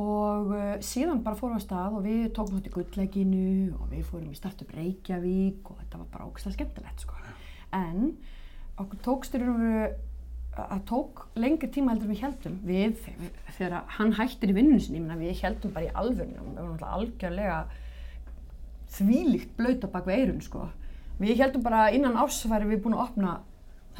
og 0.00 0.52
uh, 0.54 0.74
síðan 0.84 1.22
bara 1.24 1.38
fórum 1.38 1.56
við 1.58 1.62
að 1.62 1.66
stað 1.68 1.96
og 1.98 2.04
við 2.06 2.26
tókum 2.36 2.58
þátt 2.58 2.70
í 2.70 2.74
gullleikinu 2.76 3.48
og 3.76 3.88
við 3.92 4.04
fórum 4.08 4.30
í 4.32 4.38
startup 4.38 4.76
Reykjavík 4.76 5.72
og 5.72 5.80
þetta 5.82 6.02
var 6.02 6.12
bara 6.14 6.28
ógæslega 6.28 6.56
skemmtilegt 6.56 7.04
sko. 7.04 7.18
En 7.76 8.14
okkur 8.80 9.04
tókst 9.04 9.36
í 9.36 9.42
raun 9.42 9.52
og 9.54 9.60
veru 9.64 9.90
að 10.60 10.80
tók 10.88 11.22
lengri 11.38 11.68
tíma 11.72 11.94
heldur 11.94 12.10
við 12.10 12.22
heldum 12.24 12.56
við, 12.66 13.04
þegar 13.56 13.84
hann 13.96 14.16
hættir 14.18 14.50
í 14.50 14.56
vinnunum 14.56 14.82
sinni, 14.82 15.02
við 15.20 15.44
heldum 15.44 15.72
bara 15.76 15.86
í 15.86 15.94
alvörnum 15.94 16.50
við 16.56 16.58
varum 16.58 16.96
algjörlega 16.96 17.60
þvílíkt 18.96 19.54
blöyt 19.58 19.86
á 19.86 19.88
bak 19.92 20.08
við 20.08 20.24
eirun 20.24 20.42
sko. 20.42 20.66
Við 21.20 21.38
heldum 21.38 21.62
bara 21.62 21.86
að 21.86 22.00
innan 22.00 22.18
árs 22.18 22.40
væri 22.50 22.68
við 22.72 22.82
búin 22.84 22.96
að 22.96 23.04
opna 23.04 23.36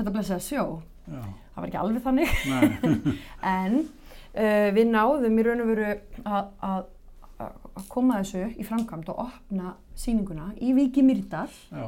þetta 0.01 0.15
blessaða 0.17 0.45
sjó. 0.45 0.65
Já. 1.11 1.21
Það 1.55 1.61
var 1.61 1.69
ekki 1.71 1.81
alveg 1.81 2.03
þannig, 2.05 2.35
en 3.55 3.79
uh, 3.81 4.69
við 4.77 4.91
náðum 4.93 5.39
í 5.41 5.45
raun 5.47 5.63
og 5.65 5.71
veru 5.73 5.89
að, 6.25 6.83
koma 7.89 8.19
þessu 8.21 8.43
í 8.61 8.65
framkvæmd 8.69 9.09
og 9.15 9.23
opna 9.25 9.71
sýninguna 9.99 10.51
í 10.61 10.75
Víki 10.77 11.01
Mýrdal 11.07 11.47
Já. 11.73 11.87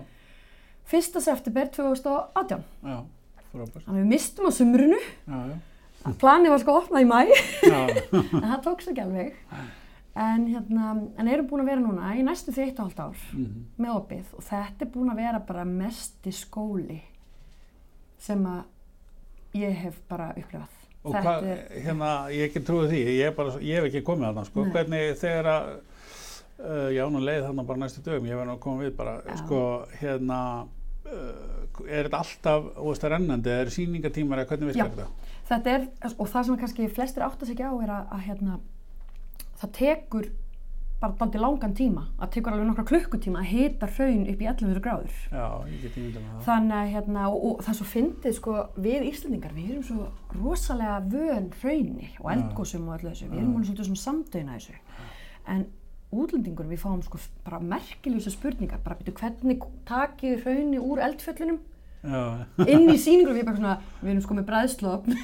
1. 0.92 1.20
september 1.24 1.68
2018. 1.72 2.64
Já. 2.88 2.96
Frábært. 3.52 3.84
Þannig 3.84 3.92
að 3.92 4.00
við 4.00 4.08
mistum 4.14 4.48
á 4.48 4.52
sumrunu, 4.56 4.98
Já, 5.28 5.38
já. 5.52 6.12
planið 6.22 6.54
var 6.54 6.62
sko 6.64 6.72
að 6.74 6.80
opna 6.86 7.02
í 7.04 7.08
mæ, 7.08 7.20
en 7.68 8.48
það 8.48 8.62
tókst 8.64 8.90
ekki 8.92 9.04
alveg. 9.04 9.36
En, 10.12 10.42
hérna, 10.48 10.90
en 11.20 11.28
erum 11.32 11.46
búin 11.48 11.62
að 11.62 11.70
vera 11.70 11.80
núna 11.84 12.10
í 12.18 12.24
næstu 12.26 12.52
því 12.52 12.64
eitt 12.66 12.80
og 12.82 12.88
halvt 12.90 12.98
ár 13.04 13.20
Mhm. 13.32 13.60
með 13.80 13.94
opið 13.96 14.32
og 14.36 14.42
þetta 14.48 14.84
er 14.84 14.90
búin 14.92 15.12
að 15.12 15.20
vera 15.22 15.38
bara 15.48 15.62
mesti 15.68 16.32
skóli 16.36 16.98
sem 18.22 18.44
að 18.46 18.62
ég 19.58 19.74
hef 19.82 19.98
bara 20.08 20.30
upplifað. 20.38 20.78
Og 21.02 21.14
Þetta 21.16 21.22
hvað, 21.26 21.46
er- 21.50 21.80
hérna, 21.82 22.10
ég 22.30 22.44
ekki 22.48 22.60
trúið 22.66 22.92
því, 22.92 23.00
ég, 23.18 23.24
er 23.26 23.32
bara, 23.34 23.54
ég 23.58 23.80
hef 23.80 23.88
ekki 23.88 24.02
komið 24.06 24.28
að 24.28 24.36
það, 24.38 24.44
sko, 24.52 24.64
Nei. 24.64 24.72
hvernig 24.76 25.16
þegar 25.18 25.48
að, 25.50 25.72
uh, 26.62 26.90
já, 26.94 27.02
nú 27.10 27.22
leið 27.26 27.46
þarna 27.48 27.64
bara 27.66 27.82
næstu 27.82 28.02
dögum, 28.06 28.28
ég 28.30 28.38
verði 28.38 28.54
að 28.54 28.60
koma 28.62 28.82
við 28.84 28.92
bara, 29.00 29.16
Já. 29.26 29.34
sko, 29.42 29.60
hérna, 29.98 30.38
uh, 31.10 31.88
er 31.88 32.06
þetta 32.06 32.20
alltaf, 32.22 32.68
þú 32.78 32.86
veist, 32.92 33.08
rennandi, 33.10 33.50
er 33.50 33.72
sýningatímar 33.74 34.38
eða 34.44 34.52
hvernig 34.52 34.76
Já. 34.76 34.84
virkar 34.86 34.94
þetta? 35.02 35.08
Þetta 35.50 35.74
er, 35.74 35.88
og 36.18 36.28
það 36.30 36.44
sem 36.46 36.56
kannski 36.62 36.88
flestir 36.94 37.26
átta 37.26 37.46
sig 37.46 37.56
ekki 37.58 37.66
á 37.66 37.74
er 37.82 37.90
að, 37.98 38.06
að 38.14 38.24
hérna, 38.28 38.60
það 39.58 39.72
tekur 39.80 40.30
bara 41.02 41.16
daldi 41.18 41.40
langan 41.42 41.74
tíma, 41.76 42.04
það 42.20 42.30
tekur 42.36 42.54
alveg 42.54 42.68
nokkra 42.68 42.84
klukkutíma 42.88 43.42
að 43.42 43.50
hita 43.50 43.88
hraun 43.96 44.22
upp 44.30 44.42
í 44.42 44.48
1100 44.48 44.82
gráður. 44.84 45.18
Já, 45.32 45.46
ég 45.68 45.82
get 45.82 45.98
ímyndað 45.98 46.22
með 46.22 46.32
það. 46.32 46.44
Þannig 46.46 46.76
að 46.78 46.92
hérna, 46.94 47.26
og, 47.28 47.44
og 47.48 47.62
það 47.66 47.78
svo 47.78 47.86
fyndið 47.92 48.36
sko, 48.38 48.56
við 48.86 49.08
Íslandingar, 49.10 49.56
við 49.56 49.72
erum 49.74 49.86
svo 49.90 50.08
rosalega 50.38 50.96
vön 51.12 51.50
hrauni 51.60 52.10
og 52.22 52.32
eldgósum 52.36 52.88
og 52.88 52.96
öllu 52.98 53.10
þessu, 53.10 53.30
við 53.32 53.42
erum 53.42 53.56
alveg 53.56 53.70
svolítið 53.70 53.90
svona 53.90 54.04
samdöina 54.06 54.58
þessu. 54.60 54.78
En 55.52 55.66
útlendingur, 56.12 56.68
við 56.70 56.82
fáum 56.84 57.02
sko 57.02 57.20
bara 57.42 57.60
merkilvísa 57.64 58.30
spurningar, 58.32 58.82
bara 58.84 58.98
byrju 59.00 59.16
hvernig 59.18 59.66
takið 59.88 60.34
þið 60.36 60.46
hrauni 60.46 60.82
úr 60.82 61.02
eldfjöllunum 61.08 61.60
inn 62.02 62.88
í 62.90 62.96
sýningur 62.98 63.30
og 63.30 63.36
við 63.38 63.44
bara 63.46 63.58
svona, 63.60 63.74
við 64.00 64.10
erum 64.10 64.22
sko 64.24 64.34
með 64.34 64.46
bræðslopn, 64.48 65.14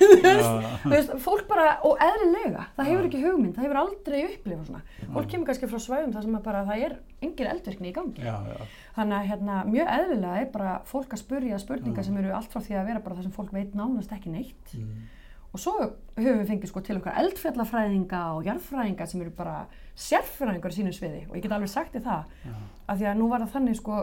fólk 1.26 1.48
bara, 1.50 1.66
og 1.86 1.98
eðlilega, 2.04 2.68
það 2.76 2.90
hefur 2.92 3.08
ekki 3.08 3.22
hugmynd, 3.24 3.54
það 3.56 3.66
hefur 3.66 3.80
aldrei 3.82 4.18
upplifað 4.28 4.68
svona. 4.68 4.82
Fólk 5.16 5.28
kemur 5.32 5.48
kannski 5.50 5.70
frá 5.72 5.80
svæðum 5.82 6.14
þar 6.14 6.26
sem 6.28 6.38
að 6.38 6.46
bara 6.46 6.62
það 6.68 6.84
er 6.86 6.96
engin 7.26 7.50
eldvirkni 7.52 7.90
í 7.90 7.94
gangi. 7.96 8.22
já, 8.22 8.36
já, 8.46 8.66
Þannig 8.94 9.18
að 9.18 9.28
hérna, 9.32 9.58
mjög 9.66 9.92
eðlilega 9.98 10.40
er 10.44 10.50
bara 10.54 10.76
fólk 10.86 11.14
að 11.18 11.22
spurja 11.24 11.58
spurningar 11.62 12.06
sem 12.06 12.16
eru 12.22 12.34
allt 12.38 12.54
frá 12.54 12.62
því 12.62 12.78
að 12.78 12.90
vera 12.92 13.02
bara 13.04 13.18
það 13.18 13.28
sem 13.28 13.36
fólk 13.38 13.52
veit 13.58 13.74
nánast 13.78 14.14
ekki 14.14 14.30
neitt. 14.34 14.74
mm, 14.78 15.06
Og 15.48 15.60
svo 15.62 15.72
höfum 15.80 16.42
við 16.42 16.50
fengið 16.50 16.68
sko 16.68 16.80
til 16.84 16.98
okkar 17.00 17.14
eldfjallafræðinga 17.22 18.18
og 18.36 18.42
jarðfræðinga 18.44 19.06
sem 19.08 19.22
eru 19.24 19.30
bara 19.34 19.62
sérfræðingar 19.96 20.74
í 20.74 20.76
sínum 20.76 20.92
sviði. 20.92 21.22
Og 21.30 21.38
ég 21.38 21.42
get 21.46 21.54
alveg 21.56 21.70
sagt 21.72 21.94
þér 21.96 22.04
það 22.04 22.34
já, 22.44 22.52
að 22.92 22.98
því 23.00 23.06
að 23.08 23.16
nú 23.22 23.28
var 23.32 23.40
það 23.46 23.54
þannig 23.56 23.78
sko 23.80 24.02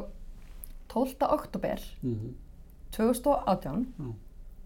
12. 0.95 1.27
oktober 1.35 1.83
mhm, 2.01 2.33
2018 2.95 3.83
Já. 3.99 4.11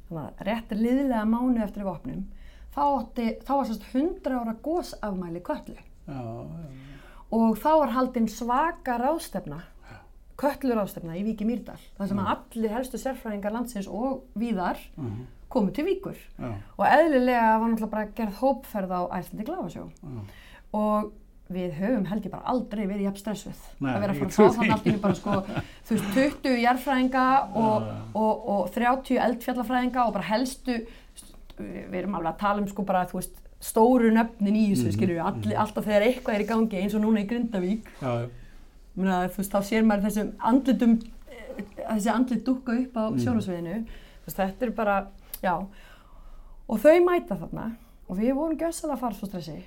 þannig 0.10 0.22
að 0.24 0.46
rétt 0.50 0.76
liðlega 0.78 1.24
mánu 1.30 1.64
eftir 1.66 1.86
við 1.86 1.94
opnum 1.94 2.22
þá, 2.76 2.82
átti, 2.86 3.28
þá 3.46 3.52
var 3.56 3.70
sérst 3.70 3.90
100 3.94 4.38
ára 4.40 4.56
gósafmæli 4.66 5.44
köllu 5.46 5.78
og 7.30 7.60
þá 7.62 7.72
var 7.84 7.94
haldinn 7.98 8.30
svaka 8.32 8.98
ráðstefna 9.02 9.64
kölluráðstefna 10.40 11.18
í 11.20 11.26
Víki 11.28 11.48
Mýrdal 11.48 11.80
þar 11.98 12.12
sem 12.12 12.22
að 12.22 12.32
allir 12.34 12.74
helstu 12.74 13.00
sérfræðingar 13.02 13.56
landsins 13.56 13.90
og 13.92 14.24
víðar 14.40 14.80
mhm, 14.96 15.26
komu 15.52 15.74
til 15.76 15.86
Víkur. 15.88 16.20
Já, 16.38 16.52
og 16.78 16.86
eðlilega 16.86 17.48
var 17.58 17.72
náttúrulega 17.72 17.94
bara 17.96 18.12
gerð 18.18 18.38
hópferð 18.44 18.94
á 18.94 19.02
Æslandi 19.18 19.48
Glafasjó 19.48 19.88
já, 19.90 20.20
og 20.78 21.10
við 21.50 21.72
höfum 21.80 22.06
held 22.06 22.26
ég 22.28 22.32
bara 22.32 22.46
aldrei 22.52 22.84
verið 22.86 23.06
jafn 23.08 23.18
stressuð 23.24 23.60
Nei, 23.82 23.92
að 23.96 24.02
vera 24.04 24.14
að 24.14 24.20
fara 24.20 24.30
að 24.30 24.36
fá 24.38 24.58
þannig 24.60 24.74
allt 24.76 24.88
í 24.88 24.96
bara 25.02 25.16
sko 25.18 25.36
þú 25.90 25.96
veist 25.96 26.10
20 26.16 26.58
jarðfræðinga 26.64 27.24
og, 27.58 27.88
já. 27.90 27.96
og, 28.22 28.50
og 28.56 28.72
30 28.76 29.22
eldfjallafræðinga 29.28 30.04
og 30.06 30.14
bara 30.14 30.28
helstu 30.30 30.76
við 31.60 31.96
erum 32.04 32.16
alveg 32.20 32.32
að 32.36 32.40
tala 32.44 32.62
um 32.64 32.68
sko 32.70 32.86
bara 32.88 33.06
þú 33.10 33.18
veist 33.20 33.40
stóru 33.60 34.12
nöfnin 34.16 34.56
í 34.56 34.68
þessu 34.72 34.94
skilur 34.96 35.18
við 35.18 35.26
allir, 35.26 35.56
alltaf 35.60 35.84
þegar 35.90 36.06
eitthvað 36.08 36.36
er 36.38 36.44
í 36.46 36.50
gangi 36.54 36.80
eins 36.84 36.94
og 36.96 37.02
núna 37.04 37.20
í 37.20 37.28
Grindavík. 37.28 37.90
Já, 38.00 38.14
þú 38.96 39.42
veist 39.42 39.52
þá 39.52 39.60
sér 39.68 39.84
maður 39.90 40.06
þessum 40.08 40.30
andlitum 40.52 40.94
eh, 41.28 41.66
þessi 41.90 42.14
andlit 42.14 42.46
dúkka 42.48 42.78
upp 42.86 42.96
á 42.96 43.04
Mhm. 43.10 43.20
sjónasviðinu 43.26 43.76
þú 43.84 44.30
veist 44.30 44.40
þetta 44.40 44.66
er 44.70 44.72
bara 44.78 44.96
já. 45.44 45.56
Og 46.70 46.80
þau 46.80 46.96
mæta 47.10 47.36
þarna 47.42 47.66
og 48.08 48.18
við 48.22 48.34
vorum 48.38 48.58
gjössalega 48.62 48.96
að 48.96 49.04
fara 49.04 49.18
svo 49.20 49.28
stressi 49.28 49.58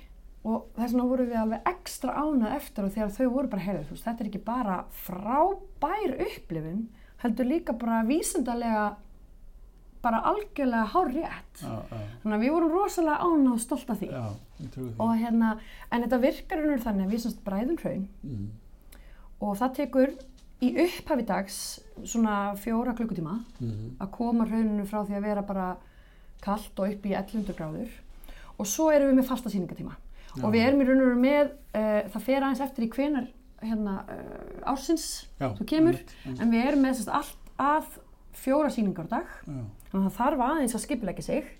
og 0.43 0.65
þess 0.75 0.91
vegna 0.93 1.05
vorum 1.07 1.29
við 1.29 1.39
alveg 1.39 1.69
ekstra 1.71 2.13
ánað 2.19 2.55
eftir 2.57 2.83
og 2.87 2.91
þegar 2.91 3.13
þau 3.15 3.27
voru 3.31 3.47
bara 3.53 3.61
heyrðu, 3.63 3.83
þú 3.87 3.95
veist, 3.95 4.03
þetta 4.09 4.23
er 4.25 4.29
ekki 4.31 4.41
bara 4.43 4.77
frábær 5.05 6.15
upplifun, 6.27 6.81
heldur 7.23 7.47
líka 7.47 7.73
bara 7.79 8.01
vísindarlega 8.07 8.85
bara 10.03 10.19
algjörlega 10.27 10.83
hár 10.91 11.07
rétt. 11.15 11.61
já, 11.63 11.71
já, 11.87 11.99
Þannig 12.23 12.35
að 12.35 12.41
við 12.43 12.51
vorum 12.51 12.73
rosalega 12.75 13.23
ánað 13.23 13.53
og 13.53 13.59
stolt 13.63 13.89
af 13.93 13.99
því. 14.01 14.09
því. 14.73 14.87
Og 14.99 15.13
hérna, 15.21 15.51
en 15.91 16.03
þetta 16.03 16.19
virkar 16.25 16.59
raunur 16.59 16.83
þannig 16.83 17.05
að 17.07 17.13
við 17.15 17.21
semst 17.23 17.43
bræðum 17.45 17.77
hraun 17.79 18.07
Mhm, 18.23 18.49
og 19.41 19.57
það 19.59 19.73
tekur 19.79 20.11
í 20.63 20.69
upphafi 20.83 21.25
dags 21.25 21.57
svona 22.03 22.35
fjóra 22.59 22.93
klukkutíma 22.95 23.37
mhm, 23.61 23.95
að 23.99 24.11
koma 24.11 24.45
hrauninu 24.45 24.85
frá 24.85 25.05
því 25.07 25.15
að 25.17 25.21
vera 25.29 25.41
bara 25.41 25.77
kallt 26.41 26.79
og 26.79 26.89
upp 26.91 27.05
í 27.05 27.15
1100 27.15 27.55
gráður 27.55 27.89
og 28.59 28.67
svo 28.67 28.89
erum 28.91 29.09
við 29.11 29.21
með 29.21 29.27
fasta 29.31 29.49
sýningatíma 29.49 29.95
Já. 29.95 30.12
Og 30.41 30.53
við 30.53 30.65
erum 30.67 30.81
í 30.81 30.87
raun 30.87 31.01
og 31.03 31.09
veru 31.09 31.21
með, 31.21 31.53
uh, 31.77 31.99
það 32.13 32.25
fer 32.29 32.41
aðeins 32.41 32.63
eftir 32.65 32.87
í 32.87 32.91
hvenar 32.95 33.27
hérna, 33.63 33.93
uh, 34.09 34.71
ársins 34.73 35.05
þú 35.39 35.67
kemur, 35.69 35.99
einmitt, 35.99 36.15
einmitt, 36.25 36.41
en 36.41 36.53
við 36.53 36.67
erum 36.67 36.83
með 36.87 36.97
sérst, 36.99 37.13
allt 37.19 37.53
að 37.63 37.99
fjóra 38.43 38.71
sýningar 38.73 39.07
á 39.07 39.13
dag. 39.13 39.35
Já, 39.45 39.59
þannig 39.91 39.99
að 39.99 40.07
það 40.07 40.17
þarf 40.19 40.45
aðeins 40.47 40.75
að 40.75 40.83
skipilegja 40.87 41.25
sig. 41.27 41.51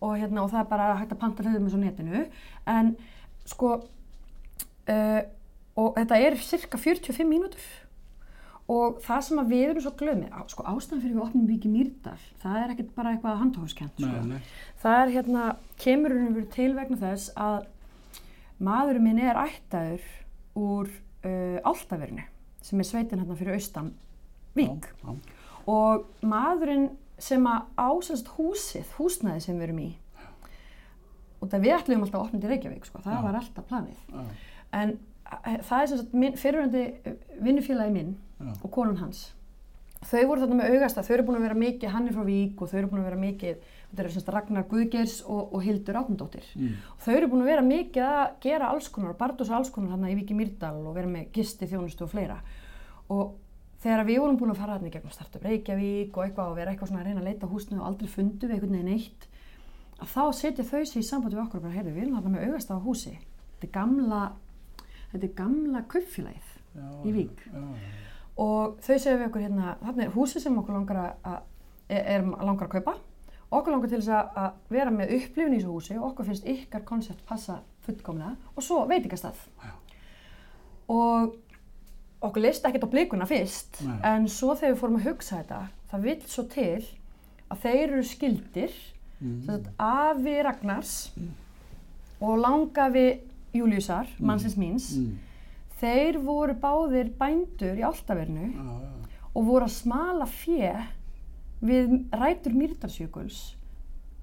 Og, 0.00 0.14
hérna, 0.16 0.46
og 0.46 0.48
það 0.48 0.62
er 0.62 0.70
bara 0.70 0.86
hægt 0.96 1.12
að 1.12 1.20
panta 1.20 1.44
hlutum 1.44 1.66
eins 1.68 1.76
og 1.76 1.82
netinu. 1.82 2.22
En 2.72 2.94
sko 3.44 3.74
uh, 4.88 5.20
og 5.80 5.94
þetta 5.98 6.18
er 6.24 6.36
cirka 6.42 6.80
45 6.80 7.28
mínútur. 7.28 7.68
Og 8.70 9.00
það 9.02 9.22
sem 9.26 9.40
við 9.50 9.64
erum 9.66 9.82
svo 9.82 9.90
glöð 9.98 10.20
með, 10.20 10.34
sko 10.52 10.64
ástæðan 10.70 11.02
fyrir 11.02 11.16
við 11.16 11.24
opnum 11.24 11.46
Víki 11.48 11.70
Mýrdal, 11.72 12.18
það 12.38 12.58
er 12.60 12.74
ekkert 12.74 12.92
bara 12.94 13.14
eitthvað 13.16 13.40
handháskent 13.40 13.96
sko. 13.98 14.38
það 14.84 14.98
er 15.00 15.12
hérna, 15.16 15.46
kemur 15.82 16.14
hún 16.14 16.36
verið 16.36 16.52
til 16.54 16.68
vegna 16.76 16.98
þess 17.00 17.32
að 17.34 17.64
maðurinn 18.60 19.06
minn 19.08 19.22
er 19.24 19.40
ættaður 19.40 20.06
úr 20.60 20.90
uh, 20.90 21.58
Áltaverinu 21.64 22.26
sem 22.60 22.80
er 22.80 22.88
sveitin 22.88 23.22
hérna 23.22 23.38
fyrir 23.38 23.56
austan 23.56 23.94
Vík. 24.56 24.88
Já, 25.00 25.06
já, 25.06 25.18
og 25.70 26.26
maðurinn 26.26 26.90
sem 27.20 27.44
að 27.46 27.68
ásast 27.78 28.30
húsið, 28.34 28.88
húsnæði 28.98 29.44
sem 29.44 29.58
við 29.60 29.68
erum 29.68 29.82
í 29.84 29.90
og 31.40 31.48
það 31.48 31.64
við 31.64 31.74
ætlum 31.76 32.04
alltaf 32.04 32.20
að 32.20 32.24
opna 32.26 32.40
til 32.42 32.52
Reykjavík 32.52 32.86
sko, 32.88 33.02
það 33.04 33.16
Já. 33.16 33.20
var 33.24 33.38
alltaf 33.40 33.68
planið. 33.70 34.00
En 34.76 34.94
eh, 35.40 35.60
það 35.66 35.82
er 35.82 35.90
sem 35.90 36.00
sagt 36.02 36.16
minn, 36.22 36.38
fyrirhandi 36.40 36.82
vinnufélagi 37.40 37.94
minn 37.94 38.16
og 38.60 38.66
konun 38.72 39.00
hans. 39.00 39.30
Þau 40.00 40.22
voru 40.30 40.44
þarna 40.44 40.58
með 40.62 40.74
augasta, 40.74 41.04
þau 41.04 41.14
eru 41.16 41.26
búin 41.28 41.38
að 41.40 41.46
vera 41.48 41.60
mikið 41.60 41.94
hann 41.94 42.08
er 42.08 42.16
frá 42.16 42.24
Vík 42.28 42.60
og 42.60 42.70
þau 42.70 42.78
eru 42.80 42.90
búin 42.92 43.02
að 43.02 43.08
vera 43.10 43.20
mikið 43.20 43.72
þetta 43.90 44.02
er 44.04 44.10
sem 44.10 44.22
sagt 44.22 44.32
Ragnar 44.34 44.66
Guðgeirs 44.70 45.16
og, 45.26 45.52
og 45.54 45.62
Hildur 45.64 45.98
Átnundóttir 46.00 46.46
mm, 46.54 46.74
þau 47.02 47.12
eru 47.16 47.28
búin 47.32 47.42
að 47.44 47.50
vera 47.50 47.64
mikið 47.66 48.06
að 48.06 48.24
gera 48.44 48.68
alls 48.70 48.88
konar 48.94 49.16
barndós 49.18 49.50
alls 49.50 49.70
konar 49.74 49.96
hann 49.96 50.08
í 50.10 50.16
Víki 50.18 50.36
Mýrdal 50.38 50.76
og 50.86 50.94
vera 50.94 51.10
með 51.10 51.30
gisti, 51.34 51.66
þjónustu 51.70 52.06
og 52.06 52.12
fleira. 52.12 52.36
Og 53.10 53.32
þegar 53.82 54.04
við 54.06 54.20
vorum 54.22 54.38
búin 54.38 54.52
að 54.54 54.60
fara 54.62 54.76
þarna 54.76 54.90
í 54.90 54.94
gegnum 54.94 55.14
Startup 55.14 55.42
Reykjavík 55.48 56.16
og 56.16 56.24
eitthvað 56.26 56.52
og 56.52 56.58
vera 56.60 56.74
eitthvað 56.74 56.92
svona 56.92 57.02
að 57.02 57.10
reyna 57.10 57.24
að 57.24 57.28
leita 57.30 57.50
húsinu 57.50 57.80
og 57.80 57.88
aldrei 57.90 58.12
fundu 58.12 58.46
við 58.46 58.54
einhvern 58.58 58.76
veginn 58.76 58.94
eitt 58.94 59.26
að 60.00 60.12
þá 60.14 60.22
setja 60.38 60.64
þau 60.70 60.84
sig 60.86 61.02
í 61.02 61.08
samband 61.10 61.34
við 61.34 61.42
okkur 61.42 61.60
og 61.60 61.66
bara 61.66 61.74
heyrðu, 61.76 61.96
við 61.96 62.04
erum 62.06 62.16
þarna 62.18 62.34
með 62.36 62.46
augast 62.46 62.70
á 62.72 62.76
húsi. 62.80 63.16
Þetta 63.58 63.66
er 63.66 63.74
gamla 63.74 64.20
þetta 65.10 65.26
er 65.26 65.34
gamla 65.42 65.82
kaupfélagið 65.90 66.56
Í 67.04 67.12
Vík. 67.12 67.40
já, 67.50 67.58
já, 67.58 68.10
og 68.40 68.76
þau 68.84 68.94
segja 68.94 69.16
við 69.18 69.26
okkur 69.26 69.42
hérna, 69.42 69.72
þarna 69.82 70.04
er 70.06 70.12
húsi 70.14 70.40
sem 70.40 70.58
okkur 70.60 70.76
langar 70.78 71.00
að, 71.02 71.10
að 71.26 71.40
er, 71.90 72.04
er 72.14 72.26
langar 72.46 72.68
að 72.68 72.76
kaupa 72.76 72.94
okkur 73.50 73.74
langar 73.74 73.90
til 73.90 74.00
þess 74.00 74.14
að, 74.14 74.40
að 74.44 74.74
vera 74.76 74.94
með 74.94 75.14
upplifun 75.18 75.54
í 75.54 75.60
þessu 75.60 75.74
húsi 75.74 75.98
og 75.98 76.08
okkur 76.12 76.30
finnst 76.30 76.48
ykkar 76.48 76.84
koncept 76.86 77.22
passa 77.26 77.60
fullkomlega 77.86 78.36
og 78.54 78.64
svo 78.64 78.84
veitingastað. 78.90 79.40
Og 80.90 81.34
okkur 82.20 82.44
leist 82.44 82.66
ekkert 82.68 82.86
á 82.86 82.92
blikuna 82.92 83.28
fyrst 83.28 83.80
Nei. 83.86 83.96
en 84.04 84.28
svo 84.28 84.54
þegar 84.54 84.74
við 84.74 84.80
fórum 84.82 84.98
að 85.00 85.06
hugsa 85.08 85.40
þetta 85.40 85.60
það 85.90 86.06
vill 86.06 86.20
svo 86.28 86.44
til 86.52 86.82
að 87.50 87.62
þeir 87.64 87.84
eru 87.86 88.04
skildir 88.06 88.76
mm, 89.18 89.38
sagt, 89.48 89.70
afi 89.80 90.36
Ragnars 90.44 90.94
og 92.20 92.36
langafi 92.42 93.06
Júliusar, 93.56 94.06
mannsins 94.22 94.54
míns 94.60 94.92
mm, 94.94 95.16
þeir 95.80 96.20
voru 96.22 96.54
báðir 96.60 97.10
bændur 97.18 97.80
í 97.80 97.86
Áltavernu 97.88 98.50
já, 98.52 98.68
já, 98.84 99.18
og 99.32 99.46
voru 99.48 99.66
að 99.66 99.76
smala 99.78 100.28
fjö 100.30 100.74
við 101.62 101.94
rætur 102.16 102.54
Mýrdalsjökuls 102.56 103.40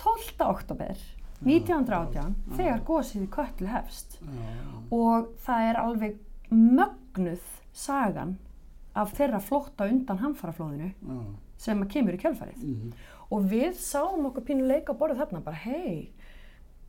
12. 0.01 0.41
oktober 0.47 0.97
1918 1.45 2.33
þegar 2.57 2.81
gósið 2.87 3.25
í 3.27 3.29
köllu 3.33 3.67
hefst 3.69 4.17
og 4.93 5.27
það 5.45 5.67
er 5.69 5.79
alveg 5.81 6.15
mögnuð 6.49 7.43
sagan 7.77 8.37
af 8.97 9.11
þeirra 9.17 9.39
flótta 9.45 9.85
undan 9.91 10.17
hamfaraflóðinu 10.23 10.91
sem 11.61 11.83
kemur 11.89 12.13
í 12.17 12.21
kjölfarið 12.21 12.63
Mhm. 12.63 12.91
og 13.31 13.43
við 13.51 13.73
sáum 13.77 14.25
okkur 14.29 14.43
pínu 14.47 14.65
leika 14.67 14.93
á 14.93 14.97
borðu 14.97 15.17
þarna 15.19 15.43
bara 15.43 15.55
hei, 15.57 16.09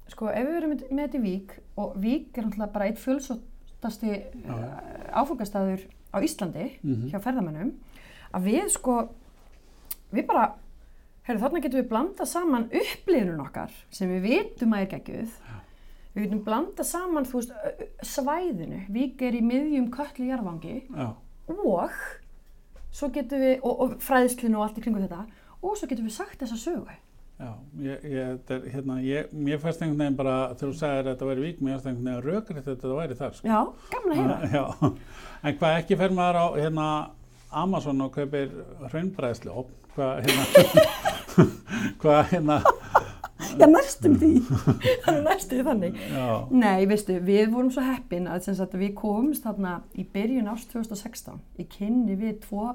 sko 0.09 0.29
ef 0.29 0.47
við 0.49 0.57
erum 0.57 0.71
með, 0.71 0.89
þetta 0.89 1.19
í 1.19 1.23
Vík 1.23 1.51
og 1.77 1.97
Vík 1.97 2.39
er 2.39 2.45
náttúrulega 2.45 2.73
bara 2.73 2.85
eitt 2.87 2.99
fjölsóttasti 2.99 4.13
uh, 4.49 5.13
áfengastæður 5.13 5.81
á 6.15 6.19
Íslandi 6.25 6.79
Mhm. 6.83 7.11
hjá 7.11 7.19
ferðamennum 7.21 7.73
að 8.33 8.43
við 8.45 8.69
sko 8.71 9.09
við 10.15 10.27
bara 10.29 10.45
heyrðu, 11.29 11.43
þarna 11.45 11.63
getum 11.65 11.81
við 11.81 11.89
blanda 11.91 12.27
saman 12.29 12.69
upplifunum 12.69 13.43
okkar 13.47 13.75
sem 13.95 14.13
við 14.15 14.29
vitum 14.29 14.77
að 14.77 14.85
er 14.85 14.93
geggjuð. 14.95 15.35
Við 16.15 16.25
vitum 16.25 16.45
blanda 16.47 16.87
saman 16.87 17.27
þú 17.29 17.43
veist, 17.43 17.53
svæðinu. 18.07 18.85
Vík 18.95 19.21
er 19.23 19.37
í 19.39 19.43
miðjum 19.45 19.91
köllu 19.95 20.31
jarðvangi. 20.31 20.79
Já. 20.89 21.11
og 21.49 21.93
svo 22.93 23.11
getum 23.13 23.43
við, 23.43 23.61
og, 23.63 23.85
og 23.85 23.93
fræðslinu 24.03 24.59
og 24.59 24.65
allt 24.67 24.81
í 24.81 24.85
kringu 24.85 25.05
þetta 25.05 25.27
og 25.59 25.77
svo 25.77 25.89
getum 25.91 26.09
við 26.09 26.17
sagt 26.17 26.41
þessa 26.43 26.59
sögu. 26.61 26.97
Já, 27.39 27.53
ég, 27.79 28.03
ég, 28.03 28.31
þetta 28.33 28.55
er, 28.57 28.65
hérna, 28.73 28.95
ég, 29.07 29.35
mér 29.47 29.61
fannst 29.63 29.83
einhvern 29.85 30.01
veginn 30.01 30.17
bara, 30.19 30.39
þegar 30.59 30.73
þú 30.73 30.79
sagðir 30.81 31.05
að 31.05 31.11
þetta 31.13 31.27
væri 31.29 31.45
vík, 31.45 31.61
mér 31.63 31.77
fannst 31.77 31.87
einhvern 31.87 32.09
veginn 32.09 32.25
rökrið 32.25 32.65
þetta 32.67 32.95
væri 32.97 33.19
þar, 33.21 33.37
sko. 33.37 33.47
Já, 33.47 33.59
gaman 33.93 34.15
að 34.15 34.19
heyra 34.19 34.49
Já, 34.57 34.65
en 35.47 35.59
hvað 35.61 35.77
ekki 35.77 35.99
fer 36.01 36.17
maður 36.19 36.39
á, 36.43 36.47
hérna, 36.57 36.89
Amazon 37.63 38.03
og 38.03 38.11
kaupir 38.17 38.51
hraunbræðslu, 38.89 39.55
op, 39.63 39.71
hvað, 39.99 40.27
hérna, 40.27 41.47
hvað, 42.03 42.21
hérna, 42.33 42.59
Já, 43.59 43.67
næstum 43.67 44.15
því. 44.19 44.33
Það 45.05 45.17
er 45.17 45.23
næstum 45.25 45.63
þannig. 45.67 46.01
Já, 46.13 46.27
Nei, 46.55 46.87
veistu, 46.91 47.17
við 47.25 47.49
vorum 47.55 47.71
svo 47.75 47.83
heppin 47.87 48.29
að, 48.31 48.51
sagt, 48.55 48.77
við 48.79 48.93
komumst 48.99 49.47
þarna 49.47 49.79
í 49.99 50.05
byrjun 50.13 50.51
ást 50.53 50.71
2016 50.75 51.41
í 51.59 51.67
kynni 51.71 52.19
við 52.19 52.41
tvo 52.45 52.73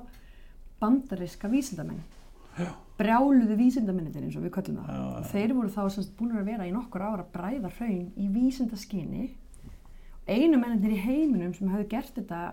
bandariska 0.82 1.52
vísindamenn. 1.52 2.02
Brjáluðu 3.00 3.56
vísindamennir 3.58 4.26
eins 4.26 4.36
og 4.38 4.44
við 4.46 4.56
köllum 4.58 4.82
það. 4.82 4.98
Já, 4.98 5.30
þeir 5.32 5.56
voru 5.58 5.72
þá 5.74 5.82
sagt 5.96 6.18
búin 6.20 6.36
að 6.36 6.52
vera 6.52 6.68
í 6.68 6.74
nokkur 6.76 7.06
ára 7.06 7.24
að 7.24 7.32
bræða 7.38 7.72
hraun 7.78 8.10
í 8.20 8.28
vísindaskyni. 8.34 9.30
Einu 10.28 10.60
mennir 10.60 10.96
í 10.96 11.00
heiminum 11.04 11.56
sem 11.56 11.72
hefðu 11.72 11.88
gert 11.92 12.20
þetta 12.20 12.44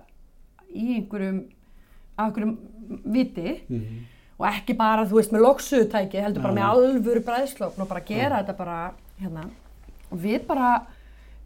í 0.70 0.94
einhverjum 0.98 1.44
af 2.16 2.30
einhverjum 2.30 2.56
viti 3.10 3.60
mhm, 3.68 4.00
og 4.40 4.46
ekki 4.48 4.74
bara, 4.78 5.04
þú 5.04 5.18
veist, 5.18 5.34
með 5.34 5.44
loksuðutæki 5.44 6.22
heldur 6.24 6.44
bara 6.46 6.56
með 6.56 6.68
alvöru 6.70 7.22
bræðslókn 7.26 7.84
og 7.84 7.90
bara 7.90 8.02
gera 8.08 8.40
þetta 8.40 8.56
bara, 8.56 8.78
hérna. 9.20 9.44
Og 10.08 10.20
við 10.22 10.46
bara, 10.48 10.70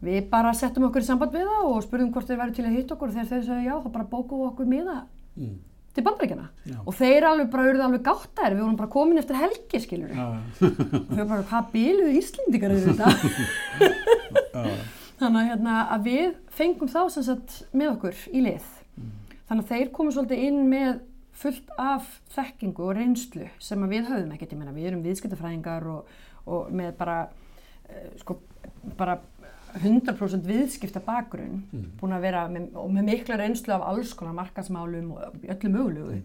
við 0.05 0.20
bara 0.30 0.53
settum 0.55 0.86
okkur 0.86 1.03
í 1.03 1.09
samband 1.09 1.34
við 1.34 1.49
það 1.51 1.70
og 1.72 1.84
spurðum 1.84 2.12
hvort 2.14 2.30
þeir 2.30 2.40
væri 2.40 2.55
til 2.55 2.66
að 2.68 2.76
hitta 2.78 2.95
okkur. 2.95 3.11
Og 3.11 3.16
þegar 3.16 3.30
þeir 3.32 3.47
sögðu 3.49 3.64
já, 3.66 3.74
þá 3.82 3.88
bara 3.97 4.11
bókuðu 4.12 4.47
okkur 4.53 4.68
miða 4.70 4.97
mm, 5.34 5.57
til 5.95 6.05
bandaríkjana 6.07 6.47
og 6.84 6.97
þeir 7.01 7.26
alveg 7.30 7.51
bara 7.51 7.66
urðu 7.72 7.86
alveg 7.88 8.05
gáttaðir, 8.07 8.55
við 8.55 8.64
vorum 8.64 8.78
bara 8.78 8.92
komin 8.95 9.22
eftir 9.22 9.40
helgi, 9.42 9.80
skilur 9.82 10.14
já, 10.14 10.26
og 10.62 11.11
við 11.11 11.24
bara, 11.24 11.47
hvað 11.51 11.72
bíluðu 11.74 12.14
Íslendingar 12.20 12.74
eru 12.74 12.92
þetta 12.92 13.11
þannig 15.18 15.40
að, 15.40 15.49
hérna, 15.51 15.80
að 15.95 16.07
við 16.09 16.30
fengum 16.55 16.90
þá 16.90 17.01
sem 17.14 17.26
sagt 17.26 17.59
með 17.74 17.92
okkur 17.97 18.22
í 18.30 18.45
lið. 18.47 18.70
Þannig 19.45 19.66
að 19.66 19.70
þeir 19.74 19.90
komu 19.95 20.14
svolítið 20.14 20.47
inn 20.49 20.62
með 20.70 21.03
fullt 21.39 21.70
af 21.80 22.09
þekkingu 22.35 22.89
og 22.89 22.97
reynslu 22.99 23.49
sem 23.62 23.87
við 23.91 24.11
höfum 24.11 24.35
ekkert, 24.35 24.55
ég 24.55 24.61
meina 24.61 24.74
við 24.74 24.91
erum 24.91 25.05
viðskiptafræðingar 25.07 25.89
og, 25.91 26.12
og 26.47 26.70
með 26.74 26.93
bara 26.99 27.18
uh, 27.28 28.11
sko 28.20 28.39
bara 28.99 29.18
100% 29.74 30.47
viðskipta 30.47 31.03
bakgrunn 31.03 31.64
búin 31.99 32.14
að 32.14 32.26
vera 32.28 32.45
með, 32.51 32.70
með 32.95 33.09
mikla 33.09 33.39
reynslu 33.41 33.74
af 33.74 33.87
alls 33.91 34.14
konar 34.14 34.37
markasmálum 34.37 35.11
og 35.16 35.45
öllu 35.51 35.70
mögulegu. 35.72 36.20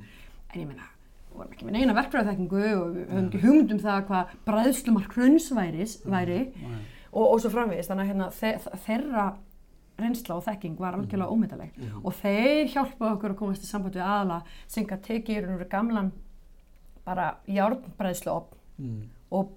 En 0.54 0.62
ég 0.62 0.68
meina, 0.70 0.86
við 1.32 1.40
vorum 1.40 1.56
ekki 1.56 1.66
með 1.68 1.78
neina 1.78 1.96
verkfræðaþekkingu 1.98 2.62
og 2.68 2.94
við 2.94 3.10
höfum 3.10 3.26
ekki 3.26 3.44
hugmynd 3.46 3.74
um 3.74 3.82
það 3.84 4.06
hvað 4.10 4.36
bræðslumark 4.46 5.18
hraunsværis 5.18 5.98
væri 6.06 6.40
Nei. 6.62 6.80
og, 7.12 7.24
og 7.26 7.38
svo 7.42 7.54
framvegist 7.56 7.94
þannig 7.94 8.06
að 8.06 8.12
hérna, 8.14 8.30
þe 8.38 8.82
þeirra 8.86 9.26
reynsla 10.04 10.38
og 10.38 10.46
þekking 10.48 10.80
var 10.80 10.98
algjörlega 10.98 11.36
ómyndaleg 11.36 11.80
og 12.04 12.16
þeir 12.20 12.72
hjálpaði 12.74 13.14
okkur 13.14 13.36
að 13.36 13.40
komast 13.42 13.66
í 13.66 13.70
samband 13.70 13.98
við 13.98 14.06
aðala 14.06 14.42
sem 14.66 14.90
að 14.90 15.06
teki 15.08 15.36
í 15.36 15.40
raun 15.44 15.56
og 15.56 15.62
veru 15.62 15.72
gamlan 15.74 16.12
bara 17.06 17.30
járnbræðslu 17.50 18.36
mm, 18.78 19.00
og 19.36 19.56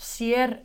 sér 0.00 0.58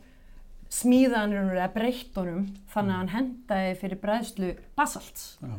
smíðan 0.72 1.34
í 1.34 1.36
raun 1.36 1.50
og 1.50 1.52
veru 1.52 1.60
eða 1.60 1.74
breytt 1.74 2.16
honum 2.20 2.46
þannig 2.72 2.94
að 2.94 3.00
hann 3.00 3.12
hendaði 3.16 3.74
fyrir 3.82 4.00
bræðslu 4.02 4.54
basalts. 4.78 5.26
Já, 5.42 5.54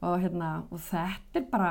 og, 0.00 0.16
hérna, 0.22 0.50
og 0.70 0.82
þetta 0.86 1.40
er 1.40 1.46
bara 1.52 1.70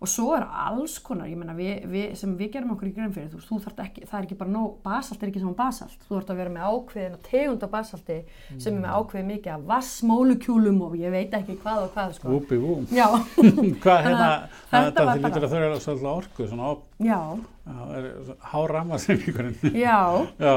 og 0.00 0.10
svo 0.10 0.34
er 0.36 0.42
alls 0.66 0.98
konar, 1.04 1.28
ég 1.30 1.38
meina 1.38 1.54
við, 1.56 1.84
við, 1.88 2.08
sem 2.18 2.32
við 2.36 2.50
gerum 2.56 2.74
okkur 2.74 2.90
í 2.90 2.94
grein 2.96 3.12
fyrir, 3.14 3.30
þú, 3.32 3.40
þú 3.46 3.58
þarft 3.64 3.82
ekki, 3.84 4.04
það 4.10 4.18
er 4.18 4.26
ekki 4.26 4.38
bara 4.40 4.52
nóg, 4.52 4.74
basalt 4.84 5.22
er 5.22 5.30
ekki 5.30 5.42
saman 5.42 5.56
basalt, 5.58 5.96
þú 6.08 6.16
þarft 6.18 6.32
að 6.34 6.40
vera 6.42 6.52
með 6.54 6.66
ákveðin 6.74 7.16
og 7.16 7.22
tegund 7.28 7.64
af 7.66 7.72
basalti 7.72 8.18
sem 8.58 8.74
er 8.74 8.82
með 8.82 8.98
ákveðin 8.98 9.30
mikið 9.32 9.54
af 9.54 9.64
vassmólukjúlum 9.70 10.82
og 10.88 10.96
ég 11.00 11.14
veit 11.14 11.36
ekki 11.38 11.56
hvað 11.62 11.82
og 11.86 11.92
hvað 11.94 12.14
sko. 12.18 12.34
vúpi 12.34 12.60
vú. 12.60 12.76
Já, 12.94 13.06
Hvað, 13.84 13.98
hérna, 14.08 14.30
þetta 14.70 15.08
lítur 15.22 15.48
að 15.48 15.54
þau 15.54 15.58
eru 15.62 15.82
svolítið 15.86 16.10
orku, 16.14 16.48
svona 16.50 16.70
op, 16.74 16.84
já, 17.04 17.20
hárama 18.52 18.98
sem 19.00 19.16
ykkurinn. 19.18 19.56
já, 19.72 20.00
Já, 20.38 20.56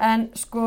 en 0.00 0.28
sko, 0.38 0.62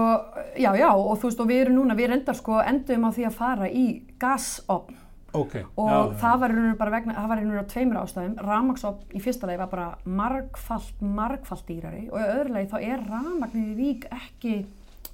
já, 0.60 0.72
já, 0.76 0.90
og 0.92 1.18
þú 1.22 1.30
veist, 1.30 1.40
og 1.40 1.48
við 1.50 1.62
erum 1.66 1.80
núna, 1.80 1.96
við 1.98 2.12
reyndar 2.12 2.38
sko 2.38 2.60
endum 2.64 3.08
á 3.08 3.10
því 3.16 3.28
að 3.30 3.38
fara 3.38 3.70
í 3.72 3.86
gasopn 4.22 4.98
ok. 5.38 5.56
og 5.76 5.90
já, 5.92 5.98
það 6.24 6.44
var 6.44 6.54
og 6.54 6.60
veru 6.62 6.76
bara 6.82 6.94
vegna, 6.96 7.16
það 7.18 7.32
var 7.32 7.42
og 7.42 7.54
veru 7.54 7.64
á 7.64 7.72
tveimur 7.72 8.02
ástæðum, 8.02 8.36
rafmagsopn 8.50 9.18
í 9.18 9.24
fyrsta 9.24 9.50
lagi 9.50 9.62
var 9.62 9.72
bara 9.72 9.88
margfalt, 10.06 11.02
margfalt 11.02 11.66
dýrari 11.70 12.06
og 12.12 12.20
í 12.20 12.28
öðru 12.28 12.56
lagi 12.58 12.72
þá 12.74 12.78
er 12.82 13.04
rafmagnir 13.08 13.74
í 13.74 13.80
vík 13.80 14.08
ekki 14.12 14.56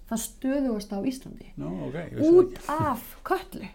það 0.08 0.22
stöðugast 0.24 0.94
á 0.96 1.00
Íslandi. 1.04 1.50
Nú, 1.60 1.72
ok, 1.90 1.98
ég 1.98 2.14
vissi 2.16 2.36
út 2.40 2.70
af 2.72 3.02
köllu 3.28 3.68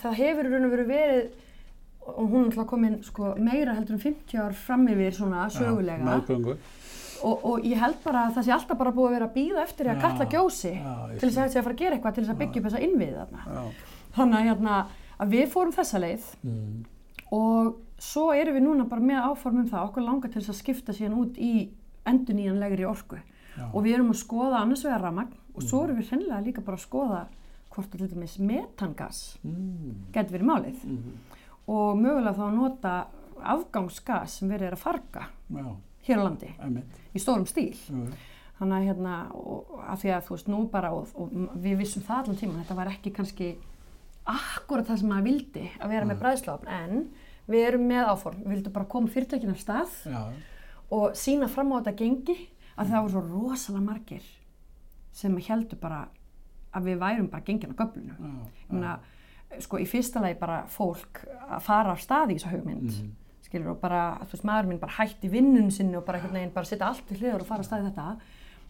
það 0.00 0.22
hefur 0.22 0.48
og 0.48 0.72
veru 0.72 0.86
verið 0.88 1.26
og 2.06 2.30
hún 2.30 2.46
er 2.46 2.52
alltaf 2.52 2.68
komin 2.70 2.98
sko, 3.04 3.34
meira 3.42 3.74
heldur 3.76 3.96
en 3.96 4.02
50 4.02 4.38
ár 4.38 4.54
fram 4.56 4.86
yfir 4.92 5.14
svona 5.16 5.48
sögulega. 5.50 6.04
Meðgöngu. 6.06 6.56
og, 7.26 7.44
og 7.50 7.66
ég 7.66 7.80
held 7.80 7.98
bara 8.04 8.26
að 8.28 8.36
það 8.36 8.46
sé 8.46 8.54
alltaf 8.56 8.78
bara 8.78 8.94
búið 8.94 9.08
að 9.08 9.16
vera 9.16 9.28
að 9.28 9.36
býða 9.36 9.62
eftir 9.64 9.88
því 9.88 9.92
að 9.94 10.02
kalla 10.04 10.28
gjósi 10.36 10.72
já, 10.76 10.94
til 11.16 11.26
þess 11.26 11.36
að 11.36 11.40
þetta 11.40 11.54
sé 11.54 11.60
að 11.60 11.66
fara 11.66 11.76
að 11.76 11.82
gera 11.82 11.96
eitthvað 11.96 12.16
til 12.16 12.24
þess 12.24 12.34
að 12.34 12.40
byggja 12.42 12.60
upp 12.60 12.68
þessa 12.68 12.82
innviði 12.86 13.16
þarna. 13.16 13.46
Já, 13.46 13.95
þannig 14.16 14.38
að, 14.38 14.48
hérna, 14.50 14.76
að 15.22 15.34
við 15.36 15.48
fórum 15.52 15.74
þessa 15.76 16.02
leið 16.02 16.28
mm, 16.42 16.76
og 17.36 17.72
svo 18.02 18.28
erum 18.36 18.58
við 18.58 18.66
núna 18.66 18.86
bara 18.90 19.04
með 19.04 19.30
áform 19.30 19.62
um 19.62 19.70
það 19.70 19.88
okkur 19.88 20.06
langar 20.06 20.32
til 20.32 20.42
þess 20.42 20.52
að 20.52 20.60
skipta 20.60 20.96
síðan 20.96 21.18
út 21.22 21.40
í 21.40 21.54
enduníjanlegri 22.06 22.86
orku. 22.86 23.18
Já, 23.56 23.64
og 23.72 23.82
við 23.86 23.96
erum 23.96 24.12
að 24.12 24.20
skoða 24.20 24.60
annars 24.60 24.84
vegar 24.84 25.02
rafmagn 25.06 25.32
og 25.56 25.64
svo 25.64 25.82
erum 25.86 25.96
við 25.96 26.10
hreinlega 26.12 26.44
líka 26.44 26.64
bara 26.64 26.76
að 26.76 26.84
skoða 26.84 27.22
hvort 27.72 27.94
að 27.94 28.02
til 28.02 28.10
dæmis 28.12 28.36
metangas 28.40 29.20
mm, 29.44 29.94
getur 30.12 30.36
verið 30.36 30.50
málið. 30.50 30.84
Mm, 30.84 31.16
og 31.72 31.98
mögulega 32.00 32.36
þá 32.36 32.44
að 32.46 32.56
nota 32.58 32.94
afgangsgas 33.56 34.38
sem 34.40 34.52
verið 34.52 34.70
er 34.70 34.76
að 34.76 34.84
farga 34.84 35.26
já, 35.52 35.66
hér 36.08 36.20
á 36.20 36.26
landi 36.26 36.50
emitt. 36.68 37.00
í 37.12 37.22
stórum 37.22 37.48
stíl. 37.48 37.72
Já, 37.74 38.04
þannig 38.60 38.76
að 38.76 38.86
hérna 38.90 39.16
og, 39.36 39.72
að 39.84 40.02
því 40.02 40.12
að 40.16 40.28
þú 40.28 40.36
veist 40.36 40.52
nú 40.52 40.60
bara 40.72 40.92
og, 40.96 41.10
og 41.16 41.32
við 41.64 41.80
vissum 41.82 42.04
það 42.06 42.22
allan 42.22 42.40
tíma 42.40 42.60
þetta 42.62 42.78
var 42.78 42.92
ekki 42.92 43.12
kannski 43.16 43.50
akkurat 44.26 44.86
það 44.88 44.98
sem 45.00 45.08
maður 45.12 45.26
vildi 45.30 45.64
að 45.80 45.92
vera 45.94 46.08
með 46.08 46.20
bræðslafn 46.22 46.68
en 46.68 47.04
við 47.46 47.66
erum 47.68 47.84
með 47.86 48.08
áform. 48.10 48.40
Við 48.42 48.54
vildum 48.56 48.72
bara 48.74 48.88
koma 48.90 49.08
fyrirtækinu 49.14 49.52
af 49.54 49.60
stað 49.62 49.92
já, 50.10 50.22
og 50.90 51.12
sína 51.18 51.48
fram 51.48 51.72
á 51.72 51.78
þetta 51.80 51.96
gengi 52.00 52.36
að 52.76 52.90
það 52.90 53.02
voru 53.04 53.12
svo 53.14 53.22
rosalega 53.30 53.84
margir 53.86 54.24
sem 55.16 55.36
heldur 55.48 55.78
bara 55.80 56.00
að 56.76 56.88
við 56.90 56.98
værum 57.00 57.28
bara 57.32 57.42
gengin 57.46 57.72
á 57.72 57.76
já, 57.78 58.16
ég 58.66 58.72
meina, 58.74 58.96
sko 59.62 59.78
í 59.80 59.86
fyrsta 59.88 60.20
lagi 60.20 60.36
bara 60.40 60.64
fólk 60.68 61.22
að 61.48 61.62
fara 61.64 61.92
af 61.94 62.02
stað 62.02 62.34
í 62.34 62.36
þessa 62.36 62.50
hugmynd 62.52 62.90
Mhm. 62.90 63.12
skilur 63.46 63.70
og 63.70 63.80
bara, 63.80 64.18
þú 64.26 64.32
veist, 64.34 64.44
maður 64.44 64.66
minn 64.66 64.78
bara 64.82 64.92
hætti 64.98 65.28
vinnun 65.30 65.70
sinni 65.70 65.94
og 65.96 66.04
bara 66.04 66.18
einhvern 66.18 66.34
veginn 66.34 66.52
bara 66.52 66.66
setja 66.66 66.88
allt 66.88 67.06
í 67.12 67.16
hliður 67.20 67.40
og 67.40 67.46
fara 67.46 67.60
af 67.60 67.66
stað 67.66 67.84
í 67.86 67.90
þetta. 67.92 68.16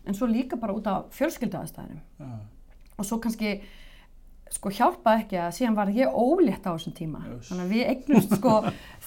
En 0.06 0.14
svo 0.14 0.26
líka 0.28 0.56
bara 0.60 0.74
út 0.74 0.86
af 0.86 1.06
fjölskyldaðastæðinum 1.16 2.00
og 2.98 3.04
svo 3.04 3.18
kannski 3.18 3.62
sko 4.50 4.70
hjálpaði 4.70 5.22
ekki 5.24 5.38
að 5.42 5.54
síðan 5.56 5.74
var 5.76 5.88
ég 5.96 6.14
ólétt 6.14 6.66
á 6.66 6.70
þessum 6.76 6.94
tíma. 6.96 7.20
Uss. 7.38 7.48
þannig 7.50 7.64
að 7.66 7.72
við 7.74 7.88
eignumst 7.90 8.36
sko 8.38 8.52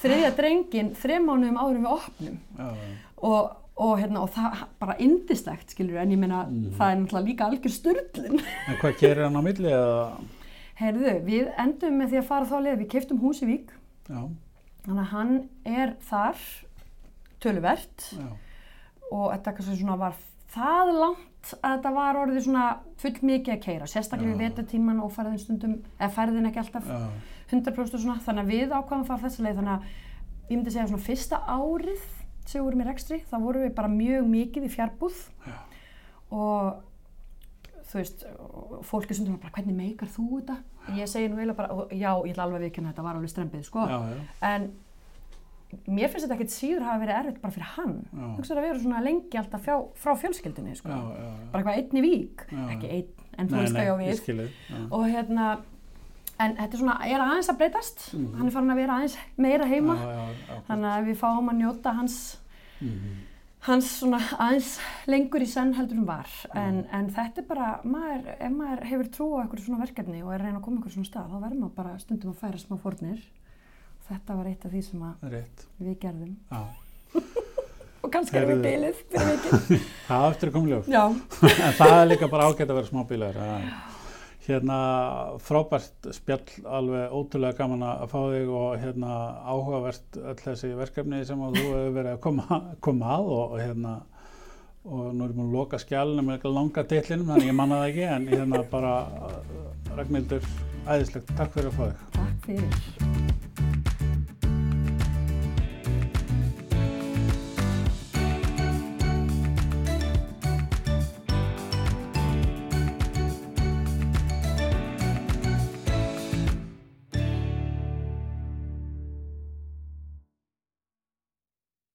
þriðja 0.01 0.31
drengin 0.37 0.91
þreim 0.99 1.25
mánuðum 1.29 1.59
en 1.63 1.83
við 1.83 1.93
opnum. 1.93 2.39
Já, 2.57 2.67
og, 3.23 3.55
og, 3.79 3.93
hérna, 3.99 4.21
og 4.25 4.29
það 4.35 4.65
bara 4.79 4.97
indislegt 4.99 5.71
skilur 5.71 5.97
en 6.01 6.11
ég 6.11 6.19
meina 6.19 6.43
Mhm. 6.45 6.73
það 6.77 6.91
er 6.91 6.99
náttúrulega 6.99 7.27
líka 7.29 7.47
algjör 7.47 7.71
styrlun 7.71 8.41
En 8.67 8.75
hvað 8.81 8.99
gerir 8.99 9.23
hann 9.23 9.35
á 9.39 9.41
milli 9.41 9.69
eða? 9.71 10.19
Heyrðu, 10.79 11.13
við 11.25 11.53
endum 11.59 11.97
með 11.99 12.09
því 12.13 12.17
að 12.19 12.27
fara 12.27 12.45
þá 12.45 12.57
leið, 12.63 12.77
við 12.79 12.89
keftum 12.89 13.19
hús 13.19 13.41
í 13.43 13.45
Vík. 13.47 13.69
Já, 14.09 14.29
Þannig 14.85 15.01
að 15.03 15.11
hann 15.11 15.49
er 15.65 15.95
þar 16.09 16.35
töluvert. 17.43 18.05
Já, 18.15 18.27
og 19.11 19.31
þetta 19.33 19.97
var 19.99 20.13
það 20.53 20.93
langt 20.99 21.28
að 21.47 21.73
þetta 21.75 21.91
var 21.95 22.19
orðið 22.19 22.43
svona 22.45 22.65
full 22.99 23.15
mikið 23.29 23.53
að 23.53 23.61
keira, 23.63 23.87
sérstaklega 23.89 24.33
við 24.33 24.41
Já. 24.41 24.49
vetatíman 24.49 25.01
og 25.03 25.13
færðin 25.15 25.41
stundum, 25.41 25.75
eða 25.99 26.09
færðin 26.17 26.49
ekki 26.49 26.61
alltaf 26.63 26.89
já, 26.89 26.97
100% 27.49 27.95
og 27.95 28.03
svona, 28.03 28.19
þannig 28.25 28.43
að 28.43 28.51
við 28.53 28.75
ákvaðum 28.75 29.05
að 29.05 29.09
fara 29.11 29.23
þessa 29.23 29.45
leið, 29.45 29.61
þannig 29.61 29.73
að 29.75 29.87
ég 30.49 30.57
myndi 30.57 30.73
segja 30.75 30.89
svona 30.91 31.05
fyrsta 31.07 31.39
árið 31.47 32.03
sem 32.49 32.59
við 32.59 32.65
vorum 32.67 32.83
í 32.83 32.87
rekstri, 32.89 33.21
þá 33.29 33.35
vorum 33.39 33.65
við 33.65 33.73
bara 33.77 33.91
mjög 33.93 34.29
mikið 34.33 34.67
í 34.67 34.73
fjárbúð 34.73 35.23
Já. 35.47 35.57
og 36.35 36.85
þú 37.89 37.97
veist, 38.01 38.27
fólki 38.85 39.17
stundum 39.17 39.39
bara 39.41 39.55
hvernig 39.55 39.77
meikar 39.77 40.11
þú 40.13 40.27
þetta? 40.35 40.59
Ég 40.97 41.09
segi 41.09 41.29
nú 41.29 41.39
eiginlega 41.39 41.57
bara, 41.57 41.87
já, 41.93 42.11
ég 42.25 42.33
ætla 42.33 42.45
alveg 42.45 42.59
að 42.59 42.65
viðkynna 42.67 42.91
þetta 42.91 43.05
var 43.05 43.17
alveg 43.17 43.31
strempið, 43.33 43.65
sko, 43.65 43.85
já, 43.89 43.97
já, 44.11 44.21
en 44.51 44.69
mér 45.87 46.09
finnst 46.09 46.25
þetta 46.25 46.35
ekkert 46.39 46.53
síður 46.55 46.85
hafa 46.87 46.99
verið 47.03 47.17
erfitt 47.19 47.41
bara 47.41 47.53
fyrir 47.53 47.71
hann. 47.75 47.95
Já. 48.13 48.27
Hugsaðu 48.37 48.59
að 48.61 48.67
vera 48.67 48.79
svona 48.83 49.01
lengi 49.05 49.37
alltaf 49.37 49.61
fjá, 49.65 49.75
frá 50.01 50.15
fjölskyldinni, 50.17 50.75
sko. 50.75 50.89
já, 50.89 50.97
já, 50.97 51.25
já. 51.29 51.49
Bara 51.51 51.63
eitthvað 51.63 51.77
einn 51.77 51.99
í 51.99 52.05
vík, 52.05 52.45
Já, 52.49 52.63
ekki 52.73 52.87
já. 52.87 52.93
einn, 52.95 53.27
en 53.37 53.47
þú 53.49 53.59
veist 53.59 53.73
nei, 53.73 53.81
hvað 53.81 53.89
ég 53.89 53.93
á 53.93 54.05
ég 54.09 54.25
við. 54.39 54.49
já. 54.69 54.79
Og 54.91 55.05
hérna, 55.05 55.47
en 56.39 56.55
þetta 56.55 56.73
er 56.73 56.79
svona, 56.79 56.97
er 57.05 57.19
aðeins 57.19 57.49
að 57.53 57.57
breytast, 57.61 58.13
Mhm. 58.13 58.35
hann 58.37 58.47
er 58.47 58.51
farin 58.51 58.69
að 58.71 58.75
vera 58.81 58.93
aðeins 58.97 59.17
meira 59.37 59.65
heima, 59.65 59.95
Já, 59.95 60.09
já, 60.09 60.27
já, 60.49 60.61
þannig 60.69 60.91
að 60.97 61.05
við 61.09 61.17
fáum 61.17 61.49
að 61.49 61.59
njóta 61.61 61.93
hans, 61.95 62.37
Mhm. 62.81 63.17
hans 63.61 63.85
svona 64.01 64.19
aðeins 64.39 64.79
lengur 65.05 65.41
í 65.41 65.47
senn 65.47 65.73
heldur 65.75 65.97
en 65.97 66.05
var. 66.05 66.27
En, 66.55 66.87
en 66.91 67.09
þetta 67.09 67.37
er 67.39 67.43
bara, 67.43 67.79
maður, 67.83 68.35
ef 68.39 68.51
maður 68.51 68.83
hefur 68.85 69.09
trú 69.11 69.27
á 69.35 69.43
eitthvað 69.45 69.65
svona 69.65 69.85
verkefni 69.85 70.23
og 70.23 70.33
er 70.33 70.39
að 70.39 70.45
reyna 70.45 70.59
að 70.59 70.63
koma 70.63 70.77
eitthvað 70.79 70.95
svona 70.95 71.09
stað, 71.11 71.29
þá 71.29 71.41
verður 71.43 71.59
maður 71.59 71.75
bara 71.75 71.97
stundum 71.99 72.31
að 72.33 72.39
færa 72.39 72.57
smá 72.57 72.77
fórnir. 72.79 73.19
Þetta 74.09 74.35
var 74.39 74.49
eitt 74.49 74.65
af 74.65 74.73
því 74.73 74.79
sem 74.87 75.05
að 75.05 75.35
við 75.77 75.95
gerðum. 76.01 76.35
Og 77.99 78.11
kannski 78.13 78.39
erum 78.39 78.63
við 78.63 78.87
vikið. 78.87 79.85
Það 80.07 80.25
eftir 80.31 80.51
að 80.51 80.67
ljós. 80.71 80.89
Já, 80.89 81.03
en 81.67 81.77
það 81.77 81.95
er 81.99 82.09
líka 82.09 82.29
bara 82.31 82.49
ágætt 82.49 82.69
að 82.71 82.79
vera 82.79 82.89
smábílar. 82.89 83.39
Já. 83.39 83.79
Hérna 84.49 84.77
frábært 85.45 86.07
spjall, 86.15 86.45
alveg 86.65 87.11
ótrúlega 87.13 87.59
gaman 87.59 87.83
að 87.85 88.05
fá 88.09 88.17
þig 88.31 88.53
og 88.57 88.71
hérna 88.81 89.17
áhugavert 89.45 90.17
öll 90.23 90.39
þessi 90.41 90.71
verkefni 90.79 91.19
sem 91.27 91.43
að 91.45 91.59
þú 91.59 91.65
hefur 91.67 91.91
verið 91.99 92.15
að 92.15 92.23
koma, 92.23 92.59
koma 92.87 93.11
að 93.19 93.29
og, 93.35 93.43
og 93.43 93.61
hérna 93.61 93.93
og 94.89 95.11
nú 95.13 95.27
erum 95.27 95.43
við 95.43 95.43
að 95.43 95.53
loka 95.53 95.81
skjálinu 95.83 96.23
með 96.25 96.49
langa 96.55 96.85
titlinum 96.89 97.29
þannig 97.29 97.51
ég 97.51 97.59
manna 97.59 97.83
það 97.83 97.91
ekki 97.91 98.07
en 98.15 98.27
hérna 98.31 98.63
bara 98.71 98.95
Ragnhildur, 99.99 100.49
æðislegt, 100.87 101.35
takk 101.37 101.53
fyrir 101.53 101.69
að 101.69 101.77
fá 101.77 101.85
þig. 101.85 102.09
takk 102.17 102.49
fyrir. 102.49 103.48